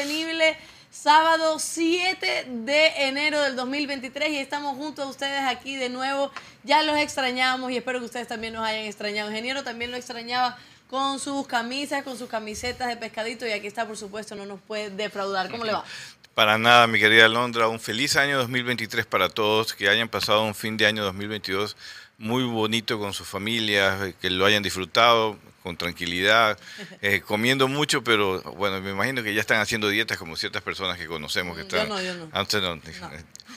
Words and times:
Sostenible, 0.00 0.56
sábado 0.90 1.58
7 1.58 2.46
de 2.48 2.86
enero 3.06 3.42
del 3.42 3.54
2023 3.54 4.30
y 4.30 4.38
estamos 4.38 4.78
juntos 4.78 5.04
a 5.04 5.08
ustedes 5.10 5.42
aquí 5.42 5.76
de 5.76 5.90
nuevo. 5.90 6.32
Ya 6.64 6.82
los 6.82 6.96
extrañamos 6.96 7.70
y 7.70 7.76
espero 7.76 7.98
que 7.98 8.06
ustedes 8.06 8.26
también 8.26 8.54
nos 8.54 8.64
hayan 8.64 8.86
extrañado. 8.86 9.28
Ingeniero 9.28 9.62
también 9.62 9.90
lo 9.90 9.98
extrañaba 9.98 10.56
con 10.88 11.18
sus 11.18 11.46
camisas, 11.46 12.02
con 12.02 12.16
sus 12.16 12.30
camisetas 12.30 12.88
de 12.88 12.96
pescadito 12.96 13.46
y 13.46 13.50
aquí 13.50 13.66
está, 13.66 13.86
por 13.86 13.98
supuesto, 13.98 14.34
no 14.36 14.46
nos 14.46 14.58
puede 14.62 14.88
defraudar. 14.88 15.50
¿Cómo 15.50 15.66
le 15.66 15.72
va? 15.72 15.84
Para 16.34 16.56
nada, 16.56 16.86
mi 16.86 16.98
querida 16.98 17.28
Londra, 17.28 17.68
un 17.68 17.78
feliz 17.78 18.16
año 18.16 18.38
2023 18.38 19.04
para 19.04 19.28
todos, 19.28 19.74
que 19.74 19.90
hayan 19.90 20.08
pasado 20.08 20.44
un 20.44 20.54
fin 20.54 20.78
de 20.78 20.86
año 20.86 21.04
2022 21.04 21.76
muy 22.16 22.44
bonito 22.44 22.98
con 22.98 23.12
sus 23.12 23.26
familias, 23.26 24.14
que 24.20 24.30
lo 24.30 24.46
hayan 24.46 24.62
disfrutado 24.62 25.38
con 25.62 25.76
tranquilidad, 25.76 26.58
eh, 27.02 27.20
comiendo 27.20 27.68
mucho, 27.68 28.02
pero 28.02 28.42
bueno, 28.54 28.80
me 28.80 28.90
imagino 28.90 29.22
que 29.22 29.34
ya 29.34 29.40
están 29.40 29.60
haciendo 29.60 29.88
dietas 29.88 30.18
como 30.18 30.36
ciertas 30.36 30.62
personas 30.62 30.98
que 30.98 31.06
conocemos 31.06 31.56
que 31.56 31.62
están... 31.62 31.88
Yo 31.88 31.94
no, 31.94 32.02
yo 32.02 32.14
no. 32.14 32.28
Antes 32.32 32.62
no. 32.62 32.78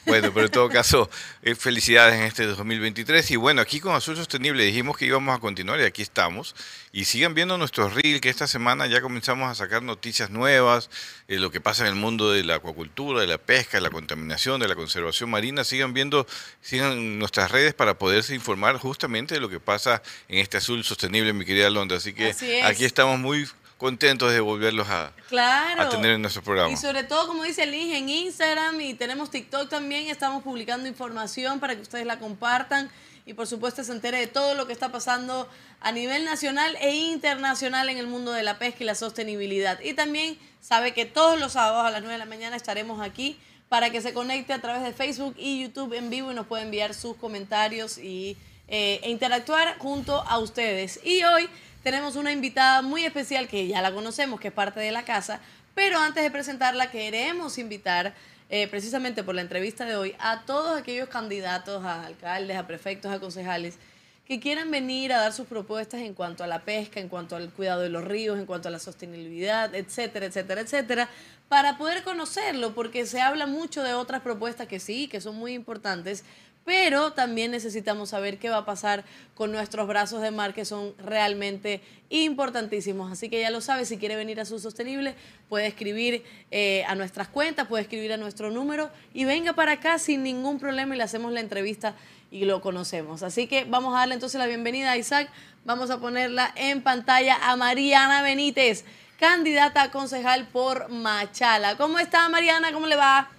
Bueno, 0.06 0.32
pero 0.34 0.48
en 0.48 0.52
todo 0.52 0.70
caso, 0.70 1.10
eh, 1.42 1.56
felicidades 1.56 2.16
en 2.16 2.24
este 2.24 2.46
2023. 2.46 3.32
Y 3.32 3.36
bueno, 3.36 3.62
aquí 3.62 3.80
con 3.80 3.96
Azul 3.96 4.16
Sostenible 4.16 4.64
dijimos 4.64 4.98
que 4.98 5.06
íbamos 5.06 5.36
a 5.36 5.40
continuar 5.40 5.80
y 5.80 5.84
aquí 5.84 6.02
estamos. 6.02 6.56
Y 6.92 7.06
sigan 7.06 7.34
viendo 7.34 7.58
nuestros 7.58 7.94
reel, 7.94 8.22
que 8.22 8.30
esta 8.30 8.48
semana 8.48 8.86
ya 8.88 9.02
comenzamos 9.02 9.50
a 9.50 9.56
sacar 9.56 9.82
noticias 9.82 10.30
nuevas, 10.30 10.90
eh, 11.28 11.40
lo 11.40 11.52
que 11.52 11.62
pasa 11.62 11.84
en 11.84 11.90
el 11.90 11.96
mundo 11.96 12.32
de 12.32 12.44
la 12.44 12.56
acuacultura, 12.56 13.22
de 13.22 13.28
la 13.28 13.38
pesca, 13.38 13.78
de 13.78 13.82
la 13.82 13.90
contaminación, 13.90 14.60
de 14.60 14.68
la 14.68 14.76
conservación 14.76 15.30
marina. 15.30 15.64
Sigan 15.64 15.94
viendo, 15.94 16.28
sigan 16.62 17.18
nuestras 17.20 17.52
redes 17.52 17.74
para 17.74 17.98
poderse 17.98 18.36
informar 18.36 18.78
justamente 18.78 19.36
de 19.36 19.42
lo 19.42 19.50
que 19.50 19.60
pasa 19.60 20.04
en 20.28 20.40
este 20.40 20.58
Azul 20.58 20.84
Sostenible, 20.84 21.34
mi 21.34 21.46
querida 21.46 21.70
Londra. 21.70 21.98
Así 21.98 22.14
que 22.14 22.30
Así 22.30 22.62
aquí 22.62 22.86
estamos 22.86 23.20
muy 23.20 23.48
contentos 23.84 24.32
de 24.32 24.40
volverlos 24.40 24.88
a, 24.88 25.12
Claro. 25.28 25.82
a 25.82 25.90
tener 25.90 26.12
en 26.12 26.22
nuestro 26.22 26.42
programa. 26.42 26.72
Y 26.72 26.78
sobre 26.78 27.04
todo, 27.04 27.28
como 27.28 27.44
dice 27.44 27.66
Liz, 27.66 27.94
en 27.94 28.08
Instagram 28.08 28.80
y 28.80 28.94
tenemos 28.94 29.30
TikTok 29.30 29.68
también, 29.70 30.08
estamos 30.08 30.42
publicando 30.42 30.88
información 30.88 31.60
para 31.60 31.76
que 31.76 31.82
ustedes 31.82 32.06
la 32.06 32.18
compartan 32.18 32.90
y 33.26 33.34
por 33.34 33.46
supuesto 33.46 33.84
se 33.84 33.92
entere 33.92 34.20
de 34.20 34.28
todo 34.28 34.56
lo 34.56 34.68
que 34.68 34.72
está 34.72 34.90
pasando 34.90 35.50
a 35.82 35.92
nivel 35.92 36.24
nacional 36.24 36.78
e 36.80 36.96
internacional 36.96 37.90
en 37.90 37.98
el 37.98 38.08
mundo 38.08 38.32
de 38.32 38.42
la 38.44 38.58
pesca 38.58 38.84
y 38.84 38.86
la 38.86 38.96
sostenibilidad. 38.96 39.78
Y 39.82 39.94
también 39.94 40.38
sabe 40.62 40.94
que 40.94 41.06
todos 41.06 41.38
los 41.38 41.52
sábados 41.52 41.86
a 41.86 41.92
las 41.92 42.00
9 42.04 42.14
de 42.14 42.20
la 42.20 42.26
mañana 42.26 42.56
estaremos 42.56 43.02
aquí 43.02 43.38
para 43.68 43.90
que 43.90 44.00
se 44.00 44.14
conecte 44.14 44.54
a 44.54 44.62
través 44.62 44.82
de 44.84 44.94
Facebook 44.94 45.36
y 45.38 45.62
YouTube 45.62 45.92
en 45.92 46.10
vivo 46.10 46.32
y 46.32 46.36
nos 46.36 46.48
pueda 46.48 46.64
enviar 46.64 46.94
sus 46.94 47.18
comentarios 47.18 47.98
y, 47.98 48.38
eh, 48.70 49.02
e 49.04 49.10
interactuar 49.10 49.78
junto 49.78 50.22
a 50.22 50.40
ustedes. 50.40 51.02
Y 51.04 51.22
hoy 51.26 51.50
tenemos 51.84 52.16
una 52.16 52.32
invitada 52.32 52.82
muy 52.82 53.04
especial 53.04 53.48
que 53.48 53.68
ya 53.68 53.82
la 53.82 53.94
conocemos, 53.94 54.40
que 54.40 54.48
es 54.48 54.54
parte 54.54 54.80
de 54.80 54.92
la 54.92 55.04
casa, 55.04 55.42
pero 55.76 56.00
antes 56.00 56.24
de 56.24 56.32
presentarla 56.32 56.90
queremos 56.90 57.58
invitar, 57.58 58.14
eh, 58.50 58.68
precisamente 58.68 59.24
por 59.24 59.36
la 59.36 59.42
entrevista 59.42 59.86
de 59.86 59.96
hoy, 59.96 60.16
a 60.20 60.44
todos 60.46 60.80
aquellos 60.80 61.10
candidatos 61.10 61.84
a 61.84 62.06
alcaldes, 62.06 62.58
a 62.58 62.68
prefectos, 62.68 63.12
a 63.12 63.20
concejales, 63.20 63.78
que 64.26 64.40
quieran 64.40 64.72
venir 64.72 65.12
a 65.12 65.20
dar 65.20 65.34
sus 65.34 65.48
propuestas 65.48 66.00
en 66.00 66.14
cuanto 66.14 66.46
a 66.46 66.48
la 66.48 66.64
pesca, 66.64 67.02
en 67.02 67.10
cuanto 67.10 67.36
al 67.36 67.50
cuidado 67.52 67.82
de 67.82 67.90
los 67.90 68.06
ríos, 68.06 68.40
en 68.40 68.46
cuanto 68.46 68.70
a 68.70 68.72
la 68.72 68.80
sostenibilidad, 68.80 69.76
etcétera, 69.76 70.28
etcétera, 70.28 70.62
etcétera, 70.62 71.10
para 71.50 71.78
poder 71.78 72.04
conocerlo, 72.04 72.74
porque 72.74 73.06
se 73.06 73.20
habla 73.20 73.46
mucho 73.48 73.84
de 73.84 73.94
otras 73.94 74.22
propuestas 74.22 74.68
que 74.68 74.80
sí, 74.80 75.10
que 75.10 75.20
son 75.20 75.36
muy 75.36 75.54
importantes, 75.54 76.24
pero 76.66 77.12
también 77.12 77.52
necesitamos 77.52 78.10
saber 78.10 78.38
qué 78.38 78.50
va 78.50 78.58
a 78.58 78.66
pasar 78.66 79.04
con 79.36 79.52
nuestros 79.52 79.88
brazos 79.88 80.22
de 80.22 80.32
mar 80.32 80.54
que 80.54 80.66
son 80.66 80.94
realmente 80.98 81.82
importantísimos. 82.10 83.12
Así 83.12 83.30
que 83.30 83.42
ya 83.42 83.50
lo 83.50 83.60
sabe, 83.60 83.86
si 83.86 83.98
quiere 83.98 84.16
venir 84.16 84.40
a 84.40 84.46
su 84.46 84.60
sostenible, 84.60 85.16
puede 85.50 85.68
escribir 85.68 86.24
eh, 86.52 86.84
a 86.88 86.96
nuestras 86.96 87.28
cuentas, 87.28 87.68
puede 87.68 87.84
escribir 87.84 88.14
a 88.14 88.18
nuestro 88.18 88.50
número 88.52 88.90
y 89.14 89.26
venga 89.26 89.54
para 89.54 89.74
acá 89.74 90.00
sin 90.00 90.24
ningún 90.24 90.60
problema 90.60 90.96
y 90.96 90.98
le 90.98 91.04
hacemos 91.04 91.32
la 91.32 91.42
entrevista 91.42 91.96
y 92.32 92.46
lo 92.46 92.62
conocemos. 92.62 93.24
Así 93.24 93.48
que 93.48 93.66
vamos 93.66 93.94
a 93.96 94.00
darle 94.00 94.16
entonces 94.16 94.40
la 94.40 94.48
bienvenida 94.48 94.92
a 94.92 94.98
Isaac. 94.98 95.30
Vamos 95.66 95.90
a 95.90 96.00
ponerla 96.00 96.52
en 96.56 96.82
pantalla 96.82 97.38
a 97.42 97.56
Mariana 97.56 98.22
Benítez, 98.22 98.86
candidata 99.20 99.84
a 99.84 99.92
concejal 99.92 100.48
por 100.48 100.90
Machala. 100.90 101.78
¿Cómo 101.78 102.00
está 102.00 102.28
Mariana? 102.30 102.72
¿Cómo 102.72 102.88
le 102.88 102.96
va? 102.96 103.30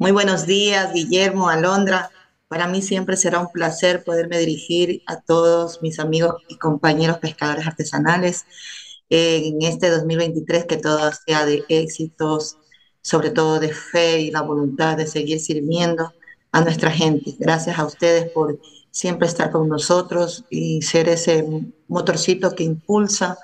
Muy 0.00 0.12
buenos 0.12 0.46
días, 0.46 0.94
Guillermo, 0.94 1.50
Alondra. 1.50 2.10
Para 2.48 2.66
mí 2.66 2.80
siempre 2.80 3.18
será 3.18 3.38
un 3.38 3.52
placer 3.52 4.02
poderme 4.02 4.38
dirigir 4.38 5.02
a 5.06 5.20
todos 5.20 5.82
mis 5.82 5.98
amigos 5.98 6.36
y 6.48 6.56
compañeros 6.56 7.18
pescadores 7.18 7.66
artesanales 7.66 8.46
en 9.10 9.60
este 9.60 9.90
2023, 9.90 10.64
que 10.64 10.78
todo 10.78 11.10
sea 11.26 11.44
de 11.44 11.64
éxitos, 11.68 12.56
sobre 13.02 13.28
todo 13.28 13.60
de 13.60 13.74
fe 13.74 14.22
y 14.22 14.30
la 14.30 14.40
voluntad 14.40 14.96
de 14.96 15.06
seguir 15.06 15.38
sirviendo 15.38 16.14
a 16.50 16.62
nuestra 16.62 16.90
gente. 16.90 17.36
Gracias 17.38 17.78
a 17.78 17.84
ustedes 17.84 18.30
por 18.30 18.58
siempre 18.90 19.28
estar 19.28 19.50
con 19.50 19.68
nosotros 19.68 20.46
y 20.48 20.80
ser 20.80 21.10
ese 21.10 21.46
motorcito 21.88 22.54
que 22.54 22.64
impulsa 22.64 23.36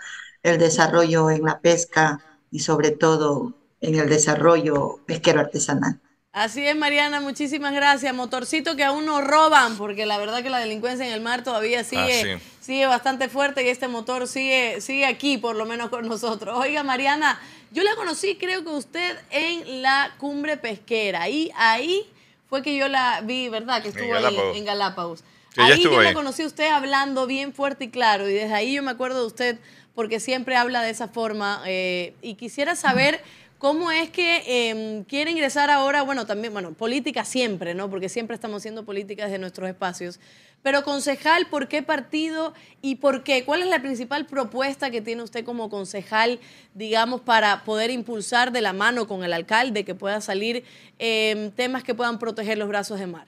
el 0.42 0.56
desarrollo 0.56 1.28
en 1.28 1.42
la 1.42 1.60
pesca 1.60 2.24
y 2.50 2.60
sobre 2.60 2.92
todo 2.92 3.52
en 3.82 3.96
el 3.96 4.08
desarrollo 4.08 5.00
pesquero 5.04 5.40
artesanal. 5.40 6.00
Así 6.38 6.66
es, 6.66 6.76
Mariana, 6.76 7.22
muchísimas 7.22 7.72
gracias. 7.72 8.14
Motorcito 8.14 8.76
que 8.76 8.84
aún 8.84 9.06
no 9.06 9.22
roban, 9.22 9.78
porque 9.78 10.04
la 10.04 10.18
verdad 10.18 10.42
que 10.42 10.50
la 10.50 10.58
delincuencia 10.58 11.06
en 11.06 11.14
el 11.14 11.22
mar 11.22 11.42
todavía 11.42 11.82
sigue, 11.82 12.34
Ah, 12.34 12.38
sí. 12.38 12.46
sigue 12.60 12.84
bastante 12.86 13.30
fuerte 13.30 13.64
y 13.64 13.70
este 13.70 13.88
motor 13.88 14.28
sigue, 14.28 14.82
sigue 14.82 15.06
aquí, 15.06 15.38
por 15.38 15.56
lo 15.56 15.64
menos 15.64 15.88
con 15.88 16.06
nosotros. 16.06 16.54
Oiga, 16.58 16.82
Mariana, 16.82 17.40
yo 17.70 17.82
la 17.82 17.94
conocí, 17.96 18.36
creo 18.36 18.62
que 18.64 18.68
usted, 18.68 19.16
en 19.30 19.80
la 19.80 20.14
cumbre 20.18 20.58
pesquera. 20.58 21.22
Ahí, 21.22 21.50
ahí 21.56 22.02
fue 22.50 22.60
que 22.60 22.76
yo 22.76 22.86
la 22.88 23.22
vi, 23.22 23.48
¿verdad? 23.48 23.80
Que 23.82 23.88
estuvo 23.88 24.04
ahí 24.14 24.22
Galápagos. 24.22 24.56
en 24.58 24.64
Galápagos. 24.66 25.24
Sí, 25.54 25.60
ahí 25.62 25.82
yo 25.82 26.02
la 26.02 26.08
ahí. 26.10 26.14
conocí 26.14 26.42
a 26.42 26.46
usted 26.48 26.68
hablando 26.68 27.26
bien 27.26 27.54
fuerte 27.54 27.84
y 27.84 27.88
claro, 27.88 28.28
y 28.28 28.34
desde 28.34 28.52
ahí 28.52 28.74
yo 28.74 28.82
me 28.82 28.90
acuerdo 28.90 29.20
de 29.22 29.26
usted 29.26 29.58
porque 29.94 30.20
siempre 30.20 30.54
habla 30.56 30.82
de 30.82 30.90
esa 30.90 31.08
forma. 31.08 31.62
eh, 31.66 32.12
y 32.20 32.34
quisiera 32.34 32.76
saber 32.76 33.22
cómo 33.58 33.90
es 33.90 34.10
que 34.10 34.42
eh, 34.46 35.04
quiere 35.08 35.30
ingresar 35.30 35.70
ahora, 35.70 36.02
bueno, 36.02 36.26
también, 36.26 36.52
bueno, 36.52 36.72
política 36.72 37.24
siempre, 37.24 37.74
¿no? 37.74 37.90
Porque 37.90 38.08
siempre 38.08 38.34
estamos 38.34 38.58
haciendo 38.58 38.84
política 38.84 39.24
desde 39.24 39.38
nuestros 39.38 39.68
espacios. 39.68 40.20
Pero 40.62 40.82
concejal, 40.82 41.46
¿por 41.48 41.68
qué 41.68 41.82
partido 41.82 42.52
y 42.82 42.96
por 42.96 43.22
qué? 43.22 43.44
¿Cuál 43.44 43.62
es 43.62 43.68
la 43.68 43.80
principal 43.80 44.26
propuesta 44.26 44.90
que 44.90 45.00
tiene 45.00 45.22
usted 45.22 45.44
como 45.44 45.70
concejal, 45.70 46.40
digamos, 46.74 47.20
para 47.20 47.64
poder 47.64 47.90
impulsar 47.90 48.52
de 48.52 48.60
la 48.60 48.72
mano 48.72 49.06
con 49.06 49.22
el 49.24 49.32
alcalde 49.32 49.84
que 49.84 49.94
pueda 49.94 50.20
salir 50.20 50.64
eh, 50.98 51.52
temas 51.56 51.84
que 51.84 51.94
puedan 51.94 52.18
proteger 52.18 52.58
los 52.58 52.68
brazos 52.68 52.98
de 52.98 53.06
mar? 53.06 53.26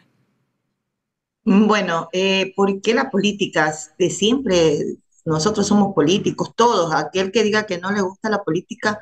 Bueno, 1.45 2.09
eh, 2.13 2.53
¿por 2.55 2.83
qué 2.83 2.93
la 2.93 3.11
política? 3.11 3.73
De 3.99 4.11
siempre, 4.11 4.99
nosotros 5.25 5.67
somos 5.67 5.95
políticos, 5.95 6.53
todos. 6.55 6.93
Aquel 6.93 7.33
que 7.33 7.43
diga 7.43 7.67
que 7.67 7.79
no 7.79 7.91
le 7.91 8.03
gusta 8.03 8.29
la 8.31 8.43
política, 8.43 8.99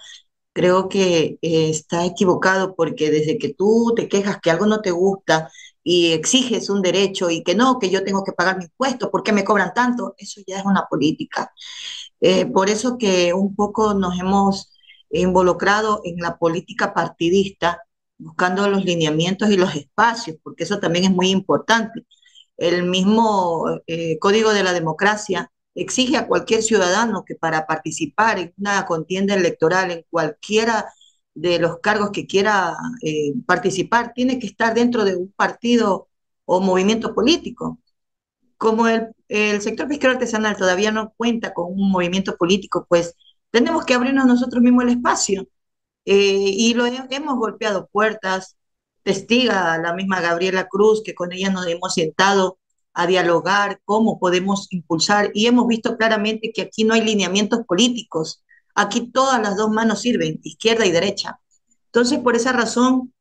creo 0.56 0.88
que 0.88 1.38
eh, 1.42 1.68
está 1.70 2.06
equivocado 2.06 2.74
porque 2.74 3.10
desde 3.10 3.36
que 3.36 3.52
tú 3.52 3.92
te 3.94 4.08
quejas 4.08 4.38
que 4.40 4.50
algo 4.50 4.64
no 4.64 4.80
te 4.80 4.90
gusta 4.90 5.50
y 5.84 6.12
exiges 6.12 6.70
un 6.70 6.80
derecho 6.80 7.28
y 7.28 7.42
que 7.44 7.54
no, 7.54 7.78
que 7.78 7.90
yo 7.90 8.02
tengo 8.04 8.24
que 8.24 8.32
pagar 8.32 8.56
mi 8.56 8.64
impuesto, 8.64 9.10
¿por 9.10 9.22
qué 9.22 9.32
me 9.32 9.44
cobran 9.44 9.74
tanto? 9.74 10.14
Eso 10.16 10.40
ya 10.46 10.58
es 10.60 10.64
una 10.64 10.86
política. 10.88 11.52
Eh, 12.20 12.46
por 12.46 12.70
eso 12.70 12.96
que 12.98 13.34
un 13.34 13.54
poco 13.54 13.92
nos 13.92 14.18
hemos 14.18 14.72
involucrado 15.10 16.00
en 16.04 16.16
la 16.18 16.38
política 16.38 16.94
partidista, 16.94 17.82
buscando 18.16 18.66
los 18.68 18.82
lineamientos 18.84 19.50
y 19.50 19.58
los 19.58 19.74
espacios, 19.76 20.38
porque 20.42 20.64
eso 20.64 20.78
también 20.80 21.04
es 21.04 21.10
muy 21.10 21.28
importante. 21.28 22.06
El 22.56 22.84
mismo 22.84 23.66
eh, 23.86 24.18
Código 24.20 24.54
de 24.54 24.64
la 24.64 24.72
Democracia 24.72 25.50
exige 25.76 26.16
a 26.16 26.26
cualquier 26.26 26.62
ciudadano 26.62 27.24
que 27.24 27.36
para 27.36 27.66
participar 27.66 28.38
en 28.38 28.54
una 28.58 28.86
contienda 28.86 29.34
electoral 29.34 29.90
en 29.92 30.04
cualquiera 30.10 30.86
de 31.34 31.58
los 31.58 31.80
cargos 31.80 32.10
que 32.10 32.26
quiera 32.26 32.76
eh, 33.02 33.34
participar, 33.46 34.12
tiene 34.14 34.38
que 34.38 34.46
estar 34.46 34.74
dentro 34.74 35.04
de 35.04 35.16
un 35.16 35.32
partido 35.32 36.08
o 36.46 36.60
movimiento 36.60 37.14
político. 37.14 37.78
Como 38.56 38.88
el, 38.88 39.08
el 39.28 39.60
sector 39.62 39.86
pesquero 39.88 40.14
artesanal 40.14 40.56
todavía 40.56 40.90
no 40.92 41.12
cuenta 41.16 41.52
con 41.52 41.66
un 41.72 41.90
movimiento 41.90 42.36
político, 42.36 42.86
pues 42.88 43.14
tenemos 43.50 43.84
que 43.84 43.94
abrirnos 43.94 44.26
nosotros 44.26 44.62
mismos 44.62 44.84
el 44.84 44.90
espacio. 44.90 45.46
Eh, 46.06 46.14
y 46.56 46.74
lo 46.74 46.86
hemos 46.86 47.36
golpeado 47.36 47.88
puertas, 47.92 48.56
testiga 49.02 49.76
la 49.78 49.92
misma 49.94 50.20
Gabriela 50.20 50.68
Cruz, 50.68 51.02
que 51.04 51.14
con 51.14 51.32
ella 51.32 51.50
nos 51.50 51.66
hemos 51.66 51.94
sentado 51.94 52.58
a 52.98 53.06
dialogar 53.06 53.80
cómo 53.84 54.18
podemos 54.18 54.72
impulsar 54.72 55.30
y 55.34 55.46
hemos 55.46 55.66
visto 55.66 55.98
claramente 55.98 56.50
que 56.50 56.62
aquí 56.62 56.82
no 56.84 56.94
hay 56.94 57.02
lineamientos 57.02 57.60
políticos, 57.66 58.42
aquí 58.74 59.10
todas 59.12 59.40
las 59.42 59.54
dos 59.54 59.70
manos 59.70 60.00
sirven, 60.00 60.40
izquierda 60.42 60.86
y 60.86 60.92
derecha. 60.92 61.38
Entonces, 61.86 62.20
por 62.20 62.36
esa 62.36 62.54
razón, 62.54 63.12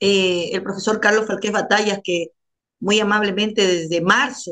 eh, 0.00 0.50
el 0.52 0.64
profesor 0.64 0.98
Carlos 0.98 1.28
Falqués 1.28 1.52
Batallas, 1.52 2.00
que 2.02 2.32
muy 2.80 2.98
amablemente 2.98 3.64
desde 3.64 4.00
marzo 4.00 4.50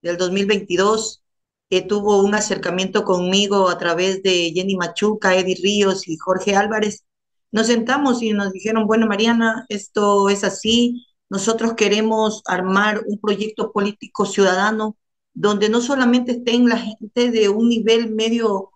del 0.00 0.16
2022 0.16 1.24
eh, 1.70 1.82
tuvo 1.82 2.22
un 2.22 2.36
acercamiento 2.36 3.04
conmigo 3.04 3.68
a 3.68 3.78
través 3.78 4.22
de 4.22 4.52
Jenny 4.54 4.76
Machuca, 4.76 5.34
Eddie 5.34 5.58
Ríos 5.60 6.06
y 6.06 6.16
Jorge 6.18 6.54
Álvarez, 6.54 7.04
nos 7.50 7.66
sentamos 7.66 8.22
y 8.22 8.32
nos 8.32 8.52
dijeron, 8.52 8.86
bueno, 8.86 9.08
Mariana, 9.08 9.66
esto 9.68 10.28
es 10.28 10.44
así, 10.44 11.04
nosotros 11.32 11.72
queremos 11.72 12.42
armar 12.44 13.04
un 13.06 13.18
proyecto 13.18 13.72
político 13.72 14.26
ciudadano 14.26 14.98
donde 15.32 15.70
no 15.70 15.80
solamente 15.80 16.32
estén 16.32 16.68
la 16.68 16.76
gente 16.76 17.30
de 17.30 17.48
un 17.48 17.70
nivel 17.70 18.14
medio 18.14 18.68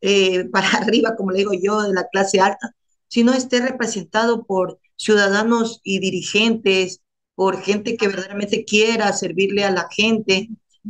eh, 0.00 0.44
para 0.52 0.70
arriba, 0.70 1.16
como 1.16 1.32
le 1.32 1.40
digo 1.40 1.52
yo, 1.52 1.82
de 1.82 1.92
la 1.92 2.08
clase 2.08 2.40
alta, 2.40 2.74
sino 3.08 3.34
esté 3.34 3.60
representado 3.60 4.46
por 4.46 4.80
ciudadanos 4.96 5.82
y 5.84 5.98
dirigentes, 5.98 7.02
por 7.34 7.60
gente 7.60 7.98
que 7.98 8.08
verdaderamente 8.08 8.64
quiera 8.64 9.12
servirle 9.12 9.64
a 9.64 9.70
la 9.70 9.86
gente. 9.90 10.48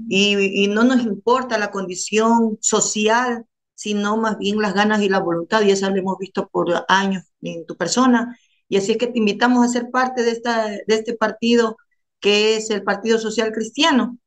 Y, 0.08 0.36
y 0.62 0.68
no 0.68 0.84
nos 0.84 1.02
importa 1.02 1.58
la 1.58 1.72
condición 1.72 2.58
social, 2.60 3.44
sino 3.74 4.16
más 4.18 4.38
bien 4.38 4.60
las 4.60 4.72
ganas 4.72 5.02
y 5.02 5.08
la 5.08 5.18
voluntad, 5.18 5.62
y 5.62 5.72
eso 5.72 5.90
lo 5.90 5.96
hemos 5.96 6.18
visto 6.18 6.48
por 6.48 6.84
años 6.86 7.24
en 7.42 7.66
tu 7.66 7.76
persona, 7.76 8.38
y 8.68 8.76
así 8.76 8.92
es 8.92 8.98
que 8.98 9.06
te 9.06 9.18
invitamos 9.18 9.64
a 9.64 9.68
ser 9.72 9.90
parte 9.90 10.22
de, 10.22 10.32
esta, 10.32 10.68
de 10.68 10.84
este 10.88 11.14
partido 11.14 11.76
que 12.20 12.56
es 12.56 12.70
el 12.70 12.82
Partido 12.82 13.18
Social 13.18 13.52
Cristiano. 13.52 14.18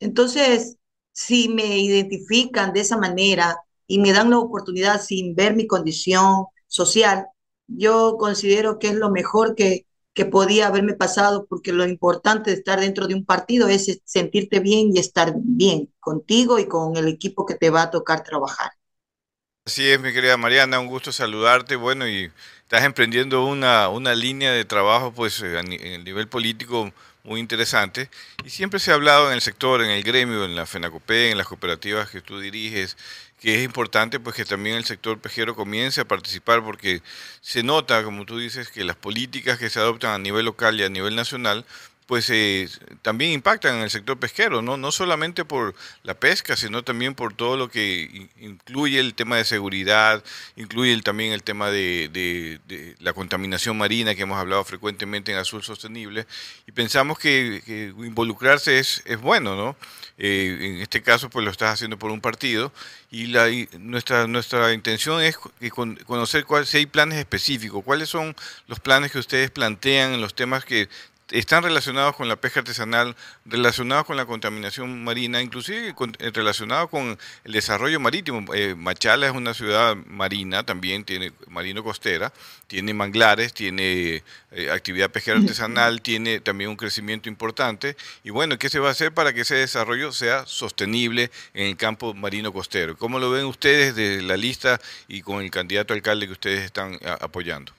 Entonces, 0.00 0.76
si 1.12 1.48
me 1.48 1.78
identifican 1.78 2.72
de 2.72 2.80
esa 2.80 2.96
manera 2.96 3.56
y 3.86 3.98
me 3.98 4.12
dan 4.12 4.30
la 4.30 4.38
oportunidad 4.38 5.00
sin 5.00 5.34
ver 5.34 5.54
mi 5.54 5.66
condición 5.66 6.46
social, 6.66 7.26
yo 7.66 8.16
considero 8.18 8.78
que 8.78 8.88
es 8.88 8.94
lo 8.94 9.10
mejor 9.10 9.54
que, 9.54 9.86
que 10.14 10.24
podía 10.24 10.68
haberme 10.68 10.94
pasado, 10.94 11.46
porque 11.46 11.72
lo 11.72 11.86
importante 11.86 12.50
de 12.50 12.56
estar 12.56 12.80
dentro 12.80 13.06
de 13.06 13.14
un 13.14 13.24
partido 13.24 13.68
es 13.68 14.00
sentirte 14.04 14.60
bien 14.60 14.90
y 14.94 14.98
estar 14.98 15.34
bien 15.36 15.92
contigo 16.00 16.58
y 16.58 16.66
con 16.66 16.96
el 16.96 17.08
equipo 17.08 17.46
que 17.46 17.54
te 17.54 17.70
va 17.70 17.82
a 17.82 17.90
tocar 17.90 18.22
trabajar. 18.22 18.70
Así 19.66 19.88
es, 19.88 19.98
mi 19.98 20.12
querida 20.12 20.36
Mariana, 20.36 20.78
un 20.78 20.88
gusto 20.88 21.10
saludarte. 21.10 21.76
Bueno, 21.76 22.06
y 22.06 22.30
estás 22.74 22.86
emprendiendo 22.86 23.44
una, 23.46 23.88
una 23.88 24.16
línea 24.16 24.50
de 24.50 24.64
trabajo 24.64 25.12
pues 25.12 25.40
eh, 25.42 25.60
en 25.60 25.72
el 25.72 26.02
nivel 26.02 26.26
político 26.26 26.92
muy 27.22 27.38
interesante. 27.38 28.10
Y 28.44 28.50
siempre 28.50 28.80
se 28.80 28.90
ha 28.90 28.94
hablado 28.94 29.28
en 29.28 29.34
el 29.34 29.40
sector, 29.42 29.80
en 29.80 29.90
el 29.90 30.02
gremio, 30.02 30.44
en 30.44 30.56
la 30.56 30.66
FENACOPE, 30.66 31.30
en 31.30 31.38
las 31.38 31.46
cooperativas 31.46 32.10
que 32.10 32.20
tú 32.20 32.40
diriges, 32.40 32.96
que 33.40 33.54
es 33.54 33.64
importante 33.64 34.18
pues 34.18 34.34
que 34.34 34.44
también 34.44 34.74
el 34.74 34.84
sector 34.84 35.20
pejero 35.20 35.54
comience 35.54 36.00
a 36.00 36.04
participar 36.04 36.64
porque 36.64 37.00
se 37.40 37.62
nota, 37.62 38.02
como 38.02 38.26
tú 38.26 38.38
dices, 38.38 38.68
que 38.70 38.82
las 38.82 38.96
políticas 38.96 39.56
que 39.56 39.70
se 39.70 39.78
adoptan 39.78 40.10
a 40.10 40.18
nivel 40.18 40.44
local 40.44 40.80
y 40.80 40.82
a 40.82 40.88
nivel 40.88 41.14
nacional 41.14 41.64
pues 42.06 42.28
eh, 42.28 42.68
también 43.00 43.32
impactan 43.32 43.76
en 43.76 43.82
el 43.82 43.90
sector 43.90 44.18
pesquero, 44.18 44.60
¿no? 44.60 44.76
no 44.76 44.92
solamente 44.92 45.44
por 45.44 45.74
la 46.02 46.14
pesca, 46.14 46.54
sino 46.54 46.84
también 46.84 47.14
por 47.14 47.32
todo 47.32 47.56
lo 47.56 47.70
que 47.70 48.28
incluye 48.38 49.00
el 49.00 49.14
tema 49.14 49.36
de 49.36 49.44
seguridad, 49.44 50.22
incluye 50.56 51.00
también 51.00 51.32
el 51.32 51.42
tema 51.42 51.70
de, 51.70 52.10
de, 52.12 52.94
la 53.00 53.14
contaminación 53.14 53.78
marina 53.78 54.14
que 54.14 54.22
hemos 54.22 54.38
hablado 54.38 54.64
frecuentemente 54.64 55.32
en 55.32 55.38
Azul 55.38 55.62
Sostenible, 55.62 56.26
y 56.66 56.72
pensamos 56.72 57.18
que, 57.18 57.62
involucrarse 57.98 58.78
es, 58.78 59.02
es 59.06 59.20
bueno, 59.20 59.56
¿no? 59.56 59.76
Eh, 60.16 60.58
en 60.60 60.80
este 60.80 61.02
caso, 61.02 61.28
pues 61.30 61.44
lo 61.44 61.50
estás 61.50 61.72
haciendo 61.74 61.98
por 61.98 62.10
un 62.10 62.20
partido, 62.20 62.72
y, 63.10 63.28
la, 63.28 63.46
nuestra, 63.78 64.26
nuestra 64.26 64.72
intención 64.74 65.22
es 65.22 65.38
conocer 66.06 66.44
cuál, 66.44 66.66
si 66.66 66.78
hay 66.78 66.86
planes 66.86 67.18
específicos, 67.18 67.82
cuáles 67.82 68.10
son 68.10 68.36
los 68.66 68.78
planes 68.80 69.10
que 69.10 69.18
ustedes 69.18 69.50
plantean 69.50 70.12
en 70.12 70.20
los 70.20 70.34
temas 70.34 70.64
que 70.64 70.88
están 71.30 71.62
relacionados 71.62 72.14
con 72.16 72.28
la 72.28 72.36
pesca 72.36 72.60
artesanal, 72.60 73.16
relacionados 73.46 74.04
con 74.04 74.16
la 74.16 74.26
contaminación 74.26 75.04
marina, 75.04 75.40
inclusive 75.40 75.94
eh, 76.18 76.30
relacionados 76.32 76.90
con 76.90 77.18
el 77.44 77.52
desarrollo 77.52 77.98
marítimo. 77.98 78.52
Eh, 78.54 78.74
Machala 78.74 79.26
es 79.26 79.32
una 79.32 79.54
ciudad 79.54 79.96
marina, 80.06 80.64
también 80.64 81.04
tiene 81.04 81.32
marino 81.48 81.82
costera, 81.82 82.32
tiene 82.66 82.92
manglares, 82.92 83.54
tiene 83.54 84.22
eh, 84.52 84.70
actividad 84.70 85.10
pesquera 85.10 85.38
artesanal, 85.38 86.02
tiene 86.02 86.40
también 86.40 86.70
un 86.70 86.76
crecimiento 86.76 87.28
importante. 87.28 87.96
Y 88.22 88.30
bueno, 88.30 88.58
¿qué 88.58 88.68
se 88.68 88.78
va 88.78 88.88
a 88.88 88.92
hacer 88.92 89.12
para 89.12 89.32
que 89.32 89.42
ese 89.42 89.54
desarrollo 89.54 90.12
sea 90.12 90.44
sostenible 90.46 91.30
en 91.54 91.68
el 91.68 91.76
campo 91.76 92.12
marino 92.14 92.52
costero? 92.52 92.96
¿Cómo 92.96 93.18
lo 93.18 93.30
ven 93.30 93.46
ustedes 93.46 93.96
de 93.96 94.20
la 94.22 94.36
lista 94.36 94.80
y 95.08 95.22
con 95.22 95.42
el 95.42 95.50
candidato 95.50 95.94
alcalde 95.94 96.26
que 96.26 96.32
ustedes 96.32 96.64
están 96.64 96.98
apoyando? 97.20 97.72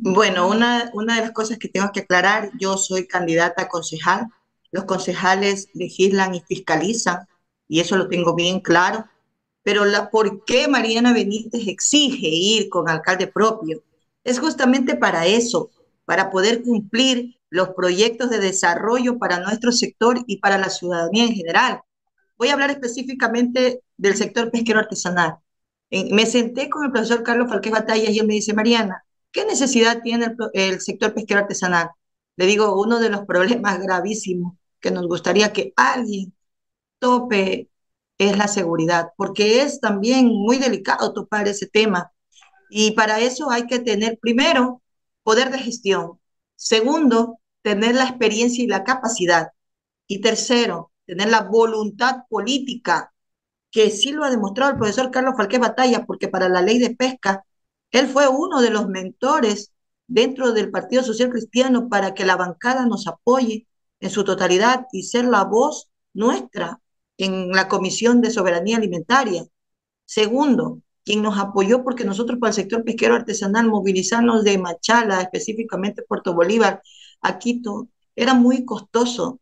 Bueno, 0.00 0.48
una, 0.48 0.90
una 0.94 1.16
de 1.16 1.20
las 1.22 1.32
cosas 1.32 1.58
que 1.58 1.68
tengo 1.68 1.90
que 1.92 2.00
aclarar, 2.00 2.50
yo 2.58 2.76
soy 2.76 3.06
candidata 3.06 3.62
a 3.62 3.68
concejal. 3.68 4.26
Los 4.70 4.84
concejales 4.84 5.68
legislan 5.74 6.34
y 6.34 6.40
fiscalizan, 6.40 7.26
y 7.68 7.80
eso 7.80 7.96
lo 7.96 8.08
tengo 8.08 8.34
bien 8.34 8.60
claro. 8.60 9.06
Pero 9.62 9.84
la, 9.84 10.10
¿por 10.10 10.44
qué 10.44 10.66
Mariana 10.66 11.12
Benítez 11.12 11.68
exige 11.68 12.26
ir 12.28 12.68
con 12.68 12.88
alcalde 12.88 13.26
propio? 13.26 13.82
Es 14.24 14.40
justamente 14.40 14.96
para 14.96 15.26
eso, 15.26 15.70
para 16.04 16.30
poder 16.30 16.62
cumplir 16.62 17.38
los 17.50 17.70
proyectos 17.70 18.30
de 18.30 18.38
desarrollo 18.38 19.18
para 19.18 19.40
nuestro 19.40 19.72
sector 19.72 20.24
y 20.26 20.38
para 20.38 20.58
la 20.58 20.70
ciudadanía 20.70 21.24
en 21.24 21.34
general. 21.34 21.82
Voy 22.38 22.48
a 22.48 22.54
hablar 22.54 22.70
específicamente 22.70 23.82
del 23.96 24.16
sector 24.16 24.50
pesquero 24.50 24.80
artesanal. 24.80 25.36
me 25.90 26.26
senté 26.26 26.70
con 26.70 26.84
el 26.84 26.92
profesor 26.92 27.22
Carlos 27.22 27.48
Falqués 27.50 27.72
Batallas 27.72 28.10
y 28.10 28.18
él 28.18 28.26
me 28.26 28.34
dice, 28.34 28.54
Mariana, 28.54 29.04
¿Qué 29.32 29.46
necesidad 29.46 30.02
tiene 30.02 30.34
el, 30.52 30.80
sector 30.80 31.14
pesquero 31.14 31.40
artesanal? 31.40 31.90
Le 32.36 32.46
digo, 32.46 32.80
uno 32.80 33.00
de 33.00 33.10
los 33.10 33.22
problemas 33.26 33.80
gravísimos 33.80 34.54
que 34.80 34.90
nos 34.90 35.06
gustaría 35.06 35.52
que 35.52 35.72
alguien 35.76 36.34
tope 36.98 37.70
es 38.18 38.38
la 38.38 38.48
seguridad, 38.48 39.10
porque 39.16 39.62
es 39.62 39.80
también 39.80 40.28
muy 40.28 40.58
delicado 40.58 41.12
topar 41.12 41.48
ese 41.48 41.66
tema. 41.66 42.12
Y 42.70 42.92
para 42.92 43.20
eso 43.20 43.50
hay 43.50 43.66
que 43.66 43.80
tener, 43.80 44.18
primero, 44.20 44.82
poder 45.22 45.50
de 45.50 45.58
gestión. 45.58 46.20
Segundo, 46.56 47.38
tener 47.62 47.94
la 47.94 48.04
experiencia 48.04 48.64
y 48.64 48.68
la 48.68 48.84
capacidad. 48.84 49.48
Y 50.06 50.20
tercero, 50.20 50.92
tener 51.06 51.30
la 51.30 51.42
voluntad 51.42 52.24
política, 52.28 53.12
que 53.70 53.90
sí 53.90 54.12
lo 54.12 54.24
ha 54.24 54.30
demostrado 54.30 54.72
el 54.72 54.78
profesor 54.78 55.10
Carlos 55.10 55.34
Falqué 55.36 55.58
Batalla, 55.58 56.04
porque 56.06 56.28
para 56.28 56.48
la 56.48 56.62
ley 56.62 56.78
de 56.78 56.94
pesca 56.94 57.44
él 57.92 58.08
fue 58.08 58.26
uno 58.28 58.60
de 58.60 58.70
los 58.70 58.88
mentores 58.88 59.72
dentro 60.06 60.52
del 60.52 60.70
Partido 60.70 61.02
Social 61.02 61.30
Cristiano 61.30 61.88
para 61.88 62.14
que 62.14 62.24
la 62.24 62.36
bancada 62.36 62.86
nos 62.86 63.06
apoye 63.06 63.66
en 64.00 64.10
su 64.10 64.24
totalidad 64.24 64.86
y 64.92 65.04
ser 65.04 65.26
la 65.26 65.44
voz 65.44 65.90
nuestra 66.12 66.80
en 67.18 67.50
la 67.50 67.68
Comisión 67.68 68.20
de 68.20 68.30
Soberanía 68.30 68.78
Alimentaria. 68.78 69.44
Segundo, 70.04 70.80
quien 71.04 71.22
nos 71.22 71.38
apoyó 71.38 71.84
porque 71.84 72.04
nosotros 72.04 72.38
para 72.38 72.50
el 72.50 72.54
sector 72.54 72.84
pesquero 72.84 73.14
artesanal 73.14 73.68
movilizarnos 73.68 74.44
de 74.44 74.58
Machala, 74.58 75.20
específicamente 75.20 76.02
Puerto 76.02 76.34
Bolívar, 76.34 76.82
a 77.20 77.38
Quito, 77.38 77.88
era 78.16 78.34
muy 78.34 78.64
costoso 78.64 79.40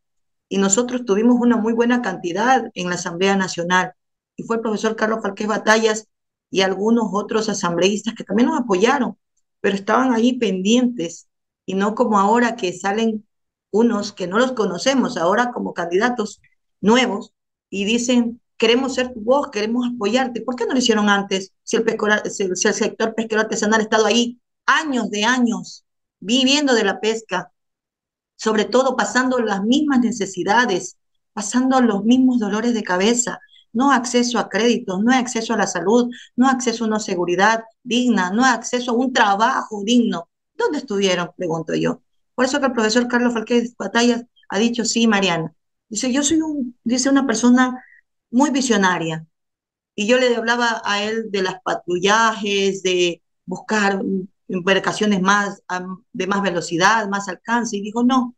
y 0.49 0.59
nosotros 0.59 1.05
tuvimos 1.05 1.37
una 1.41 1.57
muy 1.57 1.73
buena 1.73 2.03
cantidad 2.03 2.71
en 2.75 2.89
la 2.89 2.97
Asamblea 2.97 3.37
Nacional. 3.37 3.93
Y 4.37 4.43
fue 4.43 4.57
el 4.57 4.63
profesor 4.63 4.97
Carlos 4.97 5.21
Falqués 5.23 5.47
Batallas 5.47 6.09
y 6.51 6.63
algunos 6.63 7.09
otros 7.13 7.49
asambleístas 7.49 8.15
que 8.15 8.25
también 8.25 8.49
nos 8.49 8.61
apoyaron, 8.61 9.17
pero 9.61 9.77
estaban 9.77 10.13
ahí 10.13 10.39
pendientes 10.39 11.29
y 11.67 11.75
no 11.75 11.95
como 11.95 12.19
ahora 12.19 12.57
que 12.57 12.73
salen 12.73 13.27
unos 13.71 14.13
que 14.13 14.27
no 14.27 14.39
los 14.39 14.53
conocemos, 14.53 15.17
ahora 15.17 15.53
como 15.53 15.75
candidatos 15.75 16.41
nuevos 16.81 17.33
y 17.69 17.85
dicen, 17.85 18.41
queremos 18.57 18.95
ser 18.95 19.15
tu 19.15 19.21
voz, 19.21 19.51
queremos 19.51 19.87
apoyarte. 19.95 20.41
¿Por 20.43 20.57
qué 20.57 20.67
no 20.67 20.73
lo 20.73 20.79
hicieron 20.79 21.09
antes 21.09 21.53
si 21.63 21.77
el, 21.77 22.57
sector 22.57 23.15
pesquero 23.15 23.43
artesanal 23.43 23.81
ha 23.81 23.85
estado 23.85 24.07
ahí 24.07 24.41
años 24.67 25.11
de 25.11 25.25
años 25.25 25.85
viviendo 26.19 26.75
de 26.75 26.85
la 26.85 27.01
pesca, 27.01 27.53
sobre 28.37 28.65
todo 28.65 28.97
pasando 28.97 29.39
las 29.39 29.63
mismas 29.63 30.01
necesidades 30.01 30.99
pasando 31.33 31.81
los 31.81 32.05
mismos 32.05 32.39
dolores 32.39 32.75
de 32.75 32.83
cabeza, 32.83 33.41
no 33.73 33.93
acceso 33.93 34.39
a 34.39 34.49
créditos, 34.49 35.03
no 35.03 35.13
acceso 35.13 35.55
a 35.55 35.57
la 35.57 35.67
salud, 35.67 36.11
no 36.37 36.49
acceso 36.49 36.85
a 36.85 36.89
una 36.89 37.01
seguridad 37.01 37.65
digna, 37.83 38.31
no 38.31 38.45
acceso 38.45 38.93
a 38.93 38.95
un 38.95 39.13
trabajo 39.13 39.83
digno. 39.85 40.29
¿Dónde 40.55 40.79
estuvieron? 40.79 41.31
Pregunto 41.37 41.75
yo. 41.75 42.03
Por 42.35 42.45
eso 42.45 42.61
que 42.61 42.67
el 42.67 42.73
profesor 42.73 43.09
Carlos 43.09 43.35
Falquez 43.35 43.75
Batallas 43.77 44.25
ha 44.49 44.59
dicho, 44.59 44.85
sí, 44.85 45.07
Mariana. 45.07 45.55
Dice, 45.89 46.13
yo 46.13 46.23
soy 46.23 46.41
un, 46.41 46.79
dice 46.85 47.11
una 47.11 47.27
persona 47.27 47.85
muy 48.31 48.51
visionaria. 48.51 49.27
Y 49.95 50.07
yo 50.07 50.19
le 50.19 50.35
hablaba 50.37 50.83
a 50.85 51.03
él 51.03 51.31
de 51.31 51.43
las 51.43 51.61
patrullajes, 51.63 52.83
de 52.83 53.23
buscar 53.45 54.01
embarcaciones 54.49 55.21
más, 55.21 55.63
de 56.13 56.27
más 56.27 56.43
velocidad, 56.43 57.09
más 57.09 57.29
alcance. 57.29 57.77
Y 57.77 57.83
dijo, 57.83 58.03
no, 58.05 58.35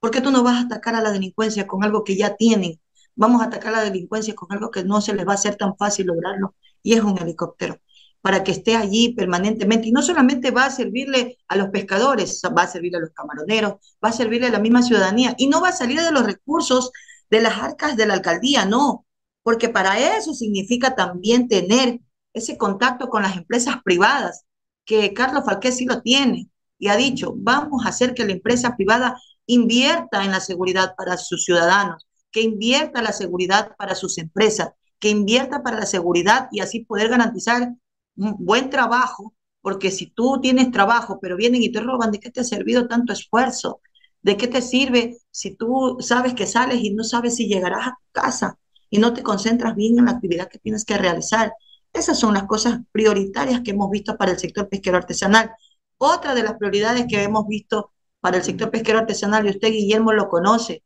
¿por 0.00 0.10
qué 0.10 0.20
tú 0.20 0.30
no 0.30 0.42
vas 0.42 0.56
a 0.56 0.66
atacar 0.66 0.94
a 0.94 1.02
la 1.02 1.12
delincuencia 1.12 1.66
con 1.66 1.84
algo 1.84 2.04
que 2.04 2.16
ya 2.16 2.36
tienen? 2.36 2.80
Vamos 3.16 3.42
a 3.42 3.46
atacar 3.46 3.72
la 3.72 3.82
delincuencia 3.82 4.34
con 4.34 4.52
algo 4.52 4.70
que 4.70 4.84
no 4.84 5.00
se 5.00 5.14
les 5.14 5.26
va 5.26 5.32
a 5.32 5.34
hacer 5.34 5.56
tan 5.56 5.76
fácil 5.76 6.06
lograrlo. 6.06 6.54
Y 6.82 6.94
es 6.94 7.02
un 7.02 7.18
helicóptero 7.18 7.78
para 8.20 8.44
que 8.44 8.52
esté 8.52 8.76
allí 8.76 9.14
permanentemente. 9.14 9.88
Y 9.88 9.92
no 9.92 10.02
solamente 10.02 10.50
va 10.50 10.66
a 10.66 10.70
servirle 10.70 11.38
a 11.48 11.56
los 11.56 11.68
pescadores, 11.70 12.40
va 12.56 12.62
a 12.62 12.66
servirle 12.66 12.98
a 12.98 13.00
los 13.02 13.10
camaroneros, 13.10 13.74
va 14.04 14.08
a 14.10 14.12
servirle 14.12 14.48
a 14.48 14.50
la 14.50 14.58
misma 14.58 14.82
ciudadanía. 14.82 15.34
Y 15.38 15.48
no 15.48 15.60
va 15.60 15.68
a 15.68 15.72
salir 15.72 16.00
de 16.00 16.12
los 16.12 16.24
recursos 16.24 16.90
de 17.30 17.40
las 17.40 17.58
arcas 17.58 17.96
de 17.96 18.06
la 18.06 18.14
alcaldía, 18.14 18.64
no, 18.64 19.06
porque 19.42 19.68
para 19.68 20.16
eso 20.16 20.34
significa 20.34 20.94
también 20.94 21.48
tener 21.48 22.00
ese 22.32 22.58
contacto 22.58 23.08
con 23.08 23.22
las 23.22 23.36
empresas 23.36 23.76
privadas, 23.84 24.44
que 24.84 25.14
Carlos 25.14 25.44
Falqués 25.44 25.76
sí 25.76 25.86
lo 25.86 26.02
tiene 26.02 26.48
y 26.78 26.88
ha 26.88 26.96
dicho, 26.96 27.34
vamos 27.36 27.84
a 27.84 27.90
hacer 27.90 28.14
que 28.14 28.24
la 28.24 28.32
empresa 28.32 28.76
privada 28.76 29.20
invierta 29.46 30.24
en 30.24 30.32
la 30.32 30.40
seguridad 30.40 30.94
para 30.96 31.16
sus 31.16 31.44
ciudadanos, 31.44 32.06
que 32.30 32.42
invierta 32.42 33.02
la 33.02 33.12
seguridad 33.12 33.76
para 33.76 33.94
sus 33.94 34.18
empresas, 34.18 34.70
que 34.98 35.10
invierta 35.10 35.62
para 35.62 35.78
la 35.78 35.86
seguridad 35.86 36.48
y 36.52 36.60
así 36.60 36.84
poder 36.84 37.08
garantizar 37.08 37.74
un 38.16 38.36
buen 38.38 38.70
trabajo, 38.70 39.34
porque 39.62 39.90
si 39.90 40.06
tú 40.06 40.40
tienes 40.40 40.70
trabajo, 40.70 41.18
pero 41.20 41.36
vienen 41.36 41.62
y 41.62 41.72
te 41.72 41.80
roban, 41.80 42.10
¿de 42.10 42.20
qué 42.20 42.30
te 42.30 42.40
ha 42.40 42.44
servido 42.44 42.86
tanto 42.88 43.12
esfuerzo? 43.12 43.80
¿De 44.22 44.36
qué 44.36 44.46
te 44.48 44.62
sirve 44.62 45.18
si 45.30 45.54
tú 45.54 45.96
sabes 46.00 46.34
que 46.34 46.46
sales 46.46 46.80
y 46.82 46.90
no 46.92 47.04
sabes 47.04 47.36
si 47.36 47.46
llegarás 47.46 47.88
a 47.88 47.90
tu 47.90 48.12
casa 48.12 48.58
y 48.90 48.98
no 48.98 49.14
te 49.14 49.22
concentras 49.22 49.74
bien 49.74 49.98
en 49.98 50.06
la 50.06 50.12
actividad 50.12 50.48
que 50.48 50.58
tienes 50.58 50.84
que 50.84 50.98
realizar? 50.98 51.52
Esas 51.92 52.18
son 52.18 52.34
las 52.34 52.44
cosas 52.44 52.80
prioritarias 52.92 53.62
que 53.62 53.72
hemos 53.72 53.90
visto 53.90 54.16
para 54.16 54.32
el 54.32 54.38
sector 54.38 54.68
pesquero 54.68 54.98
artesanal. 54.98 55.50
Otra 55.98 56.34
de 56.34 56.42
las 56.42 56.54
prioridades 56.54 57.06
que 57.08 57.22
hemos 57.22 57.46
visto 57.46 57.92
para 58.20 58.36
el 58.36 58.42
sector 58.42 58.70
pesquero 58.70 58.98
artesanal, 58.98 59.46
y 59.46 59.50
usted, 59.50 59.68
Guillermo, 59.68 60.12
lo 60.12 60.28
conoce, 60.28 60.84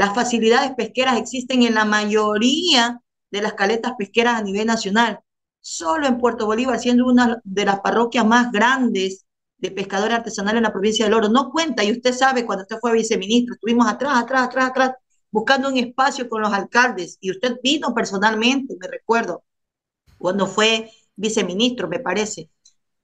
las 0.00 0.14
facilidades 0.14 0.72
pesqueras 0.74 1.18
existen 1.18 1.62
en 1.62 1.74
la 1.74 1.84
mayoría 1.84 3.02
de 3.30 3.42
las 3.42 3.52
caletas 3.52 3.92
pesqueras 3.98 4.40
a 4.40 4.42
nivel 4.42 4.66
nacional 4.66 5.20
solo 5.60 6.06
en 6.06 6.16
Puerto 6.16 6.46
Bolívar, 6.46 6.80
siendo 6.80 7.04
una 7.04 7.38
de 7.44 7.64
las 7.66 7.80
parroquias 7.80 8.24
más 8.24 8.50
grandes 8.50 9.26
de 9.58 9.70
pescadores 9.70 10.16
artesanales 10.16 10.56
en 10.56 10.62
la 10.62 10.72
provincia 10.72 11.04
del 11.04 11.12
Oro. 11.12 11.28
No 11.28 11.50
cuenta, 11.50 11.84
y 11.84 11.92
usted 11.92 12.14
sabe, 12.14 12.46
cuando 12.46 12.62
usted 12.62 12.78
fue 12.80 12.94
viceministro, 12.94 13.52
estuvimos 13.52 13.86
atrás, 13.86 14.22
atrás, 14.22 14.44
atrás, 14.44 14.70
atrás, 14.70 14.92
buscando 15.30 15.68
un 15.68 15.76
espacio 15.76 16.30
con 16.30 16.40
los 16.40 16.50
alcaldes, 16.50 17.18
y 17.20 17.30
usted 17.30 17.58
vino 17.62 17.92
personalmente, 17.92 18.78
me 18.80 18.88
recuerdo, 18.88 19.44
cuando 20.16 20.46
fue 20.46 20.90
viceministro, 21.14 21.88
me 21.88 21.98
parece. 21.98 22.48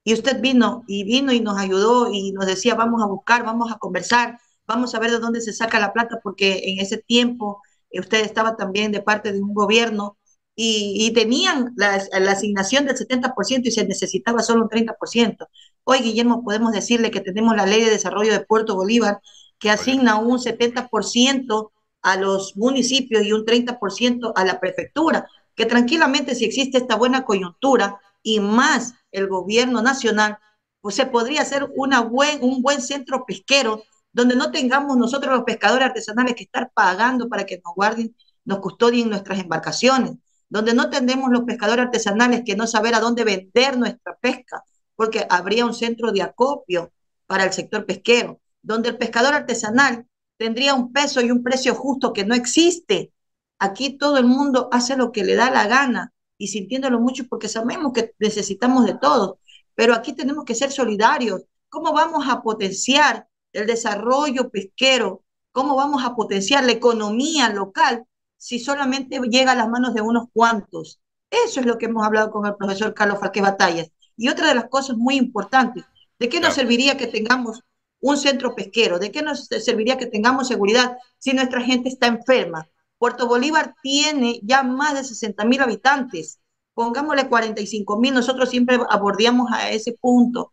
Y 0.03 0.15
usted 0.15 0.41
vino 0.41 0.83
y 0.87 1.05
vino 1.05 1.31
y 1.31 1.41
nos 1.41 1.59
ayudó 1.59 2.11
y 2.11 2.33
nos 2.33 2.47
decía, 2.47 2.75
vamos 2.75 3.03
a 3.03 3.07
buscar, 3.07 3.45
vamos 3.45 3.71
a 3.71 3.77
conversar, 3.77 4.39
vamos 4.67 4.95
a 4.95 4.99
ver 4.99 5.11
de 5.11 5.19
dónde 5.19 5.41
se 5.41 5.53
saca 5.53 5.81
la 5.81 5.93
plata, 5.93 6.21
porque 6.23 6.63
en 6.65 6.81
ese 6.81 6.99
tiempo 6.99 7.63
eh, 7.91 8.01
usted 8.01 8.25
estaba 8.25 8.57
también 8.57 8.93
de 8.93 9.03
parte 9.03 9.33
de 9.33 9.41
un 9.43 9.55
gobierno 9.55 10.19
y, 10.59 11.13
tenían 11.13 11.75
la, 11.77 12.03
asignación 12.31 12.87
del 12.87 12.97
70% 12.97 13.67
y 13.67 13.71
se 13.71 13.87
necesitaba 13.87 14.43
solo 14.43 14.63
un 14.63 14.71
30%. 14.71 15.49
Hoy, 15.85 15.99
Guillermo, 15.99 16.43
podemos 16.43 16.73
decirle 16.73 17.11
que 17.11 17.21
tenemos 17.21 17.55
la 17.55 17.67
ley 17.67 17.85
de 17.85 17.91
desarrollo 17.91 18.33
de 18.33 18.41
Puerto 18.41 18.75
Bolívar 18.75 19.21
que 19.59 19.71
asigna 19.71 20.17
un 20.17 20.39
70% 20.39 21.73
a 22.03 22.17
los 22.17 22.57
municipios 22.57 23.25
y 23.25 23.33
un 23.33 23.45
30% 23.45 24.33
a 24.35 24.45
la 24.45 24.59
prefectura, 24.59 25.29
que 25.55 25.67
tranquilamente 25.67 26.35
si 26.35 26.47
existe 26.47 26.79
esta 26.79 26.97
buena 26.97 27.25
coyuntura 27.25 28.01
y 28.23 28.41
más 28.41 28.95
el 29.13 29.29
gobierno 29.29 29.83
nacional, 29.83 30.39
pues 30.81 30.95
se 30.95 31.07
podría 31.07 31.43
hacer 31.43 31.69
una 31.77 32.01
buen, 32.01 32.39
un 32.43 32.63
buen 32.63 32.81
centro 32.81 33.25
pesquero 33.27 33.83
donde 34.17 34.35
no 34.35 34.51
tengamos 34.51 34.97
nosotros 34.97 35.31
los 35.35 35.45
pescadores 35.45 35.89
artesanales 35.89 36.35
que 36.35 36.45
estar 36.45 36.71
pagando 36.73 37.29
para 37.29 37.45
que 37.45 37.61
nos 37.63 37.75
guarden, 37.75 38.17
nos 38.47 38.61
custodien 38.61 39.11
nuestras 39.11 39.39
embarcaciones, 39.39 40.13
donde 40.49 40.73
no 40.73 40.89
tendremos 40.89 41.31
los 41.31 41.45
pescadores 41.45 41.85
artesanales 41.85 42.41
que 42.47 42.57
no 42.57 42.67
saber 42.67 42.95
a 42.95 43.01
dónde 43.01 43.25
vender 43.25 43.77
nuestra 43.77 44.17
pesca, 44.17 44.65
porque 44.95 45.27
habría 45.29 45.67
un 45.67 45.75
centro 45.75 46.13
de 46.13 46.23
acopio 46.23 46.95
para 47.27 47.45
el 47.45 47.53
sector 47.53 47.85
pesquero, 47.85 48.41
donde 48.63 48.89
el 48.89 48.97
pescador 48.97 49.35
artesanal 49.35 50.07
tendría 50.39 50.73
un 50.73 50.95
peso 50.95 51.21
y 51.21 51.31
un 51.31 51.43
precio 51.43 51.75
justo 51.75 52.15
que 52.15 52.25
no 52.25 52.35
existe. 52.35 53.13
Aquí 53.59 53.99
todo 53.99 54.17
el 54.17 54.25
mundo 54.25 54.71
hace 54.73 54.97
lo 54.97 55.13
que 55.13 55.25
le 55.25 55.35
da 55.35 55.51
la 55.51 55.67
gana 55.67 56.15
y 56.39 56.49
sintiéndolo 56.49 57.01
mucho 57.01 57.27
porque 57.29 57.51
sabemos 57.51 57.93
que 57.93 58.15
necesitamos 58.19 58.87
de 58.87 58.95
todo, 58.95 59.41
pero 59.75 59.93
aquí 59.93 60.15
tenemos 60.15 60.47
que 60.47 60.55
ser 60.55 60.73
solidarios. 60.73 61.43
¿Cómo 61.69 61.93
vamos 61.93 62.27
a 62.31 62.41
potenciar 62.41 63.29
el 63.57 63.67
desarrollo 63.67 64.51
pesquero? 64.51 65.23
¿Cómo 65.53 65.77
vamos 65.77 66.05
a 66.05 66.15
potenciar 66.15 66.65
la 66.65 66.73
economía 66.73 67.49
local 67.49 68.07
si 68.37 68.59
solamente 68.59 69.19
llega 69.29 69.53
a 69.53 69.57
las 69.57 69.69
manos 69.69 69.95
de 69.95 70.01
unos 70.01 70.27
cuantos. 70.33 71.01
Eso 71.31 71.61
es 71.61 71.67
lo 71.67 71.79
que 71.79 71.87
hemos 71.87 72.07
hablado 72.07 72.31
con 72.31 72.47
el 72.47 72.55
profesor 72.55 72.95
Carlos 72.95 73.19
Falqué 73.19 73.41
Batallas. 73.41 73.91
Y 74.17 74.29
otra 74.29 74.49
de 74.49 74.55
las 74.55 74.69
cosas 74.69 74.97
muy 74.97 75.17
importantes, 75.17 75.85
¿de 76.19 76.29
qué 76.29 76.41
nos 76.41 76.55
serviría 76.55 76.97
que 76.97 77.07
tengamos 77.07 77.63
un 78.01 78.17
centro 78.17 78.55
pesquero? 78.55 78.99
¿De 78.99 79.11
qué 79.11 79.23
nos 79.23 79.47
serviría 79.47 79.99
que 79.99 80.07
tengamos 80.07 80.49
seguridad 80.49 80.97
si 81.19 81.33
nuestra 81.33 81.61
gente 81.61 81.89
está 81.89 82.07
enferma? 82.07 82.69
Puerto 82.99 83.27
Bolívar 83.27 83.75
tiene 83.83 84.41
ya 84.43 84.63
más 84.63 84.95
de 84.95 85.05
60 85.05 85.45
mil 85.45 85.61
habitantes. 85.61 86.39
Pongámosle 86.73 87.29
45 87.29 87.99
mil, 87.99 88.15
nosotros 88.15 88.49
siempre 88.49 88.79
abordamos 88.89 89.51
a 89.53 89.71
ese 89.71 89.93
punto. 89.93 90.53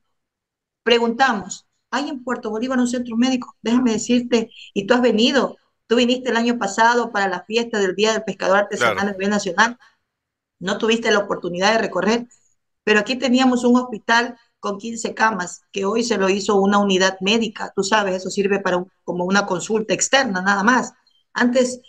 Preguntamos, 0.83 1.62
¿hay 1.93 2.09
en 2.09 2.23
Puerto 2.23 2.49
Bolívar 2.49 2.79
un 2.79 2.87
centro 2.87 3.15
médico? 3.15 3.55
Déjame 3.61 3.93
decirte, 3.93 4.49
y 4.73 4.85
tú 4.85 4.93
has 4.93 5.01
venido 5.01 5.57
Tú 5.87 5.97
viniste 5.97 6.29
el 6.29 6.37
año 6.37 6.57
pasado 6.57 7.11
para 7.11 7.27
la 7.27 7.43
fiesta 7.43 7.79
del 7.79 7.95
Día 7.95 8.13
del 8.13 8.23
Pescador 8.23 8.57
Artesanal 8.57 9.09
a 9.09 9.11
nivel 9.11 9.29
nacional. 9.29 9.77
No 10.59 10.77
tuviste 10.77 11.11
la 11.11 11.19
oportunidad 11.19 11.73
de 11.73 11.79
recorrer, 11.79 12.27
pero 12.83 12.99
aquí 12.99 13.15
teníamos 13.15 13.63
un 13.63 13.77
hospital 13.77 14.37
con 14.59 14.77
15 14.77 15.13
camas, 15.13 15.61
que 15.73 15.85
hoy 15.85 16.03
se 16.03 16.17
lo 16.17 16.29
hizo 16.29 16.55
una 16.55 16.79
unidad 16.79 17.17
médica. 17.19 17.73
Tú 17.75 17.83
sabes, 17.83 18.15
eso 18.15 18.29
sirve 18.29 18.59
para 18.59 18.83
como 19.03 19.25
una 19.25 19.45
consulta 19.45 19.93
externa, 19.93 20.41
nada 20.41 20.63
más. 20.63 20.93
Antes, 21.33 21.81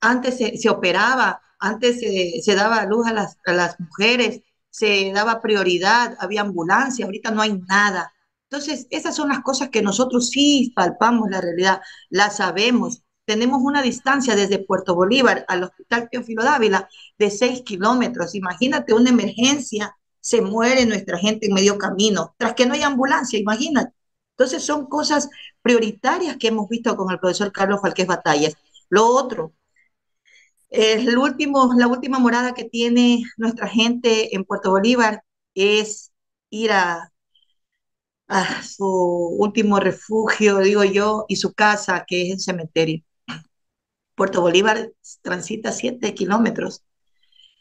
antes 0.00 0.36
se, 0.36 0.68
operaba, 0.68 1.40
antes 1.58 2.00
se, 2.00 2.42
se, 2.42 2.54
daba 2.54 2.84
luz 2.84 3.06
a 3.06 3.14
las, 3.14 3.38
a 3.46 3.52
las 3.52 3.80
mujeres, 3.80 4.42
se 4.70 5.10
daba 5.12 5.40
prioridad, 5.40 6.16
había 6.20 6.42
ambulancia, 6.42 7.06
ahorita 7.06 7.30
no 7.30 7.40
hay 7.40 7.58
nada. 7.66 8.12
Entonces, 8.50 8.86
esas 8.90 9.14
son 9.14 9.28
las 9.28 9.40
cosas 9.42 9.68
que 9.70 9.82
nosotros 9.82 10.30
sí 10.30 10.72
palpamos 10.74 11.28
la 11.30 11.40
realidad, 11.40 11.80
la 12.08 12.30
sabemos, 12.30 13.02
tenemos 13.28 13.60
una 13.62 13.82
distancia 13.82 14.34
desde 14.34 14.58
Puerto 14.58 14.94
Bolívar 14.94 15.44
al 15.48 15.64
Hospital 15.64 16.08
Teófilo 16.10 16.42
Dávila 16.42 16.88
de 17.18 17.30
6 17.30 17.60
kilómetros. 17.60 18.34
Imagínate 18.34 18.94
una 18.94 19.10
emergencia, 19.10 19.94
se 20.18 20.40
muere 20.40 20.86
nuestra 20.86 21.18
gente 21.18 21.46
en 21.46 21.52
medio 21.52 21.76
camino, 21.76 22.34
tras 22.38 22.54
que 22.54 22.64
no 22.64 22.72
hay 22.72 22.82
ambulancia, 22.82 23.38
imagínate. 23.38 23.92
Entonces 24.30 24.64
son 24.64 24.86
cosas 24.86 25.28
prioritarias 25.60 26.38
que 26.38 26.48
hemos 26.48 26.70
visto 26.70 26.96
con 26.96 27.10
el 27.12 27.20
profesor 27.20 27.52
Carlos 27.52 27.82
Falqués 27.82 28.06
Batallas. 28.06 28.54
Lo 28.88 29.06
otro, 29.06 29.52
el 30.70 31.18
último, 31.18 31.74
la 31.76 31.86
última 31.86 32.18
morada 32.18 32.54
que 32.54 32.64
tiene 32.64 33.24
nuestra 33.36 33.68
gente 33.68 34.34
en 34.34 34.44
Puerto 34.44 34.70
Bolívar 34.70 35.22
es 35.54 36.12
ir 36.48 36.72
a, 36.72 37.12
a 38.28 38.62
su 38.62 38.86
último 38.86 39.80
refugio, 39.80 40.58
digo 40.58 40.84
yo, 40.84 41.24
y 41.28 41.36
su 41.36 41.54
casa, 41.54 42.04
que 42.06 42.28
es 42.28 42.32
el 42.34 42.40
cementerio. 42.40 43.02
Puerto 44.14 44.40
Bolívar 44.42 44.92
transita 45.22 45.72
7 45.72 46.14
kilómetros. 46.14 46.82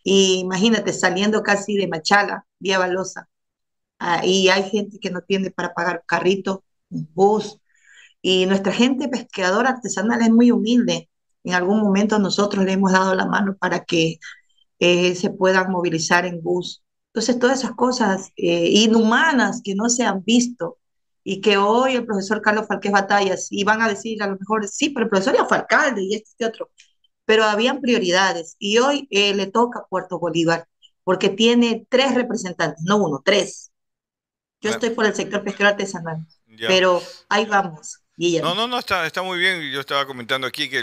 Y 0.03 0.39
imagínate, 0.39 0.93
saliendo 0.93 1.43
casi 1.43 1.75
de 1.77 1.87
Machala, 1.87 2.45
vía 2.59 2.79
Balosa. 2.79 3.29
Ah, 3.99 4.25
y 4.25 4.49
hay 4.49 4.69
gente 4.69 4.99
que 4.99 5.11
no 5.11 5.21
tiene 5.21 5.51
para 5.51 5.73
pagar 5.73 6.03
carrito, 6.07 6.63
bus. 6.89 7.59
Y 8.21 8.45
nuestra 8.47 8.73
gente 8.73 9.09
pescadora 9.09 9.71
artesanal 9.71 10.21
es 10.21 10.31
muy 10.31 10.51
humilde. 10.51 11.09
En 11.43 11.53
algún 11.53 11.81
momento 11.81 12.19
nosotros 12.19 12.65
le 12.65 12.73
hemos 12.73 12.91
dado 12.91 13.15
la 13.15 13.25
mano 13.25 13.57
para 13.57 13.85
que 13.85 14.19
eh, 14.79 15.15
se 15.15 15.29
puedan 15.31 15.71
movilizar 15.71 16.25
en 16.25 16.41
bus. 16.41 16.83
Entonces, 17.17 17.39
todas 17.39 17.59
esas 17.59 17.71
cosas 17.71 18.31
eh, 18.35 18.69
inhumanas 18.69 19.61
que 19.63 19.73
no 19.73 19.89
se 19.89 20.03
han 20.03 20.23
visto 20.23 20.77
y 21.23 21.41
que 21.41 21.57
hoy 21.57 21.95
el 21.95 22.05
profesor 22.05 22.41
Carlos 22.43 22.67
Falqués 22.67 22.91
Batallas, 22.91 23.47
y 23.49 23.63
van 23.63 23.81
a 23.81 23.89
decir 23.89 24.21
a 24.21 24.27
lo 24.27 24.37
mejor, 24.37 24.67
sí, 24.67 24.91
pero 24.91 25.05
el 25.05 25.09
profesor 25.09 25.35
ya 25.35 25.45
fue 25.45 25.57
alcalde 25.57 26.03
y 26.03 26.13
este, 26.13 26.29
este 26.29 26.45
otro. 26.45 26.69
pero 27.25 27.45
habían 27.45 27.81
prioridades 27.81 28.55
y 28.59 28.77
hoy 28.77 29.07
eh, 29.09 29.33
le 29.33 29.47
toca 29.47 29.79
a 29.79 29.87
Puerto 29.87 30.19
Bolívar 30.19 30.67
porque 31.03 31.29
tiene 31.29 31.87
tres 31.89 32.13
representantes, 32.13 32.83
no 32.83 32.97
uno, 32.97 33.19
tres. 33.25 33.71
Yo 34.61 34.69
estoy 34.69 34.91
por 34.91 35.07
el 35.07 35.15
sector 35.15 35.43
pesquero 35.43 35.69
artesanal, 35.69 36.23
pero 36.67 37.01
ahí 37.29 37.45
vamos. 37.45 37.99
No, 38.15 38.53
no, 38.53 38.67
no, 38.67 38.77
está, 38.77 39.07
está 39.07 39.23
muy 39.23 39.39
bien. 39.39 39.71
Yo 39.71 39.79
estaba 39.79 40.05
comentando 40.05 40.45
aquí 40.45 40.69
que 40.69 40.79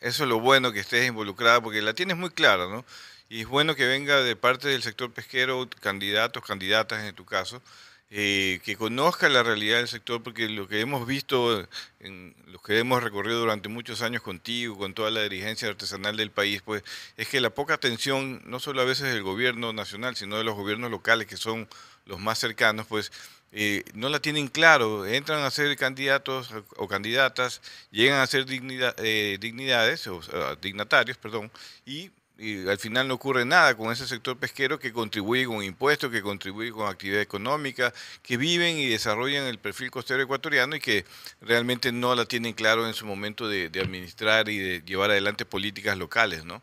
eso 0.00 0.22
es 0.22 0.28
lo 0.28 0.38
bueno 0.38 0.70
que 0.70 0.80
estés 0.80 1.06
involucrada, 1.08 1.60
porque 1.60 1.82
la 1.82 1.94
tienes 1.94 2.16
muy 2.16 2.30
clara, 2.30 2.68
¿no? 2.68 2.84
Y 3.28 3.40
es 3.42 3.48
bueno 3.48 3.74
que 3.74 3.86
venga 3.86 4.22
de 4.22 4.36
parte 4.36 4.68
del 4.68 4.82
sector 4.82 5.12
pesquero, 5.12 5.68
candidatos, 5.80 6.44
candidatas 6.44 7.04
en 7.04 7.14
tu 7.14 7.24
caso, 7.24 7.62
eh, 8.10 8.60
que 8.62 8.76
conozca 8.76 9.28
la 9.28 9.42
realidad 9.42 9.78
del 9.78 9.88
sector, 9.88 10.22
porque 10.22 10.48
lo 10.48 10.68
que 10.68 10.80
hemos 10.80 11.06
visto, 11.06 11.66
en 12.00 12.34
los 12.46 12.62
que 12.62 12.78
hemos 12.78 13.02
recorrido 13.02 13.40
durante 13.40 13.68
muchos 13.68 14.02
años 14.02 14.22
contigo, 14.22 14.76
con 14.76 14.94
toda 14.94 15.10
la 15.10 15.22
dirigencia 15.22 15.68
artesanal 15.68 16.16
del 16.16 16.30
país, 16.30 16.62
pues 16.62 16.84
es 17.16 17.28
que 17.28 17.40
la 17.40 17.50
poca 17.50 17.74
atención, 17.74 18.42
no 18.44 18.60
solo 18.60 18.82
a 18.82 18.84
veces 18.84 19.12
del 19.12 19.22
gobierno 19.22 19.72
nacional, 19.72 20.16
sino 20.16 20.36
de 20.36 20.44
los 20.44 20.54
gobiernos 20.54 20.90
locales, 20.90 21.26
que 21.26 21.36
son 21.36 21.66
los 22.06 22.20
más 22.20 22.38
cercanos, 22.38 22.86
pues 22.86 23.10
eh, 23.52 23.84
no 23.94 24.08
la 24.08 24.20
tienen 24.20 24.48
claro, 24.48 25.06
entran 25.06 25.42
a 25.42 25.50
ser 25.50 25.76
candidatos 25.76 26.50
o 26.76 26.88
candidatas, 26.88 27.62
llegan 27.90 28.20
a 28.20 28.26
ser 28.26 28.46
eh, 28.48 29.38
dignidades, 29.40 30.06
o, 30.08 30.20
dignatarios, 30.60 31.16
perdón, 31.18 31.50
y, 31.86 32.10
al 32.38 32.78
final 32.78 33.06
no 33.08 33.14
ocurre 33.14 33.44
nada 33.44 33.76
con 33.76 33.92
ese 33.92 34.06
sector 34.06 34.36
pesquero 34.36 34.78
que 34.78 34.92
contribuye 34.92 35.46
con 35.46 35.62
impuestos, 35.62 36.10
que 36.10 36.22
contribuye 36.22 36.72
con 36.72 36.88
actividad 36.88 37.20
económica, 37.20 37.92
que 38.22 38.36
viven 38.36 38.76
y 38.76 38.88
desarrollan 38.88 39.44
el 39.44 39.58
perfil 39.58 39.90
costero 39.90 40.22
ecuatoriano 40.22 40.74
y 40.76 40.80
que 40.80 41.04
realmente 41.40 41.92
no 41.92 42.14
la 42.14 42.26
tienen 42.26 42.52
claro 42.52 42.86
en 42.88 42.94
su 42.94 43.06
momento 43.06 43.48
de, 43.48 43.68
de 43.70 43.80
administrar 43.80 44.48
y 44.48 44.58
de 44.58 44.82
llevar 44.82 45.10
adelante 45.10 45.44
políticas 45.44 45.96
locales, 45.96 46.44
¿no? 46.44 46.62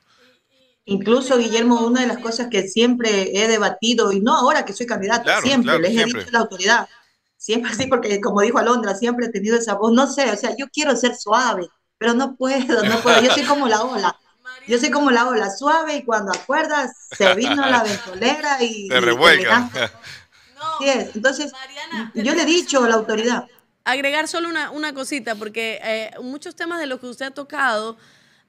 Incluso, 0.85 1.37
Guillermo, 1.37 1.85
una 1.85 2.01
de 2.01 2.07
las 2.07 2.17
cosas 2.19 2.47
que 2.49 2.67
siempre 2.67 3.37
he 3.37 3.47
debatido, 3.47 4.11
y 4.11 4.19
no 4.19 4.35
ahora 4.35 4.65
que 4.65 4.73
soy 4.73 4.87
candidata, 4.87 5.31
siempre 5.35 5.79
les 5.79 5.95
he 5.95 6.05
dicho 6.05 6.27
a 6.27 6.31
la 6.31 6.39
autoridad, 6.39 6.87
siempre 7.37 7.71
así, 7.71 7.87
porque 7.87 8.19
como 8.19 8.41
dijo 8.41 8.57
Alondra, 8.57 8.95
siempre 8.95 9.27
he 9.27 9.29
tenido 9.29 9.57
esa 9.57 9.75
voz, 9.75 9.93
no 9.93 10.07
sé, 10.07 10.31
o 10.31 10.35
sea, 10.35 10.55
yo 10.57 10.67
quiero 10.73 10.95
ser 10.95 11.15
suave, 11.15 11.67
pero 11.97 12.13
no 12.15 12.35
puedo, 12.35 12.83
no 12.83 13.01
puedo, 13.01 13.21
yo 13.21 13.31
soy 13.31 13.45
como 13.45 13.67
la 13.67 13.83
ola, 13.83 14.17
yo 14.71 14.79
soy 14.79 14.89
como 14.89 15.11
la 15.11 15.27
ola, 15.27 15.49
suave, 15.49 15.97
y 15.97 16.03
cuando 16.03 16.31
acuerdas, 16.31 16.91
se 17.11 17.35
vino 17.35 17.55
la 17.55 17.83
ventolera 17.83 18.63
y... 18.63 18.87
Te 18.89 19.01
revuelca. 19.01 19.69
Sí 20.77 20.87
es. 20.87 21.15
Entonces, 21.15 21.51
yo 22.13 22.35
le 22.35 22.43
he 22.43 22.45
dicho 22.45 22.83
a 22.83 22.87
la 22.87 22.93
autoridad. 22.93 23.47
Agregar 23.83 24.27
solo 24.27 24.47
una, 24.47 24.69
una 24.69 24.93
cosita, 24.93 25.33
porque 25.33 25.79
eh, 25.83 26.11
muchos 26.21 26.55
temas 26.55 26.79
de 26.79 26.85
los 26.85 26.99
que 26.99 27.07
usted 27.07 27.25
ha 27.25 27.31
tocado 27.31 27.97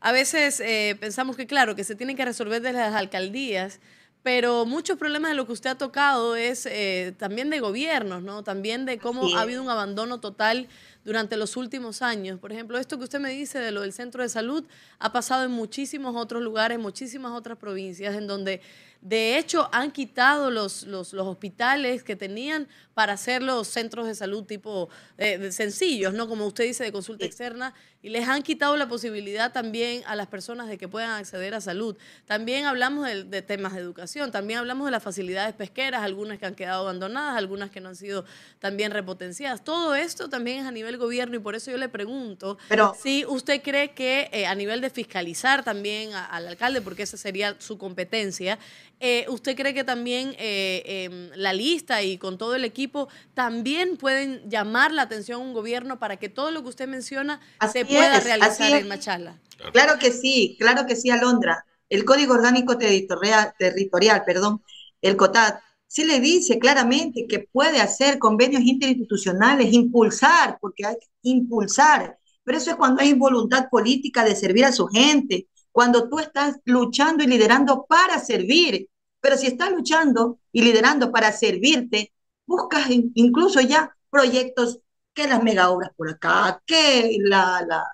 a 0.03 0.13
veces 0.13 0.61
eh, 0.61 0.97
pensamos 1.01 1.37
que, 1.37 1.47
claro, 1.47 1.77
que 1.77 1.85
se 1.85 1.95
tienen 1.95 2.17
que 2.17 2.25
resolver 2.25 2.61
desde 2.61 2.77
las 2.77 2.95
alcaldías, 2.95 3.79
pero 4.25 4.67
muchos 4.67 4.99
problemas 4.99 5.31
de 5.31 5.37
lo 5.37 5.47
que 5.47 5.53
usted 5.53 5.71
ha 5.71 5.79
tocado 5.79 6.35
es 6.35 6.67
eh, 6.67 7.15
también 7.19 7.51
de 7.51 7.61
gobiernos, 7.61 8.23
¿no? 8.23 8.43
También 8.43 8.85
de 8.85 8.99
cómo 8.99 9.37
ha 9.37 9.43
habido 9.43 9.63
un 9.63 9.71
abandono 9.71 10.19
total 10.21 10.69
durante 11.05 11.37
los 11.37 11.57
últimos 11.57 12.03
años. 12.03 12.39
Por 12.39 12.53
ejemplo, 12.53 12.79
esto 12.79 12.99
que 12.99 13.05
usted 13.05 13.21
me 13.21 13.31
dice 13.31 13.59
de 13.59 13.73
lo 13.73 13.83
del 13.83 13.93
centro 13.93 14.23
de 14.23 14.29
salud 14.29 14.65
ha 14.99 15.13
pasado 15.13 15.45
en 15.45 15.51
muchísimos 15.51 16.15
otros 16.17 16.43
lugares, 16.43 16.79
muchísimas 16.79 17.33
otras 17.33 17.59
provincias, 17.59 18.15
en 18.15 18.27
donde 18.27 18.61
de 19.03 19.37
hecho 19.37 19.69
han 19.73 19.91
quitado 19.91 20.51
los, 20.51 20.85
los, 20.85 21.13
los 21.13 21.27
hospitales 21.27 22.05
que 22.05 22.15
tenían 22.15 22.69
para 22.95 23.15
hacer 23.15 23.43
los 23.43 23.67
centros 23.67 24.07
de 24.07 24.15
salud 24.15 24.45
tipo 24.45 24.89
eh, 25.19 25.51
sencillos, 25.51 26.15
¿no? 26.15 26.29
Como 26.29 26.47
usted 26.47 26.65
dice, 26.65 26.85
de 26.85 26.93
consulta 26.93 27.25
externa, 27.25 27.75
y 28.03 28.11
les 28.11 28.29
han 28.29 28.43
quitado 28.43 28.77
la 28.77 28.89
posibilidad 28.89 29.53
también 29.53 30.03
a 30.07 30.17
las 30.17 30.27
personas 30.27 30.69
de 30.69 30.77
que 30.77 30.89
puedan 30.89 31.11
acceder 31.11 31.55
a 31.55 31.61
salud. 31.61 31.97
También 32.27 32.65
hablamos 32.67 33.07
de, 33.07 33.43
temas 33.43 33.75
de 33.75 33.81
educación, 33.81 34.31
también 34.33 34.59
hablamos 34.59 34.87
de 34.87 34.91
las 34.91 35.03
facilidades 35.03 35.55
pesqueras, 35.55 36.03
algunas 36.03 36.39
que 36.39 36.47
han 36.47 36.55
quedado 36.55 36.83
abandonadas, 36.83 37.37
algunas 37.37 37.71
que 37.71 37.81
no 37.81 37.89
han 37.91 37.97
sido 37.97 38.25
también 38.59 38.93
repotenciadas. 38.93 39.65
Todo 39.65 39.95
esto 39.95 40.29
también 40.29 40.61
es 40.61 40.67
a 40.67 40.73
nivel 40.73 40.92
gobierno 40.99 41.37
y 41.37 41.39
por 41.39 41.55
eso 41.55 41.71
yo 41.71 41.77
le 41.77 41.89
pregunto 41.89 42.59
si 43.01 43.25
usted 43.27 43.63
cree 43.63 43.93
que 43.93 44.29
eh, 44.33 44.47
a 44.47 44.55
nivel 44.55 44.81
de 44.81 44.91
fiscalizar 44.91 45.65
también 45.65 46.13
al 46.15 46.49
alcalde, 46.49 46.81
porque 46.81 47.03
esa 47.03 47.17
sería 47.17 47.57
su 47.59 47.79
competencia, 47.79 48.59
eh, 49.01 49.27
¿usted 49.29 49.57
cree 49.57 49.75
que 49.75 49.85
también 49.85 50.35
em, 50.39 51.31
la 51.35 51.53
lista 51.53 52.03
y 52.03 52.19
con 52.19 52.39
todo 52.39 52.55
el 52.55 52.65
equipo 52.65 53.09
también 53.35 53.97
pueden 53.97 54.49
llamar 54.49 54.93
la 54.93 55.03
atención 55.03 55.41
a 55.41 55.45
un 55.45 55.53
gobierno 55.53 55.99
para 55.99 56.17
que 56.17 56.29
todo 56.29 56.51
lo 56.51 56.63
que 56.63 56.69
usted 56.69 56.89
menciona 56.89 57.41
se 57.73 57.85
pueda 57.85 58.21
realizar 58.21 58.71
en 58.73 58.89
Machala. 58.89 59.39
Claro 59.73 59.99
que 59.99 60.13
sí, 60.13 60.57
claro 60.59 60.87
que 60.87 60.97
sí, 60.97 61.11
Alondra. 61.11 61.65
El 61.89 62.05
Código 62.05 62.35
Orgánico 62.35 62.79
Territorial, 62.79 63.55
territorial 63.59 64.23
perdón, 64.25 64.63
el 65.03 65.17
COTAD, 65.17 65.57
sí 65.93 66.05
le 66.05 66.21
dice 66.21 66.59
claramente 66.59 67.27
que 67.29 67.41
puede 67.41 67.79
hacer 67.79 68.19
convenios 68.19 68.63
interinstitucionales, 68.63 69.75
impulsar, 69.75 70.57
porque 70.59 70.87
hay 70.87 70.95
que 70.95 71.07
impulsar, 71.25 72.19
pero 72.43 72.57
eso 72.57 72.71
es 72.71 72.77
cuando 72.77 73.03
hay 73.03 73.13
voluntad 73.13 73.69
política 73.71 74.25
de 74.25 74.35
servir 74.35 74.65
a 74.65 74.73
su 74.73 74.87
gente, 74.87 75.49
cuando 75.71 76.09
tú 76.09 76.19
estás 76.19 76.57
luchando 76.65 77.23
y 77.23 77.27
liderando 77.27 77.85
para 77.87 78.19
servir. 78.19 78.89
Pero 79.21 79.37
si 79.37 79.47
estás 79.47 79.71
luchando 79.71 80.39
y 80.51 80.63
liderando 80.63 81.13
para 81.13 81.31
servirte, 81.31 82.13
buscas 82.47 82.89
incluso 82.89 83.61
ya 83.61 83.95
proyectos 84.09 84.81
que 85.13 85.29
las 85.29 85.43
mega 85.43 85.69
por 85.95 86.09
acá, 86.09 86.63
que 86.65 87.19
la, 87.21 87.67
la, 87.69 87.85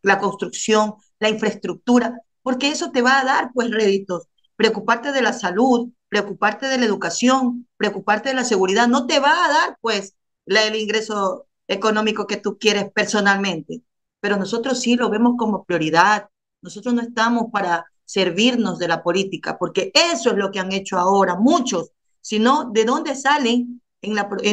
la 0.00 0.18
construcción, 0.18 0.94
la 1.18 1.28
infraestructura, 1.28 2.18
porque 2.42 2.70
eso 2.70 2.90
te 2.90 3.02
va 3.02 3.20
a 3.20 3.24
dar 3.24 3.50
pues 3.52 3.70
réditos. 3.70 4.26
Preocuparte 4.56 5.12
de 5.12 5.22
la 5.22 5.34
salud, 5.34 5.90
preocuparte 6.10 6.66
de 6.66 6.76
la 6.76 6.84
educación, 6.84 7.66
preocuparte 7.78 8.28
de 8.28 8.34
la 8.34 8.44
seguridad, 8.44 8.88
no 8.88 9.06
te 9.06 9.18
va 9.18 9.46
a 9.46 9.48
dar 9.48 9.78
pues 9.80 10.14
el 10.44 10.76
ingreso 10.76 11.46
económico 11.66 12.26
que 12.26 12.36
tú 12.36 12.58
quieres 12.58 12.92
personalmente. 12.92 13.82
Pero 14.20 14.36
nosotros 14.36 14.78
sí 14.80 14.96
lo 14.96 15.08
vemos 15.08 15.36
como 15.38 15.64
prioridad. 15.64 16.28
Nosotros 16.60 16.92
no 16.92 17.00
estamos 17.00 17.46
para 17.50 17.86
servirnos 18.04 18.78
de 18.78 18.88
la 18.88 19.02
política, 19.02 19.56
porque 19.56 19.90
eso 19.94 20.30
es 20.32 20.36
lo 20.36 20.50
que 20.50 20.60
han 20.60 20.72
hecho 20.72 20.98
ahora 20.98 21.36
muchos 21.36 21.92
sino 22.20 22.70
de 22.70 22.84
dónde 22.84 23.14
salen, 23.14 23.80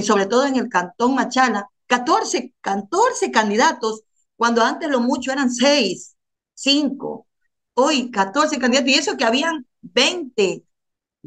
sobre 0.04 0.26
todo 0.26 0.46
en 0.46 0.56
el 0.56 0.70
cantón 0.70 1.15
Machala, 1.15 1.70
14, 1.88 2.54
14 2.62 3.32
candidatos, 3.32 4.04
cuando 4.36 4.63
antes 4.63 4.89
lo 4.89 5.00
mucho 5.00 5.32
eran 5.32 5.52
6, 5.52 6.15
5, 6.54 7.28
hoy 7.74 8.12
14 8.12 8.60
candidatos, 8.60 8.89
y 8.89 8.96
eso 8.96 9.17
que 9.17 9.26
habían 9.26 9.65
20 9.82 10.63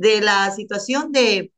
de 0.01 0.23
la 0.23 0.51
situación 0.51 1.13
de, 1.13 1.53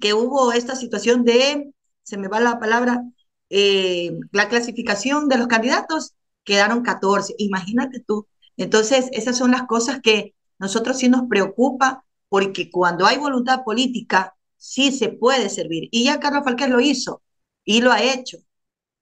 que 0.00 0.14
hubo 0.14 0.52
esta 0.52 0.74
situación 0.74 1.24
de, 1.24 1.72
se 2.02 2.16
me 2.18 2.26
va 2.26 2.40
la 2.40 2.58
palabra, 2.58 3.04
eh, 3.50 4.18
la 4.32 4.48
clasificación 4.48 5.28
de 5.28 5.38
los 5.38 5.46
candidatos, 5.46 6.14
quedaron 6.42 6.82
14, 6.82 7.34
imagínate 7.38 8.00
tú. 8.00 8.26
Entonces, 8.56 9.08
esas 9.12 9.38
son 9.38 9.52
las 9.52 9.64
cosas 9.68 10.00
que 10.02 10.34
nosotros 10.58 10.98
sí 10.98 11.08
nos 11.08 11.28
preocupa 11.28 12.04
porque 12.28 12.68
cuando 12.70 13.06
hay 13.06 13.18
voluntad 13.18 13.62
política, 13.64 14.34
sí 14.56 14.90
se 14.90 15.10
puede 15.10 15.48
servir. 15.50 15.88
Y 15.92 16.04
ya 16.04 16.18
Carlos 16.18 16.42
Falquez 16.44 16.68
lo 16.68 16.80
hizo 16.80 17.22
y 17.64 17.80
lo 17.80 17.92
ha 17.92 18.02
hecho. 18.02 18.38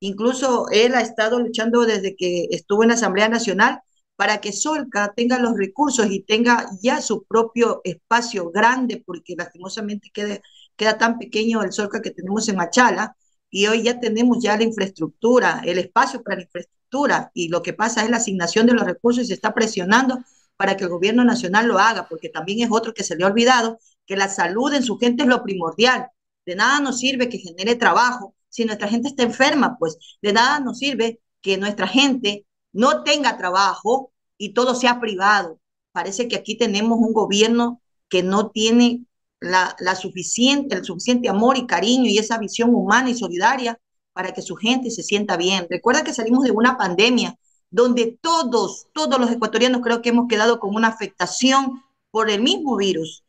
Incluso 0.00 0.68
él 0.70 0.94
ha 0.94 1.00
estado 1.00 1.40
luchando 1.40 1.86
desde 1.86 2.14
que 2.14 2.48
estuvo 2.50 2.82
en 2.82 2.90
la 2.90 2.94
Asamblea 2.96 3.28
Nacional 3.30 3.80
para 4.18 4.40
que 4.40 4.52
Solca 4.52 5.12
tenga 5.14 5.38
los 5.38 5.56
recursos 5.56 6.08
y 6.10 6.24
tenga 6.24 6.66
ya 6.82 7.00
su 7.00 7.22
propio 7.22 7.80
espacio 7.84 8.50
grande, 8.50 9.00
porque 9.06 9.36
lastimosamente 9.38 10.10
queda, 10.12 10.40
queda 10.74 10.98
tan 10.98 11.20
pequeño 11.20 11.62
el 11.62 11.70
Solca 11.72 12.02
que 12.02 12.10
tenemos 12.10 12.48
en 12.48 12.56
Machala, 12.56 13.16
y 13.48 13.68
hoy 13.68 13.84
ya 13.84 14.00
tenemos 14.00 14.38
ya 14.42 14.56
la 14.56 14.64
infraestructura, 14.64 15.62
el 15.64 15.78
espacio 15.78 16.20
para 16.24 16.38
la 16.38 16.42
infraestructura, 16.42 17.30
y 17.32 17.48
lo 17.48 17.62
que 17.62 17.74
pasa 17.74 18.02
es 18.02 18.10
la 18.10 18.16
asignación 18.16 18.66
de 18.66 18.72
los 18.72 18.84
recursos 18.84 19.22
y 19.22 19.26
se 19.28 19.34
está 19.34 19.54
presionando 19.54 20.18
para 20.56 20.76
que 20.76 20.82
el 20.82 20.90
gobierno 20.90 21.22
nacional 21.22 21.68
lo 21.68 21.78
haga, 21.78 22.08
porque 22.08 22.28
también 22.28 22.58
es 22.58 22.70
otro 22.72 22.94
que 22.94 23.04
se 23.04 23.14
le 23.14 23.22
ha 23.22 23.28
olvidado, 23.28 23.78
que 24.04 24.16
la 24.16 24.28
salud 24.28 24.74
en 24.74 24.82
su 24.82 24.98
gente 24.98 25.22
es 25.22 25.28
lo 25.28 25.44
primordial. 25.44 26.08
De 26.44 26.56
nada 26.56 26.80
nos 26.80 26.98
sirve 26.98 27.28
que 27.28 27.38
genere 27.38 27.76
trabajo 27.76 28.34
si 28.48 28.64
nuestra 28.64 28.88
gente 28.88 29.06
está 29.06 29.22
enferma, 29.22 29.76
pues 29.78 29.96
de 30.20 30.32
nada 30.32 30.58
nos 30.58 30.78
sirve 30.78 31.20
que 31.40 31.56
nuestra 31.56 31.86
gente 31.86 32.46
no 32.78 33.02
tenga 33.02 33.36
trabajo 33.36 34.12
y 34.38 34.50
todo 34.50 34.76
sea 34.76 35.00
privado. 35.00 35.58
Parece 35.90 36.28
que 36.28 36.36
aquí 36.36 36.56
tenemos 36.56 37.00
un 37.00 37.12
gobierno 37.12 37.82
que 38.08 38.22
no 38.22 38.50
tiene 38.50 39.04
la, 39.40 39.74
suficiente, 40.00 40.76
el 40.76 40.84
suficiente 40.84 41.28
amor 41.28 41.58
y 41.58 41.66
cariño 41.66 42.08
y 42.08 42.18
esa 42.18 42.38
visión 42.38 42.72
humana 42.72 43.10
y 43.10 43.16
solidaria 43.16 43.80
para 44.12 44.32
que 44.32 44.42
su 44.42 44.54
gente 44.54 44.92
se 44.92 45.02
sienta 45.02 45.36
bien. 45.36 45.66
Recuerda 45.68 46.04
que 46.04 46.14
salimos 46.14 46.44
de 46.44 46.52
una 46.52 46.78
pandemia 46.78 47.36
donde 47.68 48.16
todos, 48.22 48.86
todos 48.94 49.18
los 49.18 49.32
ecuatorianos 49.32 49.80
creo 49.82 50.00
que 50.00 50.10
hemos 50.10 50.28
quedado 50.28 50.60
con 50.60 50.72
una 50.76 50.86
afectación 50.86 51.82
por 52.12 52.30
el 52.30 52.40
mismo 52.42 52.76
virus. 52.76 53.24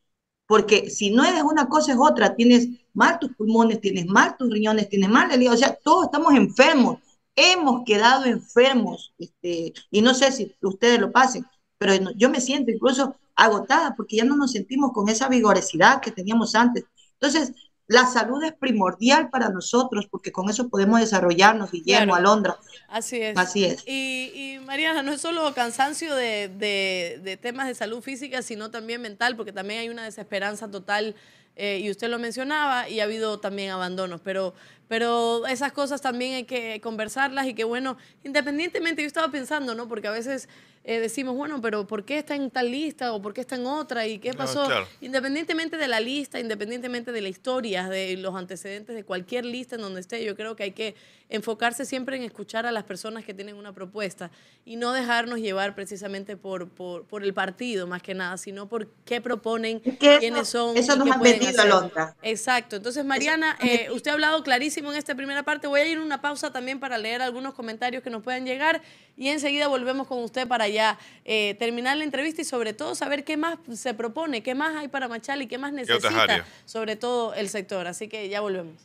Porque 0.46 0.92
si 0.92 1.10
no 1.10 1.24
eres 1.24 1.42
una 1.42 1.68
cosa 1.70 1.94
es 1.94 1.98
otra, 2.00 2.36
tienes 2.36 2.70
mal 2.94 3.18
tus 3.18 3.36
pulmones, 3.36 3.82
tienes 3.82 4.06
mal 4.06 4.38
tus 4.38 4.52
riñones, 4.52 4.90
tienes 4.90 5.10
mal 5.10 5.32
el 5.32 5.42
hígado, 5.42 5.56
o 5.56 5.60
sea, 5.60 5.76
todos 5.84 6.06
estamos 6.06 6.36
enfermos. 6.36 7.00
Hemos 7.40 7.84
quedado 7.86 8.26
enfermos, 8.26 9.14
este, 9.18 9.74
y 9.92 10.02
no 10.02 10.14
sé 10.14 10.32
si 10.32 10.56
ustedes 10.62 11.00
lo 11.00 11.12
pasen, 11.12 11.46
pero 11.78 12.12
yo 12.16 12.30
me 12.30 12.42
siento 12.42 12.72
incluso 12.72 13.16
agotada 13.36 13.96
porque 13.96 14.18
ya 14.18 14.26
no 14.26 14.36
nos 14.36 14.52
sentimos 14.52 14.92
con 14.92 15.08
esa 15.10 15.30
vigorosidad 15.30 16.02
que 16.02 16.12
teníamos 16.12 16.56
antes. 16.56 16.84
Entonces, 17.14 17.54
la 17.90 18.06
salud 18.06 18.44
es 18.44 18.54
primordial 18.54 19.30
para 19.32 19.50
nosotros 19.50 20.08
porque 20.12 20.32
con 20.32 20.48
eso 20.50 20.70
podemos 20.70 21.00
desarrollarnos, 21.00 21.72
Guillermo, 21.72 22.14
Alondra. 22.14 22.58
Así 22.88 23.20
es. 23.20 23.36
Así 23.36 23.66
es. 23.66 23.84
Y, 23.88 24.60
Mariana, 24.66 25.02
no 25.02 25.12
es 25.12 25.22
solo 25.22 25.52
cansancio 25.56 26.14
de, 26.14 26.50
de, 26.50 27.38
temas 27.38 27.68
de 27.68 27.74
salud 27.74 28.02
física, 28.02 28.44
sino 28.44 28.70
también 28.70 29.02
mental, 29.02 29.36
porque 29.36 29.52
también 29.52 29.80
hay 29.80 29.90
una 29.90 30.04
desesperanza 30.04 30.70
total 30.70 31.16
eh, 31.62 31.82
y 31.84 31.92
usted 31.92 32.08
lo 32.08 32.20
mencionaba, 32.20 32.88
y 32.88 33.02
ha 33.02 33.04
habido 33.04 33.42
también 33.42 33.72
abandonos, 33.72 34.22
pero, 34.22 34.54
pero 34.88 35.46
esas 35.46 35.74
cosas 35.74 36.02
también 36.02 36.36
hay 36.36 36.46
que 36.46 36.80
conversarlas 36.80 37.48
y 37.48 37.54
que 37.54 37.66
bueno, 37.66 37.98
independientemente, 38.24 39.02
yo 39.02 39.08
estaba 39.08 39.30
pensando, 39.30 39.76
¿no? 39.76 39.90
Porque 39.90 40.08
a 40.08 40.12
veces 40.12 40.48
eh, 40.86 41.00
decimos, 41.00 41.36
bueno, 41.36 41.62
pero 41.62 41.86
¿por 41.86 42.06
qué 42.06 42.18
está 42.18 42.36
en 42.36 42.50
tal 42.50 42.72
lista 42.72 43.12
o 43.14 43.22
por 43.22 43.34
qué 43.34 43.42
está 43.42 43.56
en 43.56 43.66
otra? 43.66 44.08
¿Y 44.08 44.20
qué 44.20 44.34
pasó? 44.34 44.68
Independientemente 45.02 45.76
de 45.76 45.88
la 45.90 46.00
lista, 46.00 46.40
independientemente 46.40 47.12
de 47.12 47.22
la 47.22 47.28
historia, 47.28 47.90
de 47.90 48.16
los 48.16 48.34
antecedentes 48.36 48.96
de 48.96 49.04
cualquier 49.04 49.44
lista 49.44 49.76
en 49.76 49.82
donde 49.82 50.00
esté, 50.00 50.24
yo 50.24 50.36
creo 50.36 50.56
que 50.56 50.64
hay 50.64 50.72
que 50.72 50.96
enfocarse 51.28 51.86
siempre 51.86 52.16
en 52.16 52.24
escuchar 52.24 52.66
a 52.66 52.72
las 52.72 52.86
personas 52.86 53.24
que 53.24 53.34
tienen 53.34 53.56
una 53.56 53.74
propuesta 53.74 54.32
y 54.66 54.78
no 54.78 54.94
dejarnos 54.94 55.40
llevar 55.40 55.76
precisamente 55.76 56.38
por, 56.38 56.70
por, 56.70 57.06
por 57.06 57.24
el 57.24 57.34
partido 57.34 57.86
más 57.86 58.02
que 58.02 58.16
nada, 58.16 58.38
sino 58.38 58.68
por 58.68 58.88
qué 59.06 59.22
proponen, 59.22 59.80
quiénes 59.80 60.48
son. 60.48 60.76
Eso 60.76 60.96
nos 60.96 61.12
ha 61.12 61.20
Alondra. 61.58 62.16
Exacto. 62.22 62.76
Entonces, 62.76 63.06
Mariana, 63.06 63.58
eh, 63.62 63.90
usted 63.92 64.12
ha 64.12 64.14
hablado 64.14 64.44
clarísimo 64.44 64.92
en 64.92 64.98
esta 64.98 65.16
primera 65.16 65.44
parte. 65.44 65.68
Voy 65.68 65.82
a 65.82 65.86
ir 65.86 65.98
a 65.98 66.02
una 66.02 66.22
pausa 66.22 66.52
también 66.52 66.80
para 66.80 66.98
leer 66.98 67.22
algunos 67.22 67.54
comentarios 67.54 68.04
que 68.04 68.10
nos 68.10 68.24
puedan 68.24 68.46
llegar 68.46 68.82
y 69.18 69.30
enseguida 69.30 69.68
volvemos 69.68 70.08
con 70.08 70.24
usted 70.24 70.48
para 70.48 70.68
ya 70.68 70.98
eh, 71.26 71.56
terminar 71.60 71.98
la 71.98 72.04
entrevista 72.04 72.42
y 72.42 72.46
sobre 72.46 72.74
todo 72.74 72.96
saber 72.96 73.24
qué 73.24 73.38
más 73.38 73.58
se 73.74 73.94
propone, 73.94 74.44
qué 74.44 74.56
más 74.56 74.76
hay 74.76 74.88
para 74.88 75.08
Machal 75.08 75.42
y 75.42 75.48
qué 75.48 75.58
más 75.58 75.74
necesita, 75.74 76.46
sobre 76.66 76.96
todo 76.96 77.34
el 77.34 77.50
sector. 77.50 77.88
Así 77.88 78.08
que 78.08 78.30
ya 78.30 78.42
volvemos. 78.42 78.76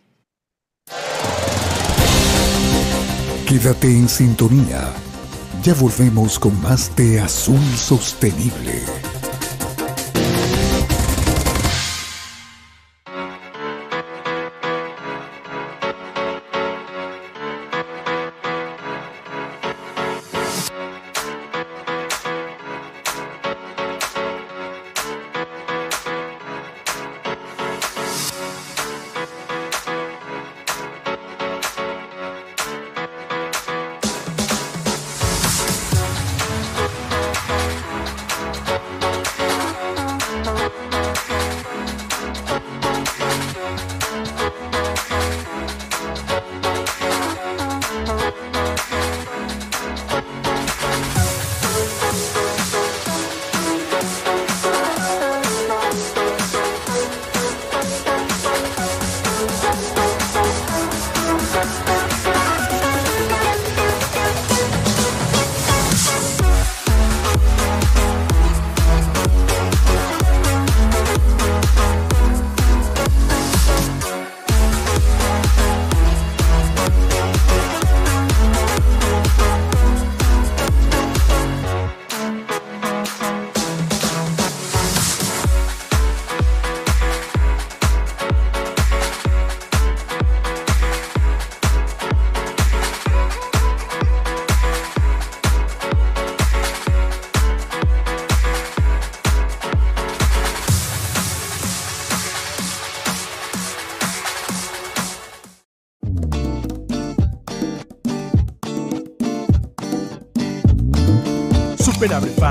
Quédate 3.49 3.87
en 3.87 4.09
sintonía. 4.09 4.93
Ya 5.63 5.75
volvemos 5.75 6.39
con 6.39 6.61
más 6.61 6.95
de 6.97 7.21
Azul 7.21 7.63
Sostenible. 7.77 8.83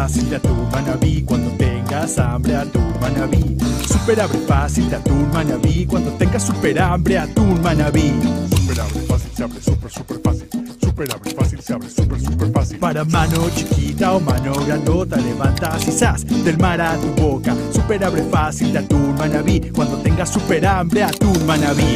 Fácil 0.03 0.35
atún 0.35 0.69
manabí 0.69 1.23
cuando 1.23 1.49
tengas 1.51 2.19
hambre 2.19 2.57
atún 2.57 2.93
manabí. 2.99 3.57
Super 3.87 4.19
abre 4.19 4.39
fácil 4.39 4.89
de 4.89 4.97
atún 4.97 5.31
manabí 5.31 5.85
cuando 5.85 6.11
tengas 6.11 6.43
super 6.43 6.77
hambre 6.81 7.17
atún 7.17 7.61
manabí. 7.61 8.11
Super 8.53 8.81
abre 8.81 8.99
fácil 9.07 9.31
se 9.33 9.43
abre 9.43 9.61
super 9.61 9.89
super 9.89 10.19
fácil. 10.21 10.49
Super 10.81 11.07
abre 11.13 11.31
fácil 11.31 11.61
se 11.61 11.73
abre 11.73 11.89
super 11.89 12.19
super 12.19 12.51
fácil. 12.51 12.79
Para 12.79 13.05
mano 13.05 13.49
chiquita 13.55 14.11
o 14.11 14.19
mano 14.19 14.53
grandota 14.65 15.15
levantas 15.15 15.87
y 16.29 16.41
del 16.41 16.57
mar 16.57 16.81
a 16.81 16.97
tu 16.97 17.07
boca. 17.21 17.55
Super 17.71 18.03
abre 18.03 18.23
fácil 18.23 18.73
de 18.73 18.79
atún 18.79 19.15
manabí 19.15 19.71
cuando 19.71 19.95
tengas 19.99 20.29
super 20.29 20.67
hambre 20.67 21.03
atún 21.03 21.45
manabí. 21.45 21.95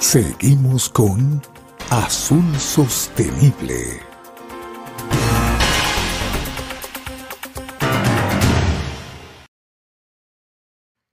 Seguimos 0.00 0.88
con 0.88 1.42
Azul 1.90 2.54
Sostenible. 2.60 4.02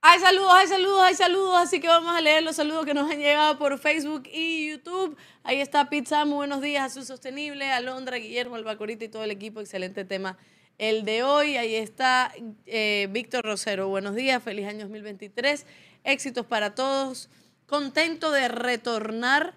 Hay 0.01 0.19
saludos, 0.19 0.51
hay 0.53 0.67
saludos, 0.67 1.01
hay 1.01 1.15
saludos, 1.15 1.55
así 1.59 1.79
que 1.79 1.88
vamos 1.88 2.13
a 2.13 2.19
leer 2.19 2.43
los 2.43 2.57
saludos 2.57 2.85
que 2.85 2.93
nos 2.93 3.09
han 3.09 3.19
llegado 3.19 3.57
por 3.57 3.79
Facebook 3.79 4.23
y 4.29 4.67
YouTube. 4.67 5.15
Ahí 5.45 5.61
está 5.61 5.89
Pizza, 5.89 6.25
muy 6.25 6.35
buenos 6.35 6.59
días, 6.59 6.91
Azul 6.91 7.05
Sostenible, 7.05 7.71
Alondra, 7.71 8.17
Guillermo, 8.17 8.55
Albacorita 8.55 9.05
y 9.05 9.07
todo 9.07 9.23
el 9.23 9.31
equipo, 9.31 9.61
excelente 9.61 10.03
tema 10.03 10.38
el 10.77 11.05
de 11.05 11.23
hoy. 11.23 11.55
Ahí 11.55 11.75
está 11.75 12.33
eh, 12.65 13.07
Víctor 13.11 13.45
Rosero, 13.45 13.88
buenos 13.88 14.13
días, 14.13 14.43
feliz 14.43 14.67
año 14.67 14.81
2023, 14.81 15.65
éxitos 16.03 16.45
para 16.45 16.75
todos, 16.75 17.29
contento 17.65 18.29
de 18.33 18.49
retornar 18.49 19.53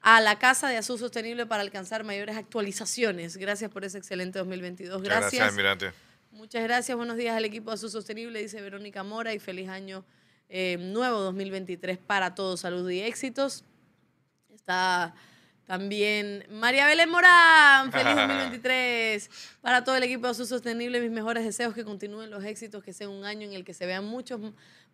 a 0.00 0.20
la 0.20 0.38
Casa 0.38 0.68
de 0.68 0.76
Azul 0.76 0.98
Sostenible 0.98 1.46
para 1.46 1.62
alcanzar 1.62 2.04
mayores 2.04 2.36
actualizaciones. 2.36 3.36
Gracias 3.36 3.70
por 3.70 3.84
ese 3.84 3.98
excelente 3.98 4.38
2022. 4.38 5.02
Gracias. 5.02 5.32
Gracias, 5.32 5.48
Almirante. 5.48 5.92
Muchas 6.30 6.62
gracias. 6.62 6.96
Buenos 6.96 7.16
días 7.16 7.36
al 7.36 7.44
equipo 7.44 7.70
de 7.70 7.74
Azul 7.74 7.90
Sostenible, 7.90 8.40
dice 8.40 8.60
Verónica 8.60 9.02
Mora, 9.02 9.34
y 9.34 9.38
feliz 9.38 9.68
año 9.68 10.04
eh, 10.48 10.76
nuevo 10.78 11.18
2023 11.20 11.98
para 11.98 12.34
todos. 12.34 12.60
Salud 12.60 12.88
y 12.90 13.00
éxitos. 13.00 13.64
Está 14.54 15.14
también 15.66 16.46
María 16.50 16.86
Belén 16.86 17.10
Morán, 17.10 17.92
feliz 17.92 18.14
2023. 18.16 19.30
Para 19.60 19.84
todo 19.84 19.96
el 19.96 20.02
equipo 20.02 20.26
de 20.26 20.30
Azul 20.30 20.46
Sostenible, 20.46 21.00
mis 21.00 21.10
mejores 21.10 21.44
deseos 21.44 21.74
que 21.74 21.84
continúen 21.84 22.30
los 22.30 22.42
éxitos, 22.44 22.82
que 22.82 22.92
sea 22.92 23.08
un 23.08 23.24
año 23.24 23.46
en 23.46 23.52
el 23.52 23.64
que 23.64 23.74
se 23.74 23.84
vean 23.84 24.04
muchos 24.04 24.40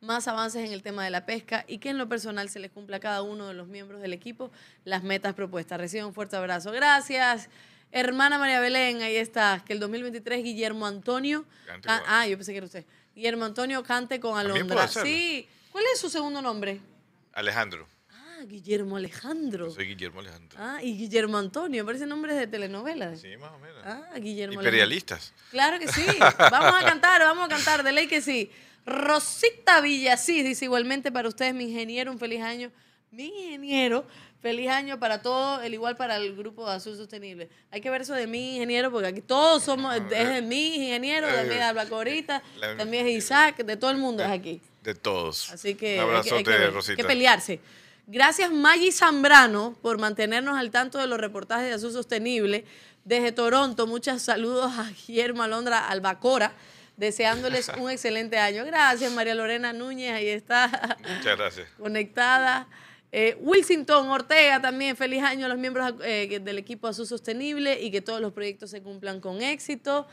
más 0.05 0.29
avances 0.29 0.64
en 0.64 0.73
el 0.73 0.83
tema 0.83 1.05
de 1.05 1.11
la 1.11 1.27
pesca 1.27 1.64
y 1.67 1.79
que 1.79 1.90
en 1.90 1.99
lo 1.99 2.09
personal 2.09 2.49
se 2.49 2.61
les 2.61 2.71
cumpla 2.71 2.99
a 2.99 3.01
cada 3.01 3.23
uno 3.23 3.49
de 3.49 3.55
los 3.55 3.67
miembros 3.67 4.01
del 4.01 4.12
equipo 4.12 4.51
las 4.85 5.03
metas 5.03 5.35
propuestas. 5.35 5.79
Reciban 5.79 6.07
un 6.07 6.14
fuerte 6.14 6.37
abrazo. 6.37 6.71
Gracias. 6.71 7.49
Hermana 7.90 8.38
María 8.38 8.61
Belén, 8.61 9.03
ahí 9.03 9.17
está. 9.17 9.62
Que 9.64 9.73
el 9.73 9.81
2023 9.81 10.43
Guillermo 10.43 10.87
Antonio. 10.87 11.45
Ah, 11.87 12.27
yo 12.27 12.37
pensé 12.37 12.53
que 12.53 12.59
era 12.59 12.67
usted. 12.67 12.85
Guillermo 13.14 13.45
Antonio 13.45 13.83
cante 13.83 14.19
con 14.21 14.38
Alondra. 14.38 14.88
Sí. 14.88 15.49
¿Cuál 15.71 15.85
es 15.93 16.01
su 16.01 16.09
segundo 16.09 16.43
nombre? 16.43 16.81
Alejandro. 17.33 17.87
Ah, 18.11 18.45
Guillermo 18.47 18.97
Alejandro. 18.97 19.71
soy 19.71 19.87
Guillermo 19.87 20.21
Alejandro. 20.21 20.59
Ah, 20.61 20.81
y 20.83 20.97
Guillermo 20.97 21.38
Antonio, 21.38 21.87
parece 21.87 22.07
nombres 22.07 22.37
de 22.37 22.47
telenovelas. 22.47 23.21
Sí, 23.21 23.37
más 23.37 23.53
o 23.53 23.59
menos. 23.59 23.81
Ah, 23.85 24.19
Guillermo 24.19 24.55
Imperialistas. 24.55 25.33
Claro 25.51 25.79
que 25.79 25.88
sí. 25.88 26.05
Vamos 26.51 26.83
a 26.83 26.85
cantar, 26.85 27.23
vamos 27.23 27.47
a 27.47 27.49
cantar, 27.49 27.83
de 27.83 27.93
ley 27.93 28.07
que 28.09 28.21
sí. 28.21 28.51
Rosita 28.87 29.81
Villasís 29.81 30.44
dice 30.44 30.64
igualmente 30.66 31.11
para 31.11 31.29
ustedes, 31.29 31.55
mi 31.55 31.64
ingeniero, 31.64 32.11
un 32.12 32.18
feliz 32.18 32.42
año 32.42 32.70
mi 33.11 33.27
ingeniero. 33.27 34.05
Feliz 34.42 34.68
año 34.68 34.99
para 35.01 35.23
todo, 35.23 35.62
el 35.62 35.73
igual 35.73 35.97
para 35.97 36.16
el 36.16 36.37
grupo 36.37 36.68
de 36.68 36.75
Azul 36.77 36.99
Sostenible. 36.99 37.49
Hay 37.70 37.81
que 37.81 37.88
ver 37.88 38.03
eso 38.03 38.12
de 38.12 38.27
mi 38.27 38.57
ingeniero, 38.57 38.90
porque 38.90 39.07
aquí 39.09 39.23
todos 39.23 39.62
somos, 39.62 39.97
es 39.97 40.07
de 40.11 40.42
mi 40.42 40.75
ingeniero, 40.75 41.27
también 41.29 41.49
de 41.49 41.62
Albacorita, 41.62 42.42
La- 42.61 42.77
también 42.77 43.07
es 43.07 43.14
Isaac, 43.25 43.57
de 43.64 43.77
todo 43.79 43.90
el 43.90 43.97
mundo 43.97 44.23
es 44.23 44.29
aquí. 44.29 44.61
De 44.83 44.94
todos. 44.94 45.49
Así 45.51 45.75
que 45.77 45.99
Un 46.05 46.14
hay 46.14 46.23
que, 46.23 46.35
hay 46.35 46.44
que 46.44 46.66
Rosita. 46.66 46.92
hay 46.92 46.97
que 46.97 47.05
pelearse. 47.05 47.61
Gracias 48.07 48.53
Maggi 48.53 48.92
Zambrano 48.92 49.79
por 49.81 49.97
mantenernos 49.97 50.59
al 50.59 50.70
tanto 50.70 50.99
de 50.99 51.07
los 51.07 51.18
reportajes 51.18 51.68
de 51.68 51.73
Azul 51.73 51.92
Sostenible. 51.92 52.66
Desde 53.07 53.33
Toronto, 53.33 53.87
muchos 53.87 54.20
saludos 54.20 54.73
a 54.77 54.90
Guillermo 55.07 55.42
Alondra 55.42 55.88
Albacora, 55.88 56.53
deseándoles 56.96 57.70
un 57.78 57.90
excelente 57.90 58.38
año. 58.38 58.64
Gracias 58.64 59.12
María 59.12 59.35
Lorena 59.35 59.72
Núñez, 59.72 60.12
ahí 60.12 60.28
está 60.28 60.96
Muchas 61.16 61.37
gracias. 61.37 61.68
conectada. 61.78 62.68
Eh, 63.16 63.37
Wilsington 63.40 64.09
Ortega 64.09 64.61
también, 64.61 64.96
feliz 64.96 65.22
año 65.22 65.46
a 65.46 65.48
los 65.48 65.57
miembros 65.59 65.94
eh, 66.04 66.40
del 66.42 66.59
equipo 66.59 66.88
Azul 66.88 67.07
Sostenible 67.07 67.80
y 67.80 67.92
que 67.92 68.00
todos 68.00 68.20
los 68.20 68.33
proyectos 68.33 68.70
se 68.70 68.83
cumplan 68.83 69.20
con 69.20 69.40
éxito. 69.40 70.09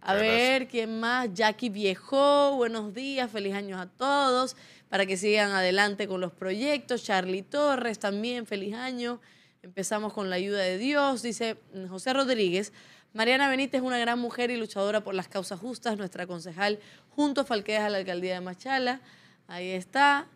A 0.00 0.14
Muchas 0.14 0.20
ver, 0.28 0.68
¿quién 0.68 0.98
más? 0.98 1.28
Jackie 1.34 1.68
Viejo, 1.68 2.56
buenos 2.56 2.94
días, 2.94 3.30
feliz 3.30 3.52
año 3.54 3.78
a 3.78 3.86
todos, 3.86 4.56
para 4.88 5.04
que 5.04 5.18
sigan 5.18 5.50
adelante 5.50 6.08
con 6.08 6.22
los 6.22 6.32
proyectos. 6.32 7.02
Charlie 7.04 7.42
Torres 7.42 7.98
también, 7.98 8.46
feliz 8.46 8.74
año. 8.74 9.20
Empezamos 9.62 10.14
con 10.14 10.30
la 10.30 10.36
ayuda 10.36 10.60
de 10.60 10.78
Dios, 10.78 11.20
dice 11.20 11.56
José 11.90 12.14
Rodríguez. 12.14 12.72
Mariana 13.14 13.48
Benítez 13.48 13.80
es 13.80 13.86
una 13.86 13.98
gran 13.98 14.18
mujer 14.18 14.50
y 14.50 14.56
luchadora 14.56 15.00
por 15.02 15.14
las 15.14 15.28
causas 15.28 15.58
justas, 15.58 15.96
nuestra 15.96 16.26
concejal 16.26 16.78
junto 17.10 17.40
a 17.40 17.44
Falqueas 17.44 17.84
a 17.84 17.88
la 17.88 17.98
alcaldía 17.98 18.34
de 18.34 18.40
Machala. 18.40 19.00
Ahí 19.46 19.70
está. 19.70 20.26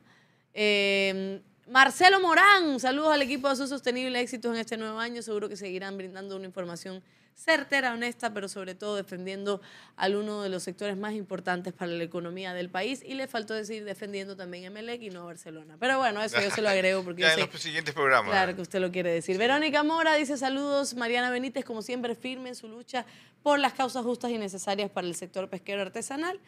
Eh, 0.55 1.41
Marcelo 1.69 2.21
Morán, 2.21 2.81
saludos 2.81 3.13
al 3.13 3.23
equipo 3.23 3.47
de 3.47 3.53
Azul 3.53 3.69
Sostenible, 3.69 4.21
éxitos 4.21 4.55
en 4.55 4.61
este 4.61 4.77
nuevo 4.77 4.99
año. 4.99 5.23
Seguro 5.23 5.49
que 5.49 5.57
seguirán 5.57 5.97
brindando 5.97 6.35
una 6.37 6.47
información 6.47 7.03
certera, 7.35 7.93
honesta, 7.93 8.33
pero 8.33 8.49
sobre 8.49 8.75
todo 8.75 8.97
defendiendo 8.97 9.61
al 9.97 10.17
uno 10.17 10.43
de 10.43 10.49
los 10.49 10.63
sectores 10.63 10.97
más 10.97 11.15
importantes 11.15 11.73
para 11.73 11.91
la 11.91 12.05
economía 12.05 12.55
del 12.55 12.71
país. 12.71 13.03
Y 13.05 13.15
le 13.15 13.27
faltó 13.27 13.55
decir 13.55 13.85
defendiendo 13.85 14.37
también 14.37 14.65
Emelec 14.65 15.03
y 15.03 15.11
no 15.11 15.27
Barcelona. 15.27 15.77
Pero 15.79 15.99
bueno, 15.99 16.23
eso 16.23 16.41
yo 16.41 16.51
se 16.51 16.63
lo 16.63 16.69
agrego 16.71 17.03
porque 17.03 17.23
yo 17.23 17.29
Ya 17.29 17.35
en 17.35 17.41
sé 17.41 17.53
los 17.53 17.63
siguientes 17.63 17.95
programas. 17.95 18.31
Claro 18.31 18.55
que 18.55 18.63
usted 18.63 18.81
lo 18.81 18.93
quiere 18.93 19.11
decir. 19.11 19.39
Verónica 19.39 19.83
Mora 19.83 20.15
dice 20.15 20.37
saludos. 20.37 20.95
Mariana 20.95 21.31
Benítez, 21.31 21.65
como 21.65 21.83
siempre, 21.83 22.15
firme 22.15 22.51
en 22.51 22.55
su 22.55 22.69
lucha 22.69 23.05
por 23.43 23.59
las 23.59 23.73
causas 23.73 24.05
justas 24.05 24.31
y 24.31 24.39
necesarias 24.39 24.91
para 24.91 25.07
el 25.07 25.15
sector 25.15 25.49
pesquero 25.49 25.83
artesanal. 25.83 26.39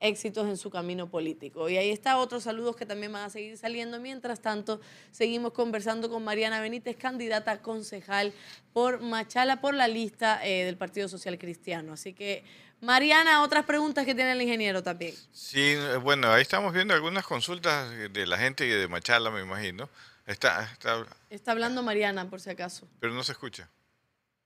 Éxitos 0.00 0.46
en 0.48 0.56
su 0.56 0.70
camino 0.70 1.10
político. 1.10 1.68
Y 1.68 1.76
ahí 1.76 1.90
está 1.90 2.18
otros 2.18 2.44
saludos 2.44 2.76
que 2.76 2.86
también 2.86 3.12
van 3.12 3.24
a 3.24 3.30
seguir 3.30 3.56
saliendo. 3.58 3.98
Mientras 3.98 4.40
tanto, 4.40 4.80
seguimos 5.10 5.52
conversando 5.52 6.08
con 6.08 6.22
Mariana 6.22 6.60
Benítez, 6.60 6.96
candidata 6.96 7.50
a 7.50 7.62
concejal 7.62 8.32
por 8.72 9.00
Machala, 9.00 9.60
por 9.60 9.74
la 9.74 9.88
lista 9.88 10.40
eh, 10.46 10.64
del 10.64 10.76
Partido 10.76 11.08
Social 11.08 11.36
Cristiano. 11.36 11.94
Así 11.94 12.12
que, 12.14 12.44
Mariana, 12.80 13.42
otras 13.42 13.64
preguntas 13.64 14.06
que 14.06 14.14
tiene 14.14 14.32
el 14.32 14.42
ingeniero 14.42 14.84
también. 14.84 15.14
Sí, 15.32 15.74
bueno, 16.02 16.30
ahí 16.32 16.42
estamos 16.42 16.72
viendo 16.72 16.94
algunas 16.94 17.26
consultas 17.26 17.90
de 17.90 18.26
la 18.26 18.38
gente 18.38 18.64
de 18.64 18.86
Machala, 18.86 19.30
me 19.30 19.40
imagino. 19.40 19.88
Está, 20.26 20.70
está, 20.72 21.06
Está 21.30 21.52
hablando 21.52 21.82
Mariana, 21.82 22.28
por 22.28 22.40
si 22.40 22.50
acaso. 22.50 22.86
pero 23.00 23.14
no 23.14 23.24
se 23.24 23.32
escucha. 23.32 23.68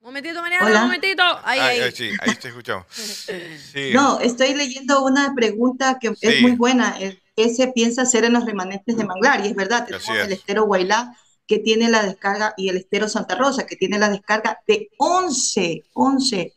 Un 0.02 0.06
momentito, 0.06 0.42
Mariana, 0.42 0.66
Hola. 0.66 0.78
un 0.80 0.86
momentito. 0.86 1.22
Ahí, 1.44 1.60
Ah, 1.60 1.66
ahí. 1.68 1.80
ah, 1.80 1.90
sí, 1.94 2.10
ahí 2.20 2.34
te 2.34 2.48
escuchamos. 2.48 2.86
Sí. 3.72 3.92
No, 3.94 4.18
estoy 4.18 4.54
leyendo 4.54 5.04
una 5.04 5.32
pregunta 5.34 5.98
que 6.00 6.08
Sí. 6.16 6.26
es 6.26 6.42
muy 6.42 6.52
buena. 6.52 6.96
¿Qué 7.36 7.54
se 7.54 7.68
piensa 7.68 8.02
hacer 8.02 8.24
en 8.24 8.32
los 8.32 8.44
remanentes 8.44 8.96
de 8.96 9.04
manglar? 9.04 9.44
Y 9.46 9.48
es 9.48 9.54
verdad, 9.54 9.84
tenemos 9.86 10.08
es. 10.08 10.26
el 10.26 10.32
estero 10.32 10.64
Guailá 10.66 11.16
que 11.46 11.58
tiene 11.60 11.88
la 11.88 12.02
descarga 12.02 12.52
y 12.56 12.68
el 12.68 12.76
estero 12.78 13.08
Santa 13.08 13.36
Rosa 13.36 13.64
que 13.66 13.76
tiene 13.76 13.98
la 13.98 14.08
descarga 14.08 14.58
de 14.66 14.88
11, 14.98 15.84
11, 15.94 16.52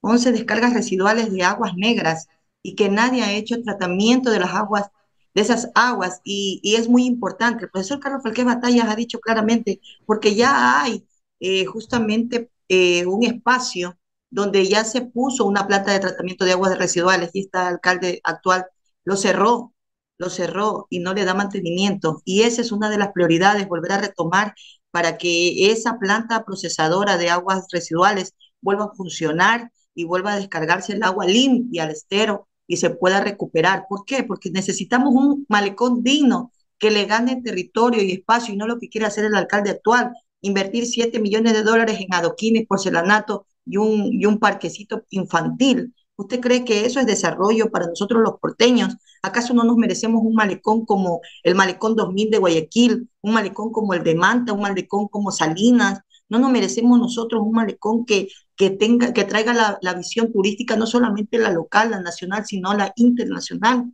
11 0.00 0.32
descargas 0.32 0.72
residuales 0.74 1.32
de 1.32 1.42
aguas 1.44 1.74
negras 1.76 2.26
y 2.62 2.74
que 2.74 2.88
nadie 2.88 3.22
ha 3.22 3.32
hecho 3.32 3.62
tratamiento 3.62 4.30
de 4.30 4.40
las 4.40 4.54
aguas, 4.54 4.90
de 5.34 5.42
esas 5.42 5.68
aguas. 5.76 6.20
Y, 6.24 6.60
y 6.64 6.74
es 6.76 6.88
muy 6.88 7.04
importante. 7.06 7.64
El 7.64 7.70
profesor 7.70 8.00
Carlos 8.00 8.22
Falqué 8.24 8.42
Batallas 8.44 8.88
ha 8.88 8.96
dicho 8.96 9.20
claramente, 9.20 9.80
porque 10.04 10.34
ya 10.34 10.82
hay 10.82 11.06
eh, 11.40 11.64
justamente 11.66 12.50
eh, 12.68 13.06
un 13.06 13.24
espacio 13.24 13.98
donde 14.30 14.66
ya 14.68 14.84
se 14.84 15.02
puso 15.02 15.44
una 15.46 15.66
planta 15.66 15.92
de 15.92 16.00
tratamiento 16.00 16.44
de 16.44 16.52
aguas 16.52 16.78
residuales 16.78 17.30
y 17.32 17.40
este 17.42 17.58
alcalde 17.58 18.20
actual 18.24 18.66
lo 19.04 19.16
cerró, 19.16 19.74
lo 20.18 20.30
cerró 20.30 20.86
y 20.90 21.00
no 21.00 21.14
le 21.14 21.24
da 21.24 21.34
mantenimiento. 21.34 22.20
Y 22.24 22.42
esa 22.42 22.60
es 22.60 22.72
una 22.72 22.90
de 22.90 22.98
las 22.98 23.12
prioridades, 23.12 23.68
volver 23.68 23.92
a 23.92 23.98
retomar 23.98 24.54
para 24.90 25.16
que 25.18 25.70
esa 25.70 25.98
planta 25.98 26.44
procesadora 26.44 27.16
de 27.16 27.30
aguas 27.30 27.66
residuales 27.72 28.34
vuelva 28.60 28.86
a 28.86 28.94
funcionar 28.94 29.72
y 29.94 30.04
vuelva 30.04 30.32
a 30.32 30.36
descargarse 30.36 30.92
el 30.92 31.02
agua 31.02 31.26
limpia 31.26 31.84
al 31.84 31.90
estero 31.90 32.48
y 32.66 32.76
se 32.76 32.90
pueda 32.90 33.20
recuperar. 33.20 33.86
¿Por 33.88 34.04
qué? 34.04 34.22
Porque 34.24 34.50
necesitamos 34.50 35.14
un 35.14 35.46
malecón 35.48 36.02
digno 36.02 36.52
que 36.78 36.90
le 36.90 37.06
gane 37.06 37.42
territorio 37.42 38.02
y 38.02 38.12
espacio 38.12 38.54
y 38.54 38.56
no 38.56 38.66
lo 38.66 38.78
que 38.78 38.88
quiere 38.88 39.06
hacer 39.06 39.24
el 39.24 39.34
alcalde 39.34 39.70
actual, 39.70 40.12
invertir 40.40 40.86
7 40.86 41.20
millones 41.20 41.52
de 41.52 41.62
dólares 41.62 41.98
en 42.00 42.12
adoquines, 42.14 42.66
porcelanato 42.66 43.46
y 43.64 43.76
un, 43.76 44.10
y 44.12 44.26
un 44.26 44.38
parquecito 44.38 45.04
infantil. 45.10 45.94
¿Usted 46.16 46.40
cree 46.40 46.64
que 46.64 46.84
eso 46.84 46.98
es 47.00 47.06
desarrollo 47.06 47.70
para 47.70 47.86
nosotros 47.86 48.22
los 48.22 48.40
porteños? 48.40 48.96
¿Acaso 49.22 49.54
no 49.54 49.64
nos 49.64 49.76
merecemos 49.76 50.22
un 50.24 50.34
malecón 50.34 50.84
como 50.84 51.20
el 51.44 51.54
Malecón 51.54 51.94
2000 51.94 52.30
de 52.30 52.38
Guayaquil, 52.38 53.08
un 53.20 53.32
malecón 53.32 53.70
como 53.72 53.94
el 53.94 54.02
de 54.02 54.14
Manta, 54.16 54.52
un 54.52 54.62
malecón 54.62 55.08
como 55.08 55.30
Salinas? 55.30 56.00
¿No 56.28 56.38
nos 56.40 56.50
merecemos 56.50 56.98
nosotros 56.98 57.42
un 57.44 57.52
malecón 57.52 58.04
que, 58.04 58.28
que, 58.56 58.70
tenga, 58.70 59.12
que 59.12 59.24
traiga 59.24 59.54
la, 59.54 59.78
la 59.80 59.94
visión 59.94 60.32
turística, 60.32 60.76
no 60.76 60.86
solamente 60.86 61.38
la 61.38 61.52
local, 61.52 61.92
la 61.92 62.00
nacional, 62.00 62.44
sino 62.46 62.74
la 62.74 62.92
internacional? 62.96 63.92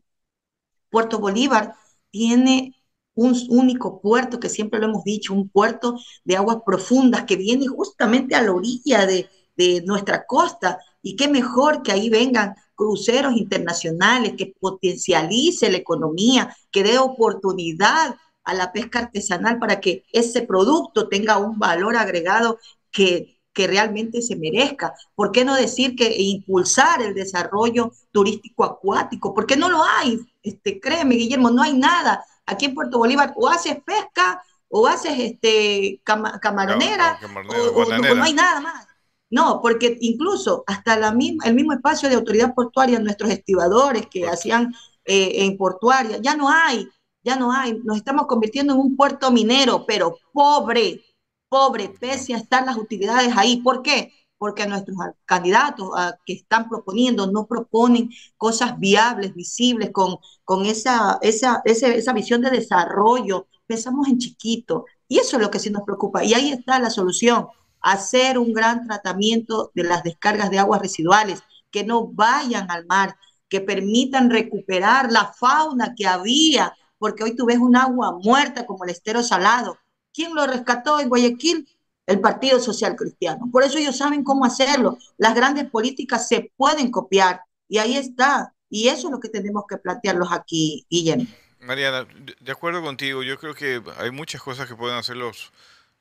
Puerto 0.91 1.19
Bolívar 1.19 1.75
tiene 2.11 2.75
un 3.15 3.35
único 3.49 4.01
puerto, 4.01 4.41
que 4.41 4.49
siempre 4.49 4.81
lo 4.81 4.87
hemos 4.87 5.05
dicho, 5.05 5.35
un 5.35 5.49
puerto 5.49 5.97
de 6.25 6.37
aguas 6.37 6.59
profundas 6.65 7.25
que 7.25 7.37
viene 7.37 7.67
justamente 7.67 8.35
a 8.35 8.43
la 8.43 8.53
orilla 8.53 9.07
de, 9.07 9.29
de 9.57 9.83
nuestra 9.83 10.27
costa. 10.27 10.79
Y 11.03 11.17
qué 11.17 11.29
mejor 11.29 11.83
que 11.83 11.93
ahí 11.93 12.09
vengan 12.09 12.55
cruceros 12.75 13.37
internacionales, 13.37 14.35
que 14.37 14.55
potencialice 14.59 15.71
la 15.71 15.79
economía, 15.79 16.55
que 16.71 16.83
dé 16.83 16.99
oportunidad 16.99 18.17
a 18.45 18.55
la 18.55 18.73
pesca 18.73 19.01
artesanal 19.01 19.59
para 19.59 19.81
que 19.81 20.05
ese 20.13 20.43
producto 20.43 21.09
tenga 21.09 21.39
un 21.39 21.59
valor 21.59 21.97
agregado 21.97 22.59
que, 22.91 23.39
que 23.53 23.67
realmente 23.67 24.21
se 24.21 24.37
merezca. 24.37 24.95
¿Por 25.15 25.33
qué 25.33 25.45
no 25.45 25.55
decir 25.55 25.97
que 25.97 26.15
impulsar 26.17 27.01
el 27.01 27.15
desarrollo 27.15 27.93
turístico 28.13 28.65
acuático? 28.65 29.33
¿Por 29.33 29.47
qué 29.47 29.57
no 29.57 29.71
lo 29.71 29.83
hay? 29.83 30.19
Este, 30.43 30.79
créeme, 30.81 31.15
Guillermo, 31.15 31.51
no 31.51 31.63
hay 31.63 31.75
nada. 31.75 32.25
Aquí 32.47 32.67
en 32.67 32.75
Puerto 32.75 32.99
Bolívar 32.99 33.33
o 33.37 33.49
haces 33.49 33.83
pesca 33.85 34.43
o 34.69 34.87
haces 34.87 35.19
este, 35.19 36.01
cama, 36.03 36.39
camaronera, 36.41 37.19
No, 37.23 37.41
o, 37.75 37.83
o 37.83 38.23
hay 38.23 38.33
nada 38.33 38.61
más. 38.61 38.87
No, 39.31 39.61
porque 39.63 39.97
incluso 40.01 40.65
hasta 40.67 40.97
la 40.97 41.13
misma, 41.13 41.45
el 41.47 41.55
mismo 41.55 41.73
espacio 41.73 42.09
de 42.09 42.15
autoridad 42.15 42.55
portuaria, 42.55 42.99
nuestros 42.99 43.31
estibadores 43.31 44.07
que 44.07 44.21
Puerto. 44.21 44.35
hacían 44.35 44.75
eh, 45.05 45.45
en 45.45 45.57
portuaria, 45.57 46.19
ya 46.19 46.37
no 46.37 46.49
hay, 46.49 46.89
ya 47.23 47.37
no 47.37 47.53
hay. 47.53 47.81
Nos 47.85 47.97
estamos 47.97 48.27
convirtiendo 48.27 48.75
en 48.75 48.81
un 48.81 48.97
puerto 48.97 49.31
minero, 49.31 49.85
pero 49.87 50.19
pobre, 50.33 51.05
pobre, 51.49 51.89
pese 51.89 52.35
a 52.35 52.39
estar 52.39 52.65
las 52.65 52.77
utilidades 52.77 53.33
ahí. 53.37 53.57
¿Por 53.63 53.83
qué? 53.83 54.13
Porque 54.45 54.67
nuestros 54.67 54.99
candidatos 55.25 55.89
a, 55.97 56.19
que 56.27 56.35
están 56.35 56.69
proponiendo 56.69 57.27
no 57.27 57.47
proponen 57.47 58.11
cosas 58.37 58.79
viables, 58.79 59.33
visibles, 59.33 59.91
con, 59.91 60.19
con 60.45 60.67
esa, 60.67 61.19
esa, 61.23 61.63
esa, 61.65 61.89
esa 61.89 62.13
visión 62.13 62.43
de 62.43 62.51
desarrollo. 62.51 63.47
Pensamos 63.67 64.07
en 64.07 64.19
chiquito. 64.19 64.85
Y 65.09 65.19
eso 65.19 65.39
es 65.39 65.43
lo 65.43 65.51
que 65.51 65.59
sí 65.59 65.71
nos 65.71 65.85
preocupa. 65.85 66.23
Y 66.23 66.35
ahí 66.35 66.51
está 66.53 66.79
la 66.79 66.91
solución 66.91 67.47
hacer 67.81 68.39
un 68.39 68.53
gran 68.53 68.87
tratamiento 68.87 69.73
de 69.75 69.85
las 69.85 70.03
descargas 70.03 70.51
de 70.51 70.59
aguas 70.59 70.83
residuales, 70.83 71.43
que 71.71 71.83
no 71.83 72.07
vayan 72.09 72.71
al 72.71 72.85
mar, 72.85 73.17
que 73.49 73.63
permitan 73.63 74.29
recuperar 74.29 75.11
la 75.11 75.33
fauna 75.33 75.95
que 75.97 76.07
había, 76.07 76.77
porque 76.99 77.25
hoy 77.25 77.35
tú 77.35 77.47
ves 77.47 77.61
un 77.61 77.77
agua 77.77 78.19
muerta 78.23 78.67
como 78.67 78.85
el 78.85 78.91
estero 78.91 79.23
salado. 79.23 79.79
¿Quién 80.13 80.35
lo 80.35 80.47
rescató 80.47 81.01
en 81.01 81.09
Guayaquil? 81.09 81.67
El 82.07 82.21
Partido 82.21 82.61
Social 82.61 82.97
Cristiano. 82.97 83.49
Por 83.51 83.63
eso 83.63 83.79
ellos 83.79 83.97
saben 83.97 84.25
cómo 84.25 84.45
hacerlo. 84.45 84.99
Las 85.17 85.35
grandes 85.35 85.71
políticas 85.71 86.29
se 86.29 86.51
pueden 86.57 86.91
copiar 86.91 87.41
y 87.69 87.79
ahí 87.79 87.97
está. 87.97 88.53
Y 88.69 88.89
eso 88.89 89.09
es 89.09 89.13
lo 89.13 89.21
que 89.21 89.29
tenemos 89.29 89.65
que 89.69 89.77
plantearlos 89.79 90.33
aquí, 90.33 90.85
Guillermo. 90.91 91.27
Mariana, 91.61 92.07
de- 92.41 92.53
acuerdo 92.53 92.83
contigo, 92.83 93.23
yo 93.23 93.39
creo 93.39 93.55
que 93.55 93.81
hay 93.99 94.11
muchas 94.11 94.43
cosas 94.43 94.69
que 94.69 94.75
pueden 94.75 94.97
hacer 94.99 95.17
los, 95.17 95.53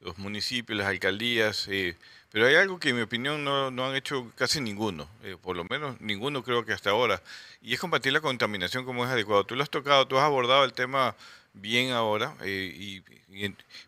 los 0.01 0.17
municipios, 0.17 0.77
las 0.77 0.87
alcaldías, 0.87 1.67
eh, 1.69 1.95
pero 2.31 2.47
hay 2.47 2.55
algo 2.55 2.79
que 2.79 2.89
en 2.89 2.97
mi 2.97 3.01
opinión 3.03 3.43
no, 3.43 3.71
no 3.71 3.85
han 3.85 3.95
hecho 3.95 4.29
casi 4.35 4.59
ninguno, 4.59 5.07
eh, 5.23 5.37
por 5.41 5.55
lo 5.55 5.63
menos 5.69 6.01
ninguno 6.01 6.43
creo 6.43 6.65
que 6.65 6.73
hasta 6.73 6.89
ahora, 6.89 7.21
y 7.61 7.73
es 7.73 7.79
combatir 7.79 8.11
la 8.11 8.19
contaminación 8.21 8.83
como 8.85 9.05
es 9.05 9.11
adecuado. 9.11 9.45
Tú 9.45 9.55
lo 9.55 9.63
has 9.63 9.69
tocado, 9.69 10.07
tú 10.07 10.17
has 10.17 10.25
abordado 10.25 10.65
el 10.65 10.73
tema 10.73 11.15
bien 11.53 11.91
ahora. 11.91 12.35
Eh, 12.41 12.73
y, 12.75 13.03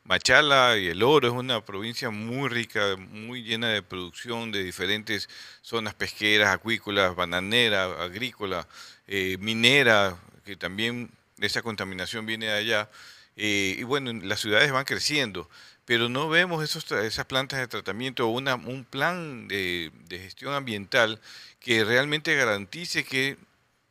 Machala 0.05 0.75
y 0.75 0.87
el 0.87 1.03
Oro 1.03 1.27
es 1.27 1.33
una 1.33 1.63
provincia 1.63 2.09
muy 2.09 2.49
rica, 2.49 2.95
muy 2.97 3.43
llena 3.43 3.69
de 3.69 3.83
producción 3.83 4.51
de 4.51 4.63
diferentes 4.63 5.29
zonas 5.61 5.93
pesqueras, 5.93 6.49
acuícolas, 6.49 7.15
bananera, 7.15 8.03
agrícola, 8.03 8.67
eh, 9.07 9.37
minera, 9.39 10.17
que 10.45 10.55
también 10.55 11.11
esa 11.39 11.61
contaminación 11.61 12.25
viene 12.25 12.47
de 12.47 12.53
allá. 12.53 12.89
Eh, 13.35 13.75
y 13.77 13.83
bueno, 13.83 14.11
las 14.23 14.39
ciudades 14.39 14.71
van 14.71 14.85
creciendo, 14.85 15.47
pero 15.85 16.09
no 16.09 16.27
vemos 16.27 16.63
esos, 16.63 16.91
esas 16.91 17.25
plantas 17.25 17.59
de 17.59 17.67
tratamiento 17.67 18.27
o 18.27 18.31
una, 18.31 18.55
un 18.55 18.83
plan 18.83 19.47
de 19.47 19.91
gestión 20.09 20.55
ambiental 20.55 21.21
que 21.59 21.83
realmente 21.83 22.35
garantice 22.35 23.03
que 23.03 23.37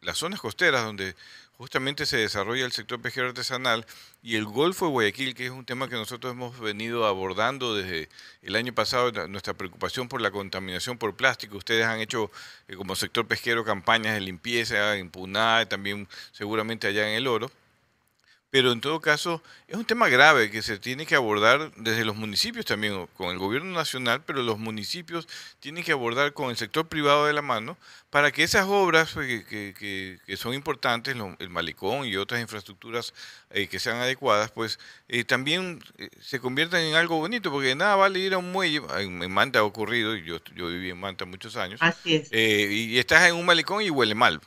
las 0.05 0.19
zonas 0.19 0.41
costeras 0.41 0.85
donde 0.85 1.15
justamente 1.59 2.07
se 2.07 2.17
desarrolla 2.17 2.65
el 2.65 2.73
sector 2.73 3.01
pesquero 3.01 3.29
artesanal 3.29 3.87
y 4.23 4.37
el 4.37 4.45
Golfo 4.45 4.87
de 4.87 4.93
Guayaquil, 4.93 5.35
que 5.35 5.47
es 5.47 5.51
un 5.51 5.65
tema 5.65 5.89
que 5.89 5.95
nosotros 5.95 6.33
hemos 6.33 6.59
venido 6.59 7.07
abordando 7.07 7.75
desde 7.75 8.09
el 8.43 8.57
año 8.57 8.75
pasado, 8.75 9.29
nuestra 9.29 9.55
preocupación 9.55 10.09
por 10.09 10.21
la 10.21 10.31
contaminación 10.31 10.99
por 10.99 11.17
plástico. 11.17 11.57
Ustedes 11.57 11.87
han 11.87 12.01
hecho 12.01 12.31
eh, 12.69 12.77
como 12.77 12.97
sector 12.97 13.27
pesquero 13.27 13.65
campañas 13.65 14.15
de 14.15 14.21
limpieza 14.21 14.97
en 14.97 15.11
Puná, 15.11 15.67
también 15.69 16.09
seguramente 16.33 16.87
allá 16.87 17.09
en 17.09 17.17
el 17.17 17.27
Oro 17.27 17.51
pero 18.55 18.71
en 18.71 18.81
todo 18.81 19.01
caso 19.01 19.43
es 19.67 19.77
un 19.77 19.85
tema 19.85 20.09
grave 20.09 20.49
que 20.49 20.63
se 20.63 20.79
tiene 20.79 21.07
que 21.07 21.17
abordar 21.17 21.73
desde 21.75 22.05
los 22.05 22.15
municipios 22.15 22.65
también, 22.65 23.09
con 23.17 23.31
el 23.31 23.39
gobierno 23.39 23.75
nacional, 23.75 24.23
pero 24.25 24.45
los 24.45 24.61
municipios 24.61 25.27
tienen 25.59 25.83
que 25.83 25.91
abordar 25.91 26.35
con 26.35 26.51
el 26.51 26.57
sector 26.57 26.87
privado 26.87 27.27
de 27.27 27.33
la 27.33 27.43
mano 27.43 27.77
para 28.11 28.31
que 28.31 28.45
esas 28.45 28.67
obras 28.69 29.11
pues, 29.13 29.45
que, 29.45 30.37
son 30.37 30.55
importantes, 30.55 31.17
el 31.41 31.51
malecón 31.51 32.07
y 32.07 32.15
otras 32.15 32.41
infraestructuras 32.41 33.13
eh, 33.51 33.67
que 33.67 33.81
sean 33.81 33.97
adecuadas, 33.97 34.53
pues 34.53 34.79
eh, 35.09 35.25
también 35.25 35.81
eh, 35.99 36.09
se 36.21 36.39
conviertan 36.39 36.83
en 36.83 36.95
algo 36.95 37.17
bonito, 37.17 37.51
porque 37.51 37.75
nada 37.75 37.97
vale 37.97 38.21
ir 38.21 38.35
a 38.35 38.39
un 38.39 38.53
muelle, 38.53 38.83
en, 38.99 39.33
Manta 39.33 39.59
ha 39.59 39.65
ocurrido, 39.65 40.15
yo, 40.15 40.39
yo 40.55 40.69
viví 40.69 40.91
en 40.91 41.01
Manta 41.01 41.25
muchos 41.25 41.57
años, 41.57 41.81
y 42.05 42.99
estás 42.99 43.29
en 43.29 43.35
un 43.35 43.47
malecón 43.47 43.83
y 43.83 43.91
huele 43.91 44.15
mal. 44.15 44.41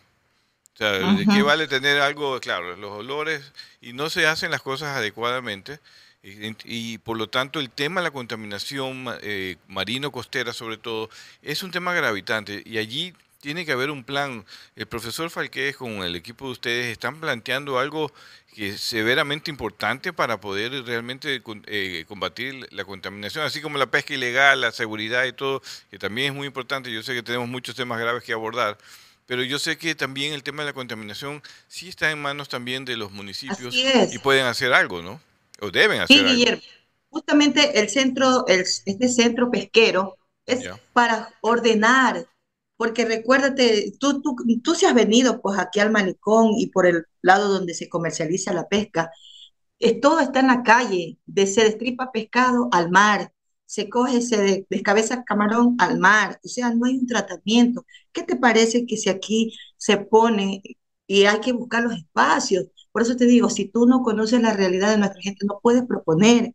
O 0.77 0.79
sea, 0.79 0.91
¿de 0.91 1.25
qué 1.25 1.41
vale 1.41 1.65
tener 1.67 1.99
algo, 1.99 2.39
claro, 2.39 2.75
los 2.75 2.91
olores 2.91 3.51
y 3.81 3.93
no 3.93 4.11
se 4.11 4.27
hacen 4.27 4.51
las 4.51 4.61
cosas 4.61 4.95
adecuadamente? 4.95 5.79
Y, 6.21 6.99
por 6.99 7.17
lo 7.17 7.29
tanto 7.29 7.59
el 7.59 7.71
tema 7.71 8.01
de 8.01 8.05
la 8.05 8.11
contaminación 8.11 9.05
eh, 9.21 9.55
marino-costera 9.67 10.53
sobre 10.53 10.77
todo 10.77 11.09
es 11.41 11.63
un 11.63 11.71
tema 11.71 11.93
gravitante 11.93 12.61
y 12.65 12.77
allí 12.77 13.13
tiene 13.39 13.65
que 13.65 13.71
haber 13.71 13.89
un 13.89 14.03
plan. 14.03 14.45
El 14.75 14.85
profesor 14.85 15.31
Falqués 15.31 15.75
con 15.75 16.03
el 16.03 16.15
equipo 16.15 16.45
de 16.45 16.51
ustedes 16.51 16.87
están 16.87 17.19
planteando 17.19 17.79
algo 17.79 18.11
que 18.53 18.69
es 18.69 18.81
severamente 18.81 19.49
importante 19.49 20.13
para 20.13 20.39
poder 20.39 20.83
realmente 20.85 21.41
eh, 21.65 22.05
combatir 22.07 22.67
la 22.71 22.85
contaminación, 22.85 23.45
así 23.45 23.61
como 23.61 23.79
la 23.79 23.87
pesca 23.87 24.13
ilegal, 24.13 24.61
la 24.61 24.71
seguridad 24.71 25.25
y 25.25 25.33
todo, 25.33 25.61
que 25.89 25.97
también 25.97 26.33
es 26.33 26.37
muy 26.37 26.45
importante. 26.45 26.91
Yo 26.91 27.01
sé 27.01 27.15
que 27.15 27.23
tenemos 27.23 27.47
muchos 27.47 27.75
temas 27.75 27.99
graves 27.99 28.23
que 28.23 28.33
abordar 28.33 28.77
pero 29.27 29.43
yo 29.43 29.59
sé 29.59 29.77
que 29.77 29.93
también 29.93 30.33
el 30.33 30.41
tema 30.41 30.63
de 30.63 30.69
la 30.69 30.73
contaminación 30.73 31.43
sí 31.67 31.89
está 31.89 32.09
en 32.09 32.19
manos 32.19 32.49
también 32.49 32.85
de 32.85 32.97
los 32.97 33.11
municipios 33.11 33.75
y 33.75 34.17
pueden 34.19 34.45
hacer 34.45 34.73
algo, 34.73 35.01
¿no? 35.01 35.21
O 35.59 35.69
deben 35.69 36.01
hacer 36.01 36.17
sí, 36.17 36.23
Guillermo. 36.23 36.61
Justamente 37.09 37.79
el 37.79 37.89
centro, 37.89 38.47
el, 38.47 38.61
este 38.61 39.09
centro 39.09 39.51
pesquero 39.51 40.17
es 40.45 40.69
para 40.93 41.33
ordenar, 41.41 42.25
porque 42.77 43.05
recuérdate, 43.05 43.93
tú, 43.99 44.21
tú, 44.21 44.35
tú 44.63 44.75
se 44.75 44.87
has 44.87 44.93
venido 44.93 45.41
pues 45.41 45.59
aquí 45.59 45.79
al 45.79 45.91
malecón 45.91 46.51
y 46.57 46.67
por 46.67 46.85
el 46.85 47.05
lado 47.21 47.49
donde 47.49 47.73
se 47.73 47.89
comercializa 47.89 48.53
la 48.53 48.67
pesca, 48.67 49.11
es, 49.79 49.99
todo 49.99 50.21
está 50.21 50.39
en 50.39 50.47
la 50.47 50.63
calle, 50.63 51.17
de 51.25 51.47
se 51.47 51.63
destripa 51.63 52.11
pescado 52.11 52.69
al 52.71 52.89
mar, 52.89 53.33
se 53.67 53.89
coge, 53.89 54.21
se 54.21 54.65
descabeza 54.69 55.23
camarón 55.25 55.75
al 55.79 55.99
mar, 55.99 56.39
o 56.43 56.47
sea, 56.47 56.73
no 56.73 56.85
hay 56.87 56.97
un 56.97 57.07
tratamiento. 57.07 57.85
¿Qué 58.13 58.23
te 58.23 58.37
parece 58.37 58.85
que 58.87 58.97
si 58.97 59.09
aquí 59.09 59.53
se 59.77 59.97
pone 59.97 60.63
y 61.07 61.25
hay 61.25 61.39
que 61.41 61.53
buscar 61.53 61.83
los 61.83 61.93
espacios? 61.95 62.67
Por 62.91 63.01
eso 63.03 63.15
te 63.17 63.25
digo, 63.25 63.49
si 63.49 63.65
tú 63.69 63.85
no 63.85 64.03
conoces 64.03 64.41
la 64.41 64.53
realidad 64.53 64.91
de 64.91 64.97
nuestra 64.97 65.21
gente, 65.21 65.45
no 65.45 65.59
puedes 65.61 65.83
proponer. 65.85 66.53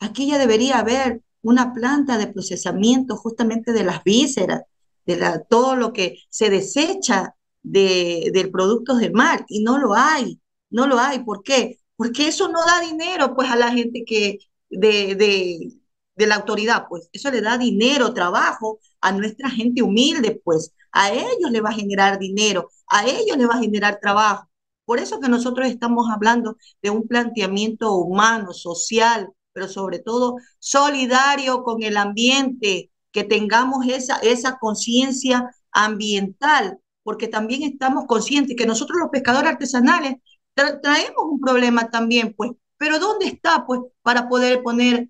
Aquí 0.00 0.26
ya 0.28 0.38
debería 0.38 0.78
haber 0.78 1.22
una 1.42 1.74
planta 1.74 2.18
de 2.18 2.28
procesamiento 2.28 3.16
justamente 3.16 3.72
de 3.72 3.84
las 3.84 4.02
vísceras, 4.02 4.62
de 5.06 5.16
la, 5.16 5.40
todo 5.44 5.76
lo 5.76 5.92
que 5.92 6.18
se 6.30 6.50
desecha 6.50 7.36
de, 7.62 8.30
del 8.32 8.50
productos 8.50 8.98
del 9.00 9.12
mar, 9.12 9.44
y 9.48 9.62
no 9.62 9.78
lo 9.78 9.94
hay, 9.94 10.40
no 10.70 10.86
lo 10.86 10.98
hay. 10.98 11.20
¿Por 11.20 11.42
qué? 11.42 11.78
Porque 11.96 12.28
eso 12.28 12.48
no 12.48 12.64
da 12.64 12.80
dinero 12.80 13.34
pues 13.34 13.50
a 13.50 13.56
la 13.56 13.70
gente 13.72 14.04
que 14.06 14.38
de, 14.70 15.14
de 15.14 15.74
de 16.16 16.26
la 16.26 16.36
autoridad, 16.36 16.86
pues 16.88 17.08
eso 17.12 17.30
le 17.30 17.40
da 17.40 17.58
dinero, 17.58 18.14
trabajo 18.14 18.78
a 19.00 19.12
nuestra 19.12 19.50
gente 19.50 19.82
humilde, 19.82 20.40
pues 20.44 20.72
a 20.92 21.12
ellos 21.12 21.50
le 21.50 21.60
va 21.60 21.70
a 21.70 21.74
generar 21.74 22.18
dinero, 22.18 22.70
a 22.86 23.06
ellos 23.06 23.36
le 23.36 23.46
va 23.46 23.54
a 23.54 23.60
generar 23.60 23.98
trabajo. 24.00 24.48
Por 24.84 24.98
eso 24.98 25.20
que 25.20 25.28
nosotros 25.28 25.66
estamos 25.68 26.06
hablando 26.10 26.56
de 26.82 26.90
un 26.90 27.08
planteamiento 27.08 27.94
humano, 27.94 28.52
social, 28.52 29.30
pero 29.52 29.68
sobre 29.68 29.98
todo 29.98 30.36
solidario 30.58 31.62
con 31.64 31.82
el 31.82 31.96
ambiente, 31.96 32.90
que 33.12 33.24
tengamos 33.24 33.86
esa, 33.86 34.18
esa 34.18 34.58
conciencia 34.58 35.54
ambiental, 35.70 36.78
porque 37.02 37.28
también 37.28 37.62
estamos 37.62 38.06
conscientes 38.06 38.56
que 38.56 38.66
nosotros 38.66 38.98
los 38.98 39.10
pescadores 39.10 39.52
artesanales 39.52 40.16
traemos 40.54 41.24
un 41.30 41.40
problema 41.40 41.90
también, 41.90 42.34
pues, 42.36 42.52
pero 42.76 42.98
¿dónde 42.98 43.26
está, 43.26 43.64
pues, 43.66 43.80
para 44.02 44.28
poder 44.28 44.62
poner 44.62 45.08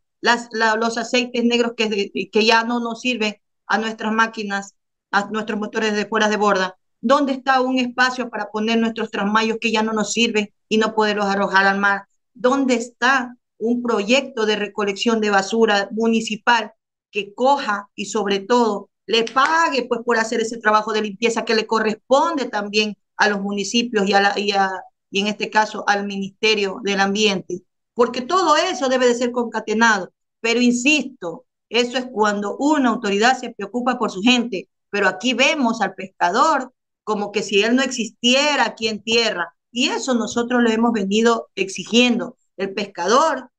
los 0.76 0.98
aceites 0.98 1.44
negros 1.44 1.72
que, 1.76 2.44
ya 2.44 2.64
no 2.64 2.80
nos 2.80 3.00
sirven 3.00 3.36
a 3.66 3.78
nuestras 3.78 4.12
máquinas, 4.12 4.74
a 5.10 5.28
nuestros 5.30 5.58
motores 5.58 5.94
de 5.94 6.06
fuera 6.06 6.28
de 6.28 6.36
borda? 6.36 6.76
¿Dónde 7.00 7.32
está 7.32 7.60
un 7.60 7.78
espacio 7.78 8.30
para 8.30 8.50
poner 8.50 8.78
nuestros 8.78 9.10
trasmayos 9.10 9.58
que 9.60 9.70
ya 9.70 9.82
no 9.82 9.92
nos 9.92 10.12
sirven 10.12 10.52
y 10.68 10.78
no 10.78 10.94
poderlos 10.94 11.26
arrojar 11.26 11.66
al 11.66 11.78
mar? 11.78 12.06
¿Dónde 12.32 12.74
está 12.74 13.36
un 13.58 13.82
proyecto 13.82 14.46
de 14.46 14.56
recolección 14.56 15.20
de 15.20 15.30
basura 15.30 15.88
municipal 15.92 16.72
que 17.10 17.34
coja 17.34 17.90
y 17.94 18.06
sobre 18.06 18.40
todo 18.40 18.90
le 19.06 19.24
pague 19.24 19.84
pues 19.86 20.00
por 20.04 20.16
hacer 20.16 20.40
ese 20.40 20.58
trabajo 20.58 20.92
de 20.92 21.02
limpieza 21.02 21.44
que 21.44 21.54
le 21.54 21.66
corresponde 21.66 22.46
también 22.46 22.96
a 23.16 23.28
los 23.28 23.40
municipios 23.40 24.08
y, 24.08 24.14
a 24.14 24.20
la, 24.20 24.38
y, 24.38 24.52
a, 24.52 24.70
y 25.10 25.20
en 25.20 25.28
este 25.28 25.50
caso 25.50 25.84
al 25.86 26.06
Ministerio 26.06 26.80
del 26.82 27.00
Ambiente? 27.00 27.62
Porque 27.94 28.20
todo 28.20 28.56
eso 28.56 28.88
debe 28.88 29.06
de 29.06 29.14
ser 29.14 29.32
concatenado. 29.32 30.12
Pero 30.40 30.60
insisto, 30.60 31.46
eso 31.68 31.96
es 31.96 32.06
cuando 32.06 32.56
una 32.58 32.90
autoridad 32.90 33.38
se 33.38 33.50
preocupa 33.50 33.98
por 33.98 34.10
su 34.10 34.20
gente. 34.20 34.68
Pero 34.90 35.08
aquí 35.08 35.34
vemos 35.34 35.80
al 35.80 35.94
pescador 35.94 36.72
como 37.04 37.32
que 37.32 37.42
si 37.42 37.62
él 37.62 37.76
no 37.76 37.82
existiera 37.82 38.64
aquí 38.66 38.88
en 38.88 39.02
tierra. 39.02 39.54
Y 39.70 39.88
eso 39.88 40.14
nosotros 40.14 40.62
lo 40.62 40.70
hemos 40.70 40.92
venido 40.92 41.48
exigiendo. 41.54 42.36
El 42.56 42.74
pescador, 42.74 43.50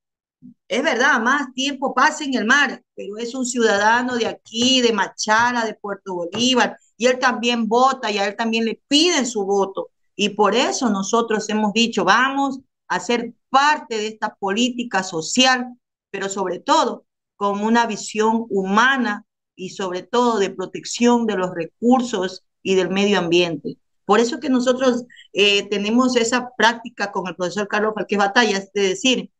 es 0.68 0.84
verdad, 0.84 1.20
más 1.22 1.54
tiempo 1.54 1.94
pasa 1.94 2.24
en 2.24 2.36
el 2.36 2.46
mar, 2.46 2.82
pero 2.96 3.18
es 3.18 3.36
un 3.36 3.46
ciudadano 3.46 4.16
de 4.16 4.28
aquí, 4.28 4.82
de 4.82 4.94
Machala, 4.94 5.66
de 5.66 5.74
Puerto 5.74 6.16
Bolívar, 6.16 6.78
y 6.98 7.08
él 7.08 7.20
también 7.20 7.68
vota 7.68 8.10
y 8.12 8.18
a 8.18 8.28
él 8.28 8.36
también 8.36 8.66
le 8.66 8.82
piden 8.88 9.26
su 9.26 9.46
voto. 9.46 9.90
Y 10.16 10.30
por 10.30 10.56
eso 10.56 10.90
nosotros 10.90 11.50
hemos 11.50 11.74
dicho, 11.74 12.06
vamos 12.06 12.60
a 12.88 13.00
ser 13.00 13.34
parte 13.50 13.98
de 13.98 14.08
esta 14.08 14.36
política 14.36 15.04
social 15.04 15.78
pero 16.16 16.30
sobre 16.30 16.60
todo 16.60 17.06
con 17.36 17.60
una 17.60 17.86
visión 17.88 18.46
humana 18.50 19.26
y 19.54 19.72
sobre 19.72 20.02
todo 20.02 20.40
de 20.40 20.50
protección 20.50 21.26
de 21.26 21.36
los 21.36 21.54
recursos 21.54 22.46
y 22.64 22.76
del 22.76 22.90
medio 22.90 23.20
ambiente. 23.20 23.78
Por 24.06 24.22
eso 24.22 24.40
que 24.40 24.50
nosotros 24.50 25.04
eh, 25.34 25.68
tenemos 25.68 26.16
esa 26.16 26.52
práctica 26.56 27.12
con 27.12 27.28
el 27.28 27.36
profesor 27.36 27.68
Carlos 27.68 27.94
Falquez 27.96 28.18
Batallas 28.18 28.72
de 28.74 28.82
decir 28.82 29.32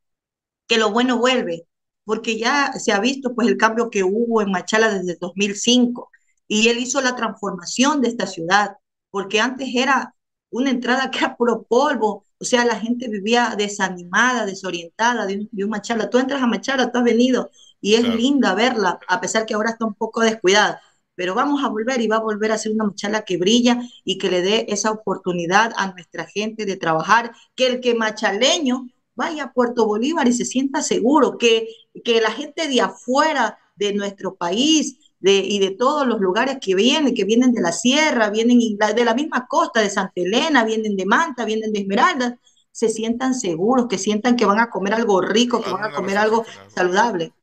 que 0.68 0.78
lo 0.78 0.92
bueno 0.92 1.18
vuelve, 1.18 1.66
porque 2.04 2.38
ya 2.38 2.74
se 2.74 2.92
ha 2.92 3.00
visto 3.00 3.34
pues 3.36 3.48
el 3.48 3.56
cambio 3.56 3.90
que 3.90 4.04
hubo 4.04 4.42
en 4.42 4.52
Machala 4.52 4.94
desde 4.94 5.18
2005 5.20 6.10
y 6.50 6.68
él 6.68 6.80
hizo 6.80 7.00
la 7.00 7.16
transformación 7.16 8.02
de 8.02 8.10
esta 8.10 8.28
ciudad, 8.28 8.76
porque 9.12 9.40
antes 9.40 9.70
era 9.74 10.15
una 10.56 10.70
entrada 10.70 11.12
que 11.12 11.20
era 11.20 11.36
puro 11.36 11.64
polvo, 11.64 12.24
o 12.40 12.46
sea, 12.46 12.64
la 12.64 12.80
gente 12.80 13.10
vivía 13.10 13.56
desanimada, 13.58 14.46
desorientada 14.46 15.26
de, 15.26 15.36
un, 15.52 15.64
una 15.66 15.82
charla. 15.82 16.10
Tú 16.10 16.18
entras 16.18 16.42
a 16.42 16.48
Machala, 16.48 16.92
tú 16.92 16.98
has 17.00 17.04
venido 17.04 17.50
y 17.82 17.96
es 17.96 18.08
linda 18.08 18.56
verla, 18.56 19.00
a 19.08 19.20
pesar 19.20 19.46
que 19.46 19.54
ahora 19.54 19.72
está 19.72 19.86
un 19.86 19.96
poco 19.96 20.22
descuidada. 20.22 20.82
Pero 21.16 21.36
vamos 21.36 21.62
a 21.64 21.68
volver 21.68 22.02
y 22.02 22.08
va 22.08 22.18
a 22.18 22.22
volver 22.22 22.54
a 22.54 22.58
ser 22.58 22.72
una 22.72 22.86
machala 22.86 23.24
que 23.24 23.38
brilla 23.38 23.82
y 24.06 24.18
que 24.18 24.30
le 24.30 24.42
dé 24.42 24.66
esa 24.70 24.92
oportunidad 24.92 25.74
a 25.76 25.92
nuestra 25.92 26.26
gente 26.26 26.66
de 26.66 26.78
trabajar, 26.78 27.34
que 27.56 27.68
el 27.68 27.82
que 27.82 27.94
machaleño 27.94 28.88
vaya 29.14 29.46
a 29.46 29.54
Puerto 29.54 29.86
Bolívar 29.86 30.28
y 30.28 30.34
se 30.34 30.46
sienta 30.46 30.82
seguro, 30.82 31.38
que, 31.38 31.68
que 32.04 32.22
la 32.22 32.32
gente 32.32 32.68
de 32.68 32.82
afuera 32.82 33.58
de 33.76 33.94
nuestro 33.94 34.36
país, 34.36 34.98
y 35.32 35.60
de 35.60 35.72
todos 35.72 36.06
los 36.06 36.20
lugares 36.20 36.58
que 36.62 36.76
vienen, 36.76 37.16
que 37.16 37.24
vienen 37.26 37.52
de 37.52 37.62
la 37.62 37.72
sierra, 37.72 38.30
vienen 38.30 38.60
de 38.60 39.06
la 39.06 39.14
misma 39.16 39.48
costa 39.48 39.82
de 39.82 39.90
Santa 39.90 40.14
Elena, 40.16 40.64
vienen 40.64 40.96
de 40.96 41.06
Manta, 41.06 41.46
vienen 41.46 41.74
de 41.74 41.80
Esmeralda, 41.80 42.40
se 42.72 42.90
sientan 42.90 43.34
seguros, 43.34 43.88
que 43.88 43.98
sientan 43.98 44.36
que 44.36 44.46
van 44.46 44.60
a 44.60 44.70
comer 44.70 44.94
algo 44.94 45.22
rico, 45.22 45.62
que 45.62 45.72
van 45.72 45.86
a 45.86 45.92
comer 45.92 46.18
algo 46.18 46.46
saludable. 46.68 47.34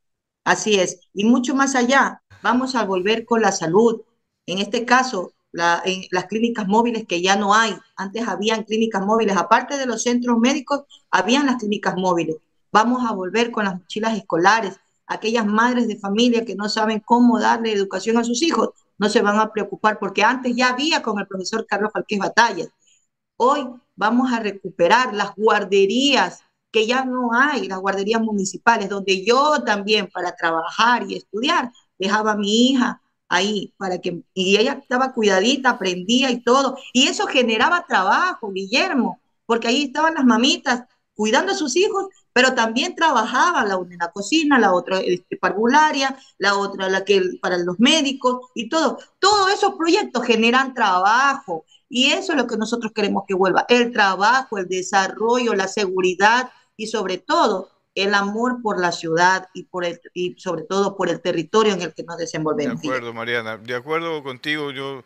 Así 0.44 0.74
es. 0.78 1.00
Y 1.14 1.24
mucho 1.24 1.54
más 1.54 1.74
allá, 1.74 2.22
vamos 2.42 2.74
a 2.74 2.84
volver 2.84 3.24
con 3.24 3.40
la 3.40 3.52
salud. 3.52 4.02
En 4.46 4.58
este 4.58 4.84
caso, 4.84 5.32
en 5.84 6.02
las 6.10 6.26
clínicas 6.26 6.66
móviles 6.66 7.06
que 7.06 7.22
ya 7.22 7.36
no 7.36 7.54
hay. 7.54 7.76
Antes 7.96 8.26
habían 8.26 8.64
clínicas 8.64 9.04
móviles, 9.04 9.36
aparte 9.36 9.76
de 9.76 9.86
los 9.86 10.02
centros 10.02 10.38
médicos, 10.38 10.82
habían 11.10 11.46
las 11.46 11.56
clínicas 11.56 11.94
móviles. 11.96 12.36
Vamos 12.70 13.08
a 13.08 13.12
volver 13.12 13.50
con 13.50 13.64
las 13.64 13.74
mochilas 13.74 14.16
escolares. 14.16 14.78
Aquellas 15.12 15.46
madres 15.46 15.88
de 15.88 15.98
familia 15.98 16.44
que 16.44 16.54
no 16.54 16.68
saben 16.68 17.00
cómo 17.00 17.38
darle 17.38 17.72
educación 17.72 18.16
a 18.16 18.24
sus 18.24 18.42
hijos, 18.42 18.70
no 18.98 19.08
se 19.08 19.20
van 19.20 19.38
a 19.38 19.52
preocupar 19.52 19.98
porque 19.98 20.22
antes 20.22 20.54
ya 20.56 20.70
había 20.70 21.02
con 21.02 21.18
el 21.18 21.26
profesor 21.26 21.66
Carlos 21.66 21.90
Falqués 21.92 22.18
Batallas. 22.18 22.68
Hoy 23.36 23.68
vamos 23.96 24.32
a 24.32 24.40
recuperar 24.40 25.14
las 25.14 25.34
guarderías 25.36 26.40
que 26.70 26.86
ya 26.86 27.04
no 27.04 27.30
hay, 27.34 27.68
las 27.68 27.80
guarderías 27.80 28.22
municipales, 28.22 28.88
donde 28.88 29.24
yo 29.24 29.62
también 29.64 30.08
para 30.12 30.34
trabajar 30.34 31.04
y 31.10 31.16
estudiar 31.16 31.70
dejaba 31.98 32.32
a 32.32 32.36
mi 32.36 32.70
hija 32.70 33.02
ahí 33.28 33.74
para 33.76 33.98
que 33.98 34.22
y 34.34 34.56
ella 34.56 34.78
estaba 34.82 35.12
cuidadita, 35.12 35.70
aprendía 35.70 36.30
y 36.30 36.42
todo, 36.42 36.76
y 36.92 37.08
eso 37.08 37.26
generaba 37.26 37.84
trabajo, 37.86 38.50
Guillermo, 38.52 39.20
porque 39.46 39.68
ahí 39.68 39.84
estaban 39.84 40.14
las 40.14 40.24
mamitas 40.24 40.84
cuidando 41.14 41.52
a 41.52 41.54
sus 41.54 41.76
hijos, 41.76 42.06
pero 42.32 42.54
también 42.54 42.94
trabajaba 42.94 43.64
la 43.64 43.76
una 43.76 43.94
en 43.94 43.98
la 43.98 44.10
cocina, 44.10 44.58
la 44.58 44.72
otra 44.72 45.00
este, 45.00 45.36
parvularia, 45.36 46.16
la 46.38 46.56
otra 46.56 46.88
la 46.88 47.04
que 47.04 47.22
para 47.40 47.58
los 47.58 47.78
médicos 47.78 48.50
y 48.54 48.68
todo. 48.68 48.98
Todos 49.18 49.52
esos 49.52 49.74
proyectos 49.74 50.24
generan 50.24 50.74
trabajo 50.74 51.64
y 51.88 52.12
eso 52.12 52.32
es 52.32 52.38
lo 52.38 52.46
que 52.46 52.56
nosotros 52.56 52.92
queremos 52.94 53.24
que 53.28 53.34
vuelva, 53.34 53.66
el 53.68 53.92
trabajo, 53.92 54.58
el 54.58 54.66
desarrollo, 54.66 55.54
la 55.54 55.68
seguridad 55.68 56.50
y 56.76 56.86
sobre 56.86 57.18
todo 57.18 57.68
el 57.94 58.14
amor 58.14 58.62
por 58.62 58.80
la 58.80 58.92
ciudad 58.92 59.48
y, 59.52 59.64
por 59.64 59.84
el, 59.84 60.00
y 60.14 60.34
sobre 60.38 60.62
todo 60.62 60.96
por 60.96 61.10
el 61.10 61.20
territorio 61.20 61.74
en 61.74 61.82
el 61.82 61.92
que 61.92 62.04
nos 62.04 62.16
desenvolvemos. 62.16 62.80
De 62.80 62.88
acuerdo, 62.88 63.12
Mariana. 63.12 63.58
De 63.58 63.74
acuerdo 63.74 64.22
contigo, 64.22 64.70
yo 64.70 65.04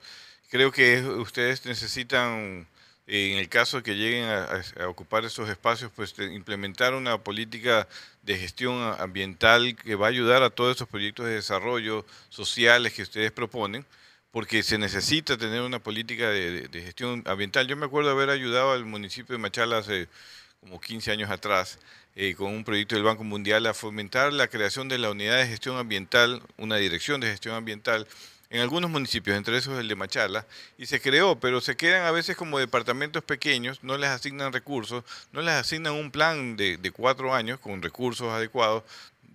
creo 0.51 0.71
que 0.71 1.03
ustedes 1.03 1.67
necesitan, 1.67 2.69
en 3.07 3.39
el 3.39 3.49
caso 3.49 3.79
de 3.79 3.83
que 3.85 3.95
lleguen 3.95 4.25
a, 4.25 4.89
ocupar 4.89 5.25
esos 5.25 5.49
espacios, 5.49 5.93
pues 5.95 6.15
implementar 6.19 6.95
una 6.95 7.19
política 7.19 7.87
de 8.23 8.37
gestión 8.37 8.95
ambiental 8.99 9.77
que 9.77 9.95
va 9.95 10.07
a 10.07 10.11
ayudar 10.11 10.43
a 10.43 10.51
todos 10.51 10.77
esos 10.77 10.89
proyectos 10.89 11.27
de 11.27 11.35
desarrollo 11.35 12.05
sociales 12.31 12.93
que 12.93 13.03
ustedes 13.03 13.31
proponen 13.31 13.87
porque 14.33 14.63
se 14.63 14.77
necesita 14.77 15.39
tener 15.39 15.63
una 15.63 15.79
política 15.79 16.29
de, 16.29 16.69
gestión 16.73 17.23
ambiental. 17.27 17.67
Yo 17.69 17.77
me 17.77 17.87
acuerdo 17.87 18.11
haber 18.11 18.29
ayudado 18.29 18.73
al 18.73 18.85
municipio 18.85 19.35
de 19.35 19.39
Machala 19.39 19.79
hace 19.79 20.09
como 20.61 20.81
15 20.81 21.13
años 21.13 21.31
atrás 21.31 21.79
eh, 22.17 22.35
con 22.35 22.53
un 22.53 22.65
proyecto 22.65 22.97
del 22.97 23.05
Banco 23.05 23.25
Mundial 23.25 23.67
a 23.67 23.73
fomentar 23.73 24.33
la 24.33 24.49
creación 24.49 24.89
de 24.89 24.99
la 24.99 25.11
unidad 25.11 25.39
de 25.39 25.47
gestión 25.47 25.79
ambiental, 25.79 26.43
una 26.59 26.77
dirección 26.77 27.21
de 27.21 27.29
gestión 27.29 27.55
ambiental 27.55 28.07
en 28.51 28.61
algunos 28.61 28.91
municipios, 28.91 29.37
entre 29.37 29.57
esos 29.57 29.79
el 29.79 29.89
de 29.89 29.97
Machala, 29.97 30.47
y 30.79 30.87
se 30.87 31.01
creó, 31.01 31.39
pero 31.39 31.61
se 31.61 31.77
quedan 31.77 32.05
a 32.05 32.11
veces 32.11 32.37
como 32.37 32.59
departamentos 32.59 33.25
pequeños, 33.25 33.83
no 33.83 33.97
les 33.97 34.11
asignan 34.11 34.53
recursos, 34.53 35.05
no 35.33 35.43
les 35.43 35.55
asignan 35.55 35.95
un 35.95 36.11
plan 36.11 36.57
de, 36.57 36.77
de 36.77 36.91
cuatro 36.91 37.35
años 37.35 37.59
con 37.61 37.83
recursos 37.83 38.33
adecuados 38.33 38.85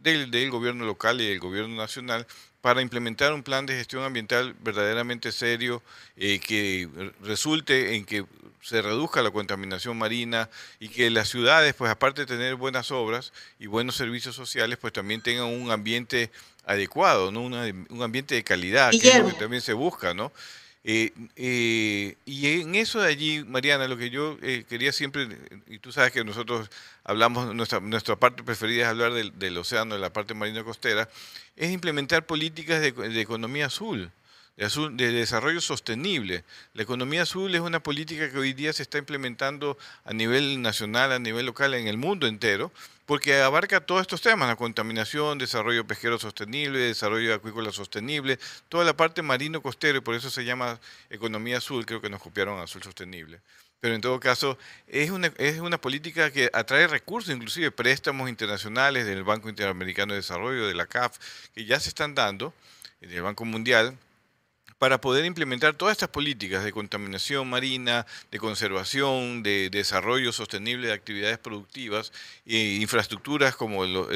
del, 0.01 0.31
del 0.31 0.49
gobierno 0.49 0.85
local 0.85 1.21
y 1.21 1.27
del 1.27 1.39
gobierno 1.39 1.75
nacional 1.75 2.25
para 2.61 2.81
implementar 2.81 3.33
un 3.33 3.43
plan 3.43 3.65
de 3.65 3.75
gestión 3.75 4.03
ambiental 4.03 4.55
verdaderamente 4.61 5.31
serio 5.31 5.81
eh, 6.15 6.39
que 6.39 6.87
resulte 7.21 7.95
en 7.95 8.05
que 8.05 8.25
se 8.61 8.81
reduzca 8.81 9.23
la 9.23 9.31
contaminación 9.31 9.97
marina 9.97 10.47
y 10.79 10.89
que 10.89 11.09
las 11.09 11.29
ciudades, 11.29 11.73
pues 11.73 11.89
aparte 11.89 12.21
de 12.21 12.27
tener 12.27 12.55
buenas 12.55 12.91
obras 12.91 13.33
y 13.59 13.65
buenos 13.65 13.95
servicios 13.95 14.35
sociales, 14.35 14.77
pues 14.79 14.93
también 14.93 15.21
tengan 15.21 15.45
un 15.45 15.71
ambiente 15.71 16.29
adecuado, 16.71 17.31
¿no? 17.31 17.41
un 17.41 18.01
ambiente 18.01 18.35
de 18.35 18.43
calidad, 18.43 18.91
que 18.91 19.09
es 19.09 19.19
lo 19.19 19.27
que 19.27 19.33
también 19.33 19.61
se 19.61 19.73
busca, 19.73 20.13
¿no? 20.13 20.31
Eh, 20.83 21.11
eh, 21.35 22.15
y 22.25 22.61
en 22.61 22.73
eso 22.73 23.01
de 23.01 23.07
allí, 23.07 23.43
Mariana, 23.43 23.87
lo 23.87 23.97
que 23.97 24.09
yo 24.09 24.37
eh, 24.41 24.65
quería 24.67 24.91
siempre, 24.91 25.27
y 25.67 25.77
tú 25.77 25.91
sabes 25.91 26.11
que 26.11 26.23
nosotros 26.23 26.69
hablamos, 27.03 27.53
nuestra, 27.53 27.79
nuestra 27.79 28.15
parte 28.15 28.41
preferida 28.43 28.83
es 28.83 28.87
hablar 28.87 29.13
del, 29.13 29.37
del 29.37 29.57
océano, 29.59 29.93
de 29.93 30.01
la 30.01 30.11
parte 30.11 30.33
marina 30.33 30.63
costera, 30.63 31.07
es 31.55 31.71
implementar 31.71 32.25
políticas 32.25 32.81
de, 32.81 32.91
de 32.91 33.21
economía 33.21 33.67
azul 33.67 34.11
de, 34.57 35.11
desarrollo 35.11 35.61
sostenible. 35.61 36.43
La 36.73 36.83
economía 36.83 37.23
azul 37.23 37.53
es 37.55 37.61
una 37.61 37.81
política 37.81 38.29
que 38.29 38.37
hoy 38.37 38.53
día 38.53 38.73
se 38.73 38.83
está 38.83 38.97
implementando 38.97 39.77
a 40.05 40.13
nivel 40.13 40.61
nacional, 40.61 41.11
a 41.11 41.19
nivel 41.19 41.45
local, 41.45 41.73
en 41.73 41.87
el 41.87 41.97
mundo 41.97 42.27
entero, 42.27 42.71
porque 43.11 43.41
abarca 43.41 43.81
todos 43.81 44.03
estos 44.03 44.21
temas, 44.21 44.47
la 44.47 44.55
contaminación, 44.55 45.37
desarrollo 45.37 45.85
pesquero 45.85 46.17
sostenible, 46.17 46.79
desarrollo 46.79 47.33
acuícola 47.33 47.69
sostenible, 47.73 48.39
toda 48.69 48.85
la 48.85 48.95
parte 48.95 49.21
marino-costero, 49.21 49.97
y 49.97 49.99
por 49.99 50.15
eso 50.15 50.29
se 50.29 50.45
llama 50.45 50.79
economía 51.09 51.57
azul, 51.57 51.85
creo 51.85 51.99
que 51.99 52.09
nos 52.09 52.21
copiaron 52.21 52.61
azul 52.61 52.81
sostenible. 52.81 53.41
Pero 53.81 53.95
en 53.95 53.99
todo 53.99 54.17
caso, 54.21 54.57
es 54.87 55.09
una, 55.09 55.29
es 55.39 55.59
una 55.59 55.77
política 55.77 56.31
que 56.31 56.49
atrae 56.53 56.87
recursos, 56.87 57.35
inclusive 57.35 57.69
préstamos 57.69 58.29
internacionales 58.29 59.05
del 59.05 59.25
Banco 59.25 59.49
Interamericano 59.49 60.13
de 60.13 60.21
Desarrollo, 60.21 60.65
de 60.65 60.73
la 60.73 60.85
CAF, 60.85 61.17
que 61.53 61.65
ya 61.65 61.81
se 61.81 61.89
están 61.89 62.15
dando, 62.15 62.53
del 63.01 63.23
Banco 63.23 63.43
Mundial, 63.43 63.97
para 64.81 64.99
poder 64.99 65.25
implementar 65.25 65.75
todas 65.75 65.91
estas 65.91 66.09
políticas 66.09 66.63
de 66.63 66.71
contaminación 66.71 67.47
marina, 67.47 68.07
de 68.31 68.39
conservación, 68.39 69.43
de 69.43 69.69
desarrollo 69.69 70.33
sostenible 70.33 70.87
de 70.87 70.93
actividades 70.93 71.37
productivas, 71.37 72.11
e 72.47 72.79
infraestructuras 72.81 73.55
como 73.55 73.85
los 73.85 74.07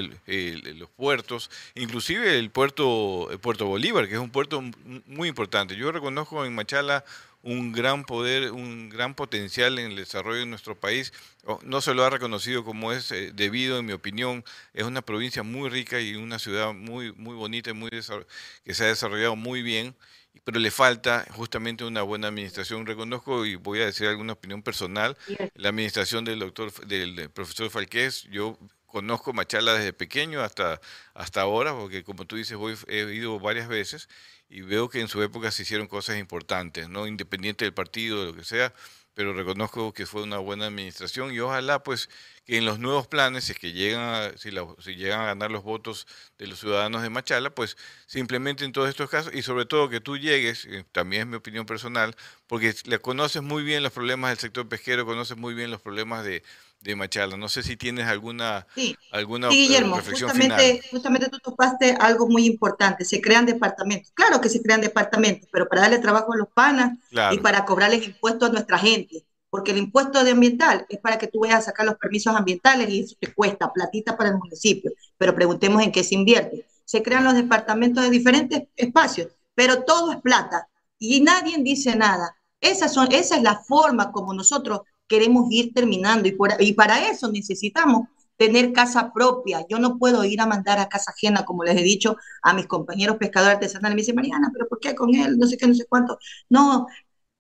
puertos, 0.96 1.52
inclusive 1.76 2.40
el 2.40 2.50
puerto, 2.50 3.30
el 3.30 3.38
puerto 3.38 3.68
Bolívar, 3.68 4.08
que 4.08 4.16
es 4.16 4.20
un 4.20 4.32
puerto 4.32 4.64
muy 5.06 5.30
importante. 5.30 5.76
Yo 5.76 5.92
reconozco 5.92 6.44
en 6.44 6.56
Machala 6.56 7.06
un 7.44 7.72
gran 7.72 8.04
poder, 8.04 8.52
un 8.52 8.90
gran 8.90 9.14
potencial 9.14 9.78
en 9.78 9.92
el 9.92 9.96
desarrollo 9.96 10.40
de 10.40 10.48
nuestro 10.48 10.74
país. 10.74 11.14
No 11.62 11.80
se 11.82 11.94
lo 11.94 12.04
ha 12.04 12.10
reconocido 12.10 12.66
como 12.66 12.92
es 12.92 13.12
eh, 13.12 13.32
debido, 13.36 13.78
en 13.78 13.86
mi 13.86 13.94
opinión. 13.94 14.44
Es 14.74 14.86
una 14.86 15.04
provincia 15.04 15.44
muy 15.44 15.70
rica 15.70 16.02
y 16.02 16.16
una 16.16 16.40
ciudad 16.40 16.74
muy, 16.74 17.12
muy 17.12 17.36
bonita 17.36 17.70
y 17.70 17.74
muy 17.74 17.92
que 17.92 18.74
se 18.74 18.84
ha 18.84 18.88
desarrollado 18.88 19.36
muy 19.36 19.62
bien 19.62 19.96
pero 20.44 20.60
le 20.60 20.72
falta 20.72 21.26
justamente 21.32 21.84
una 21.84 22.02
buena 22.02 22.28
administración. 22.28 22.86
Reconozco 22.86 23.46
y 23.46 23.56
voy 23.56 23.82
a 23.82 23.86
decir 23.86 24.08
alguna 24.08 24.34
opinión 24.34 24.62
personal, 24.62 25.18
la 25.56 25.70
administración 25.70 26.26
del 26.26 26.40
doctor, 26.40 26.72
del, 26.88 27.30
profesor 27.30 27.70
Falqués, 27.70 28.24
yo 28.24 28.58
conozco 28.86 29.34
Machala 29.34 29.74
desde 29.74 29.94
pequeño 29.94 30.42
hasta, 30.42 30.80
hasta 31.14 31.42
ahora, 31.42 31.74
porque 31.74 32.04
como 32.04 32.26
tú 32.26 32.36
dices, 32.36 32.58
voy, 32.58 32.78
he 32.88 33.14
ido 33.14 33.40
varias 33.40 33.68
veces 33.68 34.08
y 34.50 34.62
veo 34.62 34.90
que 34.90 35.02
en 35.02 35.08
su 35.08 35.22
época 35.24 35.52
se 35.52 35.64
hicieron 35.64 35.88
cosas 35.88 36.18
importantes, 36.18 36.88
no 36.88 37.08
independiente 37.08 37.66
del 37.66 37.74
partido, 37.74 38.22
de 38.22 38.28
lo 38.28 38.36
que 38.36 38.44
sea, 38.44 38.74
pero 39.16 39.34
reconozco 39.34 39.94
que 39.94 40.06
fue 40.06 40.22
una 40.22 40.38
buena 40.38 40.68
administración 40.68 41.34
y 41.34 41.40
ojalá 41.40 41.82
pues 41.82 42.10
que 42.46 42.58
en 42.58 42.66
los 42.66 42.78
nuevos 42.80 43.08
planes, 43.08 43.46
si, 43.46 43.54
es 43.54 43.60
que 43.60 43.72
llegan 43.72 44.02
a, 44.02 44.38
si, 44.38 44.52
llegan 44.96 45.22
a 45.22 45.26
ganar 45.26 45.50
los 45.50 45.64
votos 45.64 46.06
de 46.38 46.48
los 46.48 46.60
ciudadanos 46.60 47.02
de 47.02 47.10
Machala, 47.10 47.50
pues 47.50 47.78
se 48.06 48.20
implementen 48.20 48.72
todos 48.72 48.90
estos 48.90 49.10
casos 49.10 49.34
y 49.34 49.42
sobre 49.42 49.66
todo 49.66 49.90
que 49.90 50.02
tú 50.02 50.18
llegues, 50.18 50.66
eh, 50.66 50.86
también 50.92 51.24
es 51.24 51.28
mi 51.28 51.36
opinión 51.38 51.66
personal, 51.66 52.16
porque 52.46 52.76
le 52.86 53.00
conoces 53.00 53.42
muy 53.42 53.64
bien 53.64 53.82
los 53.82 53.94
problemas 53.94 54.32
del 54.32 54.38
sector 54.38 54.68
pesquero, 54.70 55.06
conoces 55.06 55.38
muy 55.38 55.54
bien 55.56 55.72
los 55.72 55.82
problemas 55.82 56.24
de, 56.24 56.44
de 56.86 56.96
Machala. 56.96 57.36
No 57.36 57.50
sé 57.50 57.64
si 57.64 57.76
tienes 57.76 58.08
alguna, 58.08 58.68
alguna 59.12 59.50
sí, 59.50 59.68
Guillermo, 59.68 59.98
justamente, 59.98 60.82
Justamente 60.92 61.30
tú 61.30 61.40
topaste 61.40 61.98
algo 62.00 62.28
muy 62.28 62.46
importante, 62.46 63.04
se 63.04 63.20
crean 63.20 63.46
departamentos. 63.46 64.12
Claro 64.14 64.40
que 64.40 64.50
se 64.50 64.62
crean 64.62 64.82
departamentos, 64.82 65.50
pero 65.52 65.68
para 65.68 65.82
darle 65.82 66.00
trabajo 66.00 66.34
a 66.34 66.38
los 66.38 66.48
panas 66.50 66.98
y 67.32 67.40
para 67.40 67.66
cobrarles 67.66 68.06
impuestos 68.06 68.50
a 68.50 68.54
nuestra 68.54 68.78
gente 68.78 69.26
porque 69.56 69.72
el 69.72 69.78
impuesto 69.78 70.22
de 70.22 70.32
ambiental 70.32 70.86
es 70.90 71.00
para 71.00 71.18
que 71.18 71.28
tú 71.28 71.40
vayas 71.40 71.60
a 71.60 71.62
sacar 71.62 71.86
los 71.86 71.96
permisos 71.96 72.36
ambientales 72.36 72.90
y 72.90 73.00
eso 73.00 73.16
te 73.18 73.34
cuesta 73.34 73.72
platita 73.72 74.18
para 74.18 74.32
el 74.32 74.38
municipio, 74.38 74.92
pero 75.18 75.34
preguntemos 75.34 75.82
en 75.82 75.94
qué 75.94 76.04
se 76.04 76.16
invierte. 76.16 76.68
Se 76.84 77.02
crean 77.02 77.24
los 77.24 77.36
departamentos 77.36 78.04
de 78.04 78.10
diferentes 78.10 78.64
espacios, 78.76 79.30
pero 79.54 79.84
todo 79.84 80.12
es 80.12 80.20
plata 80.20 80.68
y 81.00 81.22
nadie 81.22 81.56
dice 81.60 81.96
nada. 81.96 82.36
Esas 82.60 82.94
son, 82.94 83.10
esa 83.14 83.38
es 83.38 83.44
la 83.44 83.56
forma 83.60 84.12
como 84.12 84.34
nosotros 84.34 84.82
queremos 85.08 85.48
ir 85.52 85.74
terminando 85.74 86.28
y, 86.28 86.74
para 86.74 87.10
eso 87.10 87.32
necesitamos 87.32 88.08
tener 88.38 88.74
casa 88.74 89.14
propia. 89.14 89.66
Yo 89.70 89.80
no 89.80 89.98
puedo 89.98 90.24
ir 90.24 90.42
a 90.42 90.46
mandar 90.46 90.80
a 90.80 90.90
casa 90.90 91.12
ajena, 91.12 91.46
como 91.46 91.64
les 91.64 91.78
he 91.78 91.84
dicho 91.84 92.18
a 92.42 92.54
mis 92.54 92.68
compañeros 92.68 93.18
pescadores 93.18 93.56
artesanales. 93.56 93.96
Me 93.96 94.02
dice, 94.02 94.14
Mariana, 94.14 94.50
pero 94.54 94.68
¿por 94.68 94.80
qué 94.80 94.94
con 94.96 95.14
él? 95.16 95.38
No 95.38 95.48
sé 95.48 95.58
qué, 95.58 95.68
no 95.68 95.74
sé 95.74 95.86
cuánto. 95.88 96.18
No, 96.50 96.88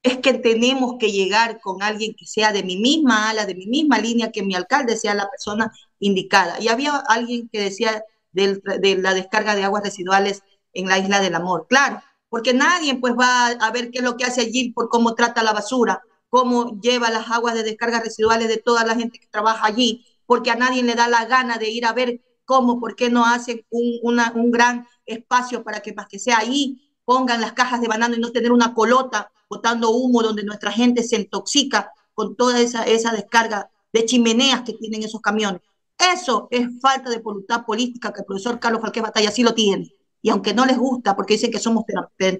es 0.03 0.19
que 0.19 0.35
tenemos 0.35 0.95
que 0.99 1.11
llegar 1.11 1.59
con 1.59 1.81
alguien 1.81 2.13
que 2.17 2.25
sea 2.27 2.51
de 2.53 2.63
mi 2.63 2.77
misma 2.77 3.29
ala, 3.29 3.45
de 3.45 3.55
mi 3.55 3.67
misma 3.67 3.97
línea, 3.97 4.31
que 4.31 4.43
mi 4.43 4.55
alcalde 4.55 4.95
sea 4.97 5.15
la 5.15 5.29
persona 5.29 5.71
indicada. 5.99 6.61
Y 6.61 6.67
había 6.69 6.95
alguien 6.97 7.49
que 7.51 7.59
decía 7.59 8.03
de 8.31 8.97
la 9.01 9.13
descarga 9.13 9.55
de 9.55 9.63
aguas 9.63 9.83
residuales 9.83 10.43
en 10.73 10.87
la 10.87 10.99
isla 10.99 11.19
del 11.21 11.35
amor. 11.35 11.65
Claro, 11.67 12.01
porque 12.29 12.53
nadie 12.53 12.95
pues 12.95 13.13
va 13.13 13.47
a 13.47 13.71
ver 13.71 13.91
qué 13.91 13.99
es 13.99 14.03
lo 14.03 14.17
que 14.17 14.25
hace 14.25 14.41
allí 14.41 14.71
por 14.71 14.89
cómo 14.89 15.15
trata 15.15 15.41
la 15.41 15.53
basura, 15.53 16.03
cómo 16.35 16.81
lleva 16.81 17.09
las 17.11 17.31
aguas 17.31 17.53
de 17.53 17.63
descargas 17.63 18.03
residuales 18.03 18.49
de 18.49 18.57
toda 18.57 18.83
la 18.83 18.93
gente 18.93 19.19
que 19.19 19.27
trabaja 19.27 19.65
allí, 19.65 20.05
porque 20.25 20.51
a 20.51 20.57
nadie 20.57 20.83
le 20.83 20.93
da 20.93 21.07
la 21.07 21.23
gana 21.23 21.57
de 21.57 21.69
ir 21.69 21.85
a 21.85 21.93
ver 21.93 22.19
cómo, 22.43 22.77
por 22.81 22.97
qué 22.97 23.09
no 23.09 23.25
hacen 23.25 23.65
un, 23.69 24.51
gran 24.51 24.85
espacio 25.05 25.63
para 25.63 25.79
que, 25.79 25.93
para 25.93 26.09
que 26.09 26.19
sea 26.19 26.39
ahí, 26.39 26.91
pongan 27.05 27.39
las 27.39 27.53
cajas 27.53 27.79
de 27.79 27.87
banano 27.87 28.15
y 28.15 28.19
no 28.19 28.33
tener 28.33 28.51
una 28.51 28.73
colota 28.73 29.31
botando 29.49 29.91
humo 29.91 30.21
donde 30.23 30.43
nuestra 30.43 30.73
gente 30.73 31.03
se 31.03 31.15
intoxica 31.15 31.89
con 32.13 32.35
toda 32.35 32.59
esa, 32.59 32.83
esa 32.83 33.13
descarga 33.13 33.71
de 33.93 34.03
chimeneas 34.03 34.63
que 34.63 34.73
tienen 34.73 35.03
esos 35.03 35.21
camiones. 35.21 35.61
Eso 35.97 36.49
es 36.51 36.67
falta 36.81 37.09
de 37.09 37.19
voluntad 37.19 37.65
política 37.65 38.11
que 38.11 38.19
el 38.19 38.25
profesor 38.25 38.59
Carlos 38.59 38.81
Falqués 38.81 39.03
Batalla 39.03 39.31
sí 39.31 39.41
lo 39.41 39.53
tiene. 39.53 39.89
Y 40.21 40.31
aunque 40.31 40.53
no 40.53 40.65
les 40.65 40.77
gusta, 40.77 41.15
porque 41.15 41.35
dicen 41.35 41.51
que 41.51 41.59
somos 41.59 41.85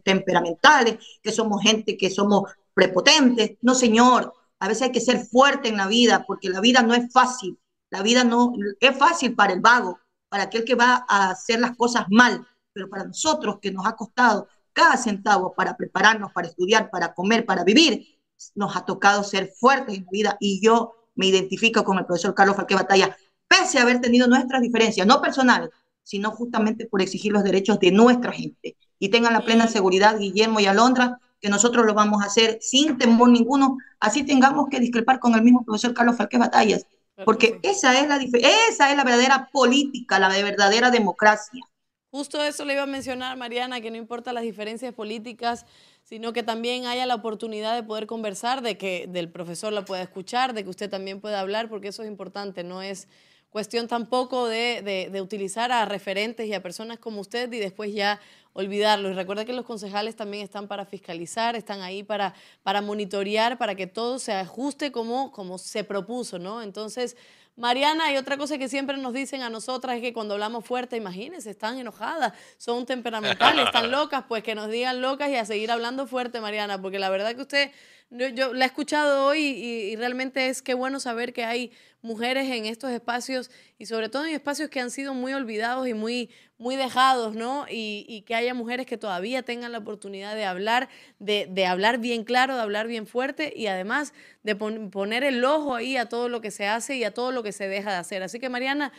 temperamentales, 0.03 0.97
que 1.23 1.31
somos 1.31 1.61
gente 1.61 1.95
que 1.95 2.09
somos 2.09 2.43
prepotentes, 2.75 3.57
no 3.61 3.73
señor, 3.73 4.33
a 4.59 4.67
veces 4.67 4.83
hay 4.83 4.91
que 4.91 5.01
ser 5.01 5.25
fuerte 5.25 5.69
en 5.69 5.77
la 5.77 5.87
vida, 5.87 6.25
porque 6.27 6.49
la 6.49 6.61
vida 6.61 6.83
no 6.83 6.93
es 6.93 7.11
fácil. 7.11 7.59
La 7.89 8.03
vida 8.03 8.23
no 8.23 8.53
es 8.79 8.97
fácil 8.97 9.33
para 9.33 9.53
el 9.53 9.61
vago, 9.61 9.99
para 10.29 10.43
aquel 10.43 10.65
que 10.65 10.75
va 10.75 11.05
a 11.07 11.31
hacer 11.31 11.59
las 11.59 11.75
cosas 11.75 12.05
mal, 12.09 12.45
pero 12.73 12.89
para 12.89 13.05
nosotros 13.05 13.59
que 13.61 13.71
nos 13.71 13.87
ha 13.87 13.95
costado 13.95 14.47
cada 14.73 14.97
centavo 14.97 15.53
para 15.55 15.77
prepararnos, 15.77 16.33
para 16.33 16.49
estudiar, 16.49 16.89
para 16.89 17.13
comer, 17.13 17.45
para 17.45 17.63
vivir, 17.63 18.19
nos 18.53 18.75
ha 18.75 18.85
tocado 18.85 19.23
ser 19.23 19.53
fuertes 19.57 19.97
en 19.97 20.03
la 20.03 20.11
vida. 20.11 20.37
Y 20.41 20.59
yo 20.61 20.93
me 21.15 21.27
identifico 21.27 21.83
con 21.83 21.97
el 21.97 22.05
profesor 22.05 22.35
Carlos 22.35 22.57
Falque 22.57 22.75
Batalla, 22.75 23.15
pese 23.47 23.79
a 23.79 23.83
haber 23.83 24.01
tenido 24.01 24.27
nuestras 24.27 24.61
diferencias, 24.61 25.07
no 25.07 25.21
personales, 25.21 25.69
sino 26.03 26.31
justamente 26.31 26.85
por 26.87 27.01
exigir 27.01 27.31
los 27.31 27.43
derechos 27.43 27.79
de 27.79 27.91
nuestra 27.91 28.33
gente. 28.33 28.75
Y 28.99 29.09
tengan 29.09 29.33
la 29.33 29.45
plena 29.45 29.67
seguridad, 29.67 30.19
Guillermo 30.19 30.59
y 30.59 30.65
Alondra, 30.65 31.19
que 31.45 31.51
nosotros 31.51 31.85
lo 31.85 31.93
vamos 31.93 32.23
a 32.23 32.25
hacer 32.25 32.57
sin 32.59 32.97
temor 32.97 33.29
ninguno, 33.29 33.77
así 33.99 34.23
tengamos 34.23 34.67
que 34.67 34.79
discrepar 34.79 35.19
con 35.19 35.35
el 35.35 35.43
mismo 35.43 35.63
profesor 35.63 35.93
Carlos 35.93 36.17
Falque 36.17 36.39
Batallas, 36.39 36.87
porque 37.23 37.59
esa 37.61 37.99
es 37.99 38.07
la, 38.07 38.17
esa 38.17 38.89
es 38.89 38.97
la 38.97 39.03
verdadera 39.03 39.47
política, 39.53 40.17
la 40.17 40.29
verdadera 40.29 40.89
democracia. 40.89 41.61
Justo 42.09 42.43
eso 42.43 42.65
le 42.65 42.73
iba 42.73 42.81
a 42.81 42.87
mencionar, 42.87 43.37
Mariana, 43.37 43.79
que 43.79 43.91
no 43.91 43.97
importa 43.97 44.33
las 44.33 44.41
diferencias 44.41 44.91
políticas, 44.95 45.67
sino 46.01 46.33
que 46.33 46.41
también 46.41 46.87
haya 46.87 47.05
la 47.05 47.13
oportunidad 47.13 47.75
de 47.75 47.83
poder 47.83 48.07
conversar, 48.07 48.63
de 48.63 48.75
que 48.79 49.05
del 49.07 49.29
profesor 49.29 49.71
la 49.71 49.85
pueda 49.85 50.01
escuchar, 50.01 50.55
de 50.55 50.63
que 50.63 50.71
usted 50.71 50.89
también 50.89 51.21
pueda 51.21 51.41
hablar, 51.41 51.69
porque 51.69 51.89
eso 51.89 52.01
es 52.01 52.07
importante, 52.07 52.63
no 52.63 52.81
es 52.81 53.07
cuestión 53.55 53.87
tampoco 53.87 54.49
de, 54.49 55.07
de, 55.09 55.21
utilizar 55.21 55.71
a 55.71 55.85
referentes 55.85 56.45
y 56.45 56.53
a 56.53 56.61
personas 56.61 56.99
como 56.99 57.21
usted 57.21 57.49
y 57.53 57.59
después 57.59 57.93
ya 57.93 58.19
olvidarlo. 58.51 59.09
Y 59.09 59.13
recuerda 59.13 59.45
que 59.45 59.53
los 59.53 59.63
concejales 59.63 60.17
también 60.17 60.43
están 60.43 60.67
para 60.67 60.85
fiscalizar, 60.85 61.55
están 61.55 61.81
ahí 61.81 62.03
para, 62.03 62.33
para 62.63 62.81
monitorear, 62.81 63.57
para 63.57 63.73
que 63.73 63.87
todo 63.87 64.19
se 64.19 64.33
ajuste 64.33 64.91
como, 64.91 65.31
como 65.31 65.57
se 65.57 65.85
propuso, 65.85 66.37
¿no? 66.37 66.61
Entonces, 66.61 67.15
Mariana, 67.55 68.11
y 68.11 68.17
otra 68.17 68.35
cosa 68.35 68.57
que 68.57 68.67
siempre 68.67 68.97
nos 68.97 69.13
dicen 69.13 69.41
a 69.41 69.49
nosotras 69.49 69.95
es 69.95 70.01
que 70.01 70.11
cuando 70.11 70.33
hablamos 70.33 70.65
fuerte, 70.65 70.97
imagínense, 70.97 71.49
están 71.49 71.77
enojadas, 71.77 72.33
son 72.57 72.85
temperamentales, 72.85 73.67
están 73.67 73.89
locas, 73.89 74.25
pues 74.27 74.43
que 74.43 74.53
nos 74.53 74.69
digan 74.69 74.99
locas 74.99 75.29
y 75.29 75.37
a 75.37 75.45
seguir 75.45 75.71
hablando 75.71 76.07
fuerte, 76.07 76.41
Mariana, 76.41 76.81
porque 76.81 76.99
la 76.99 77.09
verdad 77.09 77.33
que 77.33 77.41
usted, 77.43 77.71
yo, 78.09 78.53
la 78.53 78.65
he 78.65 78.67
escuchado 78.67 79.25
hoy 79.25 79.39
y, 79.39 79.95
realmente 79.95 80.49
es 80.49 80.61
que 80.61 80.73
bueno 80.73 80.99
saber 80.99 81.33
que 81.33 81.43
hay 81.43 81.71
mujeres 82.01 82.49
en 82.51 82.65
estos 82.65 82.91
espacios 82.91 83.49
y 83.79 83.87
sobre 83.87 84.09
todo 84.09 84.25
en 84.25 84.35
espacios 84.35 84.69
que 84.69 84.79
han 84.79 84.91
sido 84.91 85.13
muy 85.13 85.33
olvidados 85.33 85.87
y 85.87 85.93
muy, 85.95 86.29
muy 86.57 86.75
dejados, 86.75 87.35
¿no? 87.35 87.65
Y, 87.69 88.23
que 88.27 88.35
haya 88.35 88.53
mujeres 88.53 88.85
que 88.85 88.97
todavía 88.97 89.41
tengan 89.41 89.71
la 89.71 89.79
oportunidad 89.79 90.35
de 90.35 90.45
hablar, 90.45 90.87
de, 91.19 91.65
hablar 91.65 91.97
bien 91.97 92.23
claro, 92.23 92.55
de 92.55 92.61
hablar 92.61 92.87
bien 92.87 93.07
fuerte 93.07 93.51
y 93.55 93.67
además 93.67 94.13
de 94.43 94.55
poner 94.55 95.23
el 95.23 95.43
ojo 95.43 95.75
ahí 95.75 95.97
a 95.97 96.07
todo 96.07 96.29
lo 96.29 96.41
que 96.41 96.51
se 96.51 96.67
hace 96.67 96.95
y 96.95 97.03
a 97.03 97.13
todo 97.13 97.31
lo 97.31 97.41
que 97.41 97.51
se 97.51 97.67
deja 97.67 97.91
de 97.91 97.97
hacer. 97.97 98.21
Así 98.21 98.39
que 98.39 98.49
Mariana, 98.49 98.93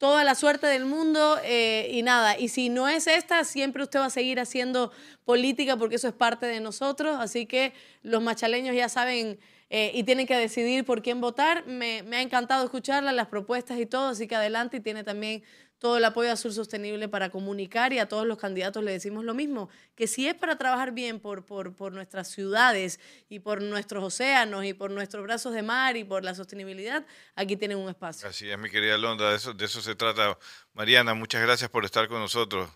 toda 0.00 0.24
la 0.24 0.34
suerte 0.34 0.66
del 0.66 0.86
mundo 0.86 1.38
eh, 1.44 1.90
y 1.92 2.00
nada, 2.00 2.38
y 2.38 2.48
si 2.48 2.70
no 2.70 2.88
es 2.88 3.06
esta, 3.06 3.44
siempre 3.44 3.82
usted 3.82 4.00
va 4.00 4.06
a 4.06 4.10
seguir 4.10 4.40
haciendo 4.40 4.92
política 5.26 5.76
porque 5.76 5.96
eso 5.96 6.08
es 6.08 6.14
parte 6.14 6.46
de 6.46 6.58
nosotros, 6.58 7.18
así 7.20 7.44
que 7.44 7.74
los 8.02 8.22
machaleños 8.22 8.74
ya 8.74 8.88
saben 8.88 9.38
eh, 9.68 9.92
y 9.92 10.02
tienen 10.04 10.26
que 10.26 10.38
decidir 10.38 10.86
por 10.86 11.02
quién 11.02 11.20
votar. 11.20 11.66
Me, 11.66 12.02
me 12.02 12.16
ha 12.16 12.22
encantado 12.22 12.64
escucharla, 12.64 13.12
las 13.12 13.28
propuestas 13.28 13.78
y 13.78 13.84
todo, 13.84 14.08
así 14.08 14.26
que 14.26 14.36
adelante 14.36 14.78
y 14.78 14.80
tiene 14.80 15.04
también 15.04 15.42
todo 15.80 15.96
el 15.96 16.04
apoyo 16.04 16.30
a 16.30 16.36
Sur 16.36 16.52
Sostenible 16.52 17.08
para 17.08 17.30
comunicar 17.30 17.94
y 17.94 17.98
a 17.98 18.06
todos 18.06 18.26
los 18.26 18.36
candidatos 18.36 18.84
le 18.84 18.92
decimos 18.92 19.24
lo 19.24 19.32
mismo, 19.32 19.70
que 19.96 20.06
si 20.06 20.28
es 20.28 20.34
para 20.34 20.58
trabajar 20.58 20.92
bien 20.92 21.18
por, 21.18 21.44
por, 21.44 21.74
por, 21.74 21.92
nuestras 21.92 22.28
ciudades 22.28 23.00
y 23.30 23.38
por 23.40 23.62
nuestros 23.62 24.04
océanos 24.04 24.66
y 24.66 24.74
por 24.74 24.90
nuestros 24.90 25.24
brazos 25.24 25.54
de 25.54 25.62
mar 25.62 25.96
y 25.96 26.04
por 26.04 26.22
la 26.22 26.34
sostenibilidad, 26.34 27.06
aquí 27.34 27.56
tienen 27.56 27.78
un 27.78 27.88
espacio. 27.88 28.28
Así 28.28 28.48
es, 28.50 28.58
mi 28.58 28.68
querida 28.68 28.98
Londra, 28.98 29.30
de 29.30 29.36
eso, 29.36 29.54
de 29.54 29.64
eso 29.64 29.80
se 29.80 29.94
trata. 29.94 30.38
Mariana, 30.74 31.14
muchas 31.14 31.40
gracias 31.40 31.70
por 31.70 31.86
estar 31.86 32.08
con 32.08 32.20
nosotros. 32.20 32.68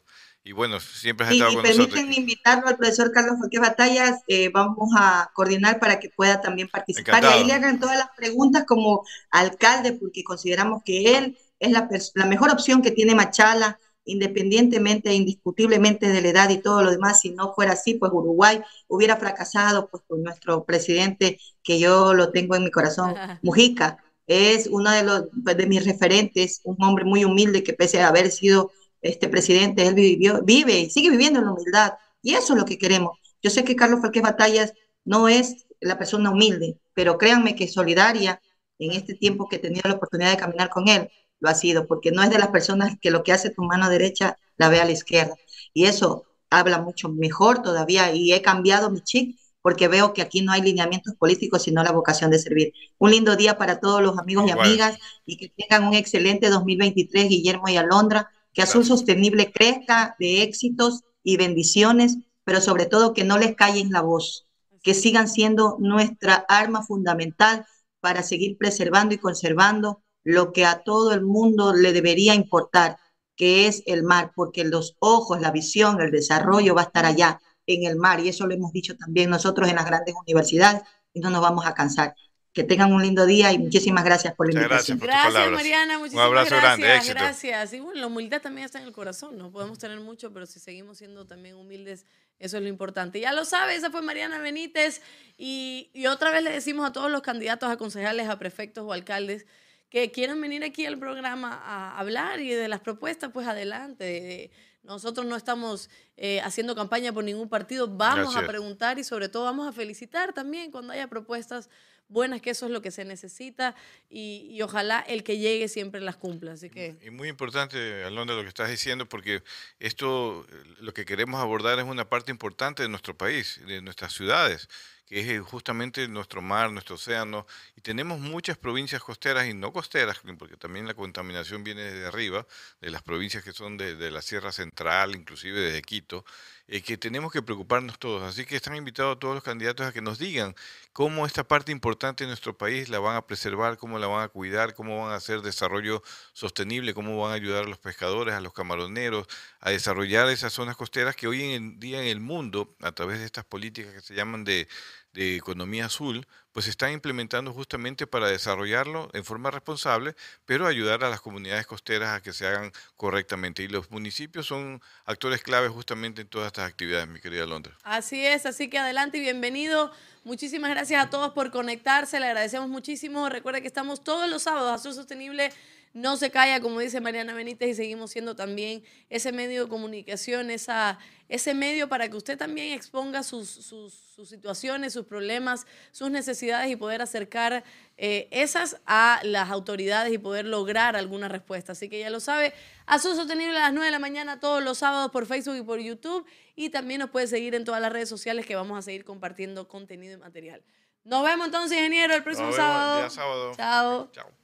Y 0.43 0.53
bueno, 0.53 0.81
siempre 0.81 1.27
has 1.27 1.33
estado 1.33 1.55
con 1.55 1.63
nosotros. 1.63 1.89
Permítanme 1.89 2.17
invitarlo 2.17 2.69
al 2.69 2.77
profesor 2.77 3.13
Carlos 3.13 3.37
Joaquín 3.39 3.61
Batallas, 3.61 4.23
eh, 4.29 4.49
vamos 4.49 4.91
a 4.97 5.31
coordinar 5.35 5.79
para 5.79 6.01
que 6.01 6.09
pueda 6.09 6.41
también 6.41 6.69
participar. 6.69 7.23
Y 7.23 7.27
ahí 7.27 7.45
le 7.45 7.53
hagan 7.53 7.81
todas 7.81 7.99
las 7.99 8.09
preguntas 8.17 8.65
como 8.67 9.07
alcalde, 9.31 9.93
porque 9.93 10.25
consideramos 10.25 10.83
que 10.85 11.17
él 11.19 11.39
es 11.59 11.71
la, 11.71 11.89
la 12.15 12.27
mejor 12.27 12.51
opción 12.51 12.83
que 12.83 12.91
tiene 12.91 13.15
Machala, 13.15 13.79
independientemente 14.05 15.11
e 15.11 15.15
indiscutiblemente 15.15 16.09
de 16.09 16.21
la 16.21 16.29
edad 16.29 16.51
y 16.51 16.59
todo 16.59 16.83
lo 16.83 16.91
demás, 16.91 17.21
si 17.21 17.31
no 17.31 17.55
fuera 17.55 17.73
así, 17.73 17.95
pues 17.95 18.13
Uruguay 18.13 18.61
hubiera 18.87 19.17
fracasado 19.17 19.89
pues 19.89 20.03
con 20.07 20.23
nuestro 20.23 20.65
presidente, 20.65 21.39
que 21.63 21.79
yo 21.79 22.15
lo 22.15 22.31
tengo 22.31 22.57
en 22.57 22.65
mi 22.65 22.71
corazón, 22.71 23.15
Mujica, 23.43 24.05
es 24.27 24.69
uno 24.71 24.91
de, 24.91 25.03
los, 25.03 25.25
pues, 25.43 25.57
de 25.57 25.67
mis 25.67 25.85
referentes, 25.85 26.61
un 26.65 26.83
hombre 26.83 27.05
muy 27.05 27.25
humilde 27.25 27.63
que 27.63 27.73
pese 27.73 28.01
a 28.01 28.09
haber 28.09 28.31
sido 28.31 28.73
este 29.03 29.29
presidente, 29.29 29.87
él 29.87 29.95
vivió, 29.95 30.43
vive 30.43 30.79
y 30.79 30.91
sigue 30.91 31.11
viviendo 31.11 31.39
en 31.39 31.47
la 31.47 31.53
humildad, 31.53 31.95
y 32.23 32.35
eso 32.35 32.55
es 32.55 32.59
lo 32.59 32.65
que 32.65 32.79
queremos. 32.79 33.19
Yo 33.43 33.51
sé 33.51 33.65
que 33.65 33.77
Carlos 33.77 34.01
Falquez 34.01 34.23
Batallas 34.23 34.73
no 35.05 35.29
es 35.29 35.67
la 35.81 35.99
persona 35.99 36.31
humilde, 36.31 36.79
pero 36.95 37.19
créanme 37.19 37.55
que 37.55 37.69
solidaria 37.69 38.41
en 38.79 38.93
este 38.93 39.15
tiempo 39.15 39.47
que 39.47 39.57
he 39.57 39.59
tenido 39.59 39.89
la 39.89 39.97
oportunidad 39.97 40.31
de 40.31 40.39
caminar 40.39 40.71
con 40.71 40.89
él, 40.89 41.11
lo 41.45 41.51
ha 41.51 41.55
sido, 41.55 41.87
porque 41.87 42.11
no 42.11 42.23
es 42.23 42.31
de 42.31 42.39
las 42.39 42.49
personas 42.49 42.97
que 43.01 43.11
lo 43.11 43.23
que 43.23 43.33
hace 43.33 43.51
tu 43.51 43.63
mano 43.63 43.89
derecha 43.89 44.39
la 44.57 44.69
ve 44.69 44.81
a 44.81 44.85
la 44.85 44.93
izquierda. 44.93 45.35
Y 45.75 45.85
eso 45.85 46.25
habla 46.51 46.81
mucho 46.81 47.09
mejor 47.11 47.63
todavía 47.63 48.13
y 48.13 48.33
he 48.33 48.43
cambiado 48.43 48.91
mi 48.91 49.01
chip 49.03 49.37
porque 49.61 49.89
veo 49.89 50.13
que 50.13 50.23
aquí 50.23 50.43
no 50.43 50.53
hay 50.53 50.63
lineamientos 50.63 51.15
políticos, 51.15 51.63
sino 51.63 51.83
la 51.83 51.93
vocación 51.93 52.31
de 52.31 52.39
servir. 52.39 52.73
Un 52.99 53.13
lindo 53.13 53.37
día 53.37 53.57
para 53.57 53.81
todos 53.81 54.03
los 54.03 54.19
amigos 54.19 54.47
y 54.47 54.51
amigas 54.51 54.99
y 55.25 55.37
que 55.37 55.49
tengan 55.57 55.89
un 55.89 55.95
excelente 55.95 56.51
2023, 56.51 57.29
Guillermo 57.29 57.69
y 57.69 57.77
Alondra, 57.77 58.31
que 58.53 58.63
Azul 58.63 58.85
Sostenible 58.85 59.53
crezca 59.53 60.17
de 60.19 60.43
éxitos 60.43 61.03
y 61.23 61.37
bendiciones, 61.37 62.19
pero 62.45 62.61
sobre 62.61 62.87
todo 62.87 63.15
que 63.15 63.25
no 63.25 63.39
les 63.39 63.55
callen 63.55 63.91
la 63.91 64.03
voz, 64.03 64.47
que 64.83 64.93
sigan 64.93 65.29
siendo 65.29 65.77
nuestra 65.81 66.45
arma 66.49 66.83
fundamental 66.83 67.67
para 68.01 68.23
seguir 68.23 68.59
preservando 68.59 69.15
y 69.15 69.19
conservando 69.19 70.04
lo 70.25 70.53
que 70.53 70.65
a 70.65 70.83
todo 70.83 71.13
el 71.13 71.23
mundo 71.23 71.75
le 71.75 71.93
debería 71.93 72.35
importar, 72.35 72.97
que 73.37 73.67
es 73.67 73.83
el 73.87 74.03
mar, 74.03 74.33
porque 74.35 74.65
los 74.65 74.97
ojos, 74.99 75.41
la 75.41 75.51
visión, 75.51 76.01
el 76.01 76.11
desarrollo 76.11 76.75
va 76.75 76.83
a 76.83 76.85
estar 76.85 77.05
allá 77.05 77.41
en 77.67 77.85
el 77.85 77.97
mar, 77.97 78.21
y 78.21 78.29
eso 78.29 78.47
lo 78.47 78.55
hemos 78.55 78.73
dicho 78.73 78.97
también 78.97 79.31
nosotros 79.31 79.69
en 79.69 79.77
las 79.77 79.87
grandes 79.87 80.15
universidades, 80.15 80.83
y 81.13 81.21
no 81.21 81.31
nos 81.31 81.43
vamos 81.43 81.67
a 81.67 81.75
cansar. 81.75 82.15
Que 82.53 82.63
tengan 82.63 82.93
un 82.93 83.03
lindo 83.03 83.27
día 83.27 83.53
y 83.53 83.59
muchísimas 83.59 84.05
gracias 84.05 84.33
por 84.37 84.47
la 84.47 84.53
invitación. 84.53 85.01
Gracias, 85.01 85.33
gracias 85.33 85.53
Mariana, 85.53 85.99
muchísimas 85.99 86.23
un 86.25 86.29
abrazo 86.29 86.51
gracias, 86.51 86.79
grande, 86.79 86.97
éxito. 86.97 87.15
Gracias. 87.15 87.73
Y 87.73 87.81
bueno, 87.81 88.01
la 88.01 88.07
humildad 88.07 88.41
también 88.41 88.65
está 88.65 88.79
en 88.79 88.85
el 88.85 88.93
corazón, 88.93 89.37
no 89.37 89.51
podemos 89.51 89.79
tener 89.79 89.99
mucho, 89.99 90.33
pero 90.33 90.47
si 90.47 90.61
seguimos 90.61 90.99
siendo 90.99 91.27
también 91.27 91.57
humildes, 91.57 92.07
eso 92.39 92.57
es 92.57 92.63
lo 92.63 92.69
importante. 92.69 93.19
Ya 93.19 93.33
lo 93.33 93.45
sabe, 93.45 93.75
esa 93.75 93.91
fue 93.91 94.03
Mariana 94.03 94.39
Benítez, 94.39 95.03
y, 95.37 95.91
y 95.95 96.07
otra 96.07 96.31
vez 96.31 96.45
le 96.45 96.51
decimos 96.51 96.89
a 96.89 96.93
todos 96.93 97.11
los 97.11 97.23
candidatos 97.23 97.69
a 97.69 97.77
concejales, 97.77 98.29
a 98.29 98.39
prefectos 98.39 98.85
o 98.87 98.93
alcaldes, 98.93 99.47
que 99.95 100.11
quieran 100.11 100.41
venir 100.41 100.65
aquí 100.65 100.85
al 100.87 100.99
programa 100.99 101.55
a 101.55 101.97
hablar 102.01 102.41
y 102.41 102.51
de 102.51 102.67
las 102.67 102.81
propuestas, 102.81 103.31
pues 103.33 103.47
adelante. 103.47 104.51
Nosotros 104.83 105.25
no 105.25 105.37
estamos 105.37 105.89
eh, 106.17 106.41
haciendo 106.41 106.75
campaña 106.75 107.13
por 107.13 107.23
ningún 107.23 107.49
partido, 107.49 107.87
vamos 107.87 108.35
a 108.35 108.45
preguntar 108.45 108.99
y 108.99 109.05
sobre 109.05 109.29
todo 109.29 109.45
vamos 109.45 109.69
a 109.69 109.73
felicitar 109.73 110.33
también 110.33 110.73
cuando 110.73 110.93
haya 110.93 111.07
propuestas 111.07 111.71
buenas, 112.09 112.43
que 112.43 112.51
eso 112.51 112.67
es 112.67 112.73
lo 112.73 112.83
que 112.83 112.91
se 112.91 113.05
necesita 113.05 113.77
y, 114.11 114.61
ojalá 114.63 114.99
el 114.99 115.23
que 115.23 115.39
llegue 115.39 115.69
siempre 115.69 116.01
las 116.01 116.17
cumpla. 116.17 116.55
Así 116.55 116.71
que... 116.71 116.97
Y 117.01 117.11
muy 117.11 117.29
importante, 117.29 118.03
Alondra, 118.03 118.35
lo 118.35 118.43
que 118.43 118.49
estás 118.49 118.71
diciendo, 118.71 119.09
porque 119.09 119.45
esto, 119.79 120.45
lo 120.81 120.93
que 120.93 121.05
queremos 121.05 121.41
abordar 121.41 121.79
es 121.79 121.85
una 121.85 122.09
parte 122.09 122.33
importante 122.33 122.83
de 122.83 122.89
nuestro 122.89 123.17
país, 123.17 123.61
de 123.65 123.81
nuestras 123.81 124.13
ciudades 124.13 124.69
que 125.07 125.21
es 125.21 125.29
eh, 125.29 125.41
justamente 125.41 126.07
nuestro 126.09 126.41
mar, 126.43 126.71
nuestro 126.71 126.97
océano, 126.97 127.47
y 127.77 127.81
tenemos 127.81 128.21
muchas 128.21 128.57
provincias 128.57 129.03
costeras 129.03 129.47
y 129.47 129.55
no 129.55 129.73
costeras, 129.73 130.21
porque 130.39 130.57
también 130.57 130.87
la 130.87 130.95
contaminación 130.95 131.65
viene 131.65 131.83
desde 131.83 132.07
arriba, 132.07 132.47
de 132.81 132.91
las 132.91 133.03
provincias 133.03 133.45
que 133.45 133.53
son 133.53 133.77
de, 133.77 134.11
la 134.11 134.23
Sierra 134.23 134.53
Central, 134.53 135.15
inclusive 135.15 135.61
desde 135.61 135.83
Quito, 135.83 136.25
eh, 136.67 136.81
que 136.81 136.97
tenemos 136.97 137.31
que 137.33 137.43
preocuparnos 137.43 137.99
todos. 137.99 138.23
Así 138.23 138.47
que 138.47 138.57
están 138.57 138.77
invitados 138.77 139.19
todos 139.19 139.35
los 139.35 139.45
candidatos 139.45 139.87
a 139.87 139.93
que 139.93 140.01
nos 140.01 140.19
digan 140.19 140.55
cómo 140.93 141.27
esta 141.27 141.45
parte 141.45 141.73
importante 141.73 142.25
de 142.25 142.29
nuestro 142.29 142.57
país 142.57 142.89
la 142.89 142.99
van 143.01 143.17
a 143.17 143.27
preservar, 143.27 143.77
cómo 143.77 143.99
la 143.99 144.07
van 144.07 144.23
a 144.23 144.29
cuidar, 144.29 144.75
cómo 144.75 145.03
van 145.03 145.13
a 145.13 145.17
hacer 145.17 145.43
desarrollo 145.43 146.03
sostenible, 146.33 146.95
cómo 146.95 147.19
van 147.21 147.33
a 147.33 147.35
ayudar 147.35 147.65
a 147.65 147.69
los 147.69 147.79
pescadores, 147.79 148.35
a 148.35 148.41
los 148.41 148.55
camaroneros, 148.55 149.27
a 149.61 149.71
desarrollar 149.71 150.29
esas 150.29 150.53
zonas 150.53 150.77
costeras 150.77 151.17
que 151.17 151.27
hoy 151.27 151.43
en 151.55 151.79
día 151.81 152.01
en 152.01 152.09
el 152.09 152.21
mundo, 152.21 152.75
a 152.81 152.93
través 152.93 153.19
de 153.19 153.27
estas 153.27 153.45
políticas 153.45 153.93
que 153.93 154.01
se 154.01 154.15
llaman 154.15 154.45
de 154.45 154.69
de 155.15 155.37
economía 155.37 155.87
azul, 155.87 156.27
pues 156.53 156.65
se 156.65 156.71
están 156.71 156.93
implementando 156.93 157.53
justamente 157.53 158.07
para 158.07 158.29
desarrollarlo 158.29 159.09
en 159.13 159.25
forma 159.25 159.51
responsable, 159.51 160.15
pero 160.45 160.67
ayudar 160.67 161.03
a 161.05 161.09
las 161.09 161.21
comunidades 161.21 161.67
costeras 161.67 162.17
a 162.17 162.21
que 162.21 162.33
se 162.33 162.47
hagan 162.47 162.73
correctamente. 162.97 163.63
Y 163.63 163.69
los 163.69 163.91
municipios 163.91 164.47
son 164.47 164.83
actores 165.05 165.43
claves 165.43 165.71
justamente 165.71 166.23
en 166.23 166.29
todas 166.29 166.49
estas 166.49 166.69
actividades, 166.69 167.09
mi 167.09 167.21
querida 167.21 167.47
Londra. 167.47 167.77
Así 167.85 168.27
es, 168.27 168.45
así 168.45 168.69
que 168.69 168.79
adelante 168.79 169.19
y 169.19 169.21
bienvenido. 169.21 169.93
Muchísimas 170.25 170.71
gracias 170.71 171.05
a 171.05 171.11
todos 171.11 171.33
por 171.33 171.51
conectarse, 171.51 172.19
le 172.19 172.27
agradecemos 172.27 172.69
muchísimo. 172.69 173.29
Recuerda 173.29 173.61
que 173.61 173.67
estamos 173.69 174.03
todos 174.03 174.29
los 174.29 174.43
sábados, 174.43 174.81
Azul 174.81 174.95
Sostenible 174.95 175.53
no 175.95 176.17
se 176.17 176.33
calla, 176.33 176.61
como 176.61 176.81
dice 176.81 177.01
Mariana 177.01 177.35
Benítez, 177.35 177.71
y 177.71 177.75
seguimos 177.75 178.11
siendo 178.11 178.35
también 178.35 178.83
ese 179.11 179.31
medio 179.31 179.63
de 179.63 179.69
comunicación, 179.69 180.51
esa, 180.51 180.99
ese 181.29 181.55
medio 181.55 181.89
para 181.89 182.09
que 182.11 182.17
usted 182.17 182.37
también 182.37 182.73
exponga 182.73 183.23
sus, 183.23 183.49
sus, 183.49 183.95
situaciones, 184.29 184.93
sus 184.93 185.07
problemas, 185.07 185.69
sus 185.93 186.11
necesidades 186.11 186.69
y 186.69 186.75
poder 186.75 187.01
acercar 187.01 187.63
eh, 187.97 188.27
esas 188.33 188.81
a 188.87 189.21
las 189.23 189.51
autoridades 189.51 190.13
y 190.13 190.19
poder 190.19 190.47
lograr 190.47 190.97
alguna 190.97 191.29
respuesta. 191.29 191.73
Así 191.73 191.89
que 191.89 192.01
ya 192.01 192.11
lo 192.11 192.19
sabe, 192.19 192.53
Azul 192.87 193.15
Sostenible 193.15 193.57
a 193.57 193.63
las 193.63 193.73
9 193.73 193.87
de 193.87 193.93
la 193.93 194.01
mañana 194.01 194.41
todos 194.41 194.65
los 194.65 194.79
sábados 194.79 195.13
por 195.13 195.27
Facebook 195.27 195.57
y 195.57 195.63
por 195.63 195.79
YouTube 195.79 196.27
y 196.57 196.71
también 196.71 197.01
nos 197.01 197.11
puede 197.11 197.29
seguir 197.29 197.55
en 197.55 197.65
todas 197.65 197.81
las 197.81 197.93
redes 197.93 198.09
sociales 198.09 198.47
que 198.47 198.57
vamos 198.57 198.77
a 198.77 198.83
seguir 198.83 199.05
compartiendo 199.05 199.69
contenido 199.69 200.15
y 200.15 200.17
material. 200.17 200.61
Nos 201.05 201.23
vemos 201.25 201.47
entonces, 201.47 201.79
ingeniero, 201.79 202.15
el 202.15 202.25
próximo 202.25 202.53
sábado. 202.53 203.09
sábado. 203.11 203.53
Chao. 203.55 204.11
Chao. 204.13 204.44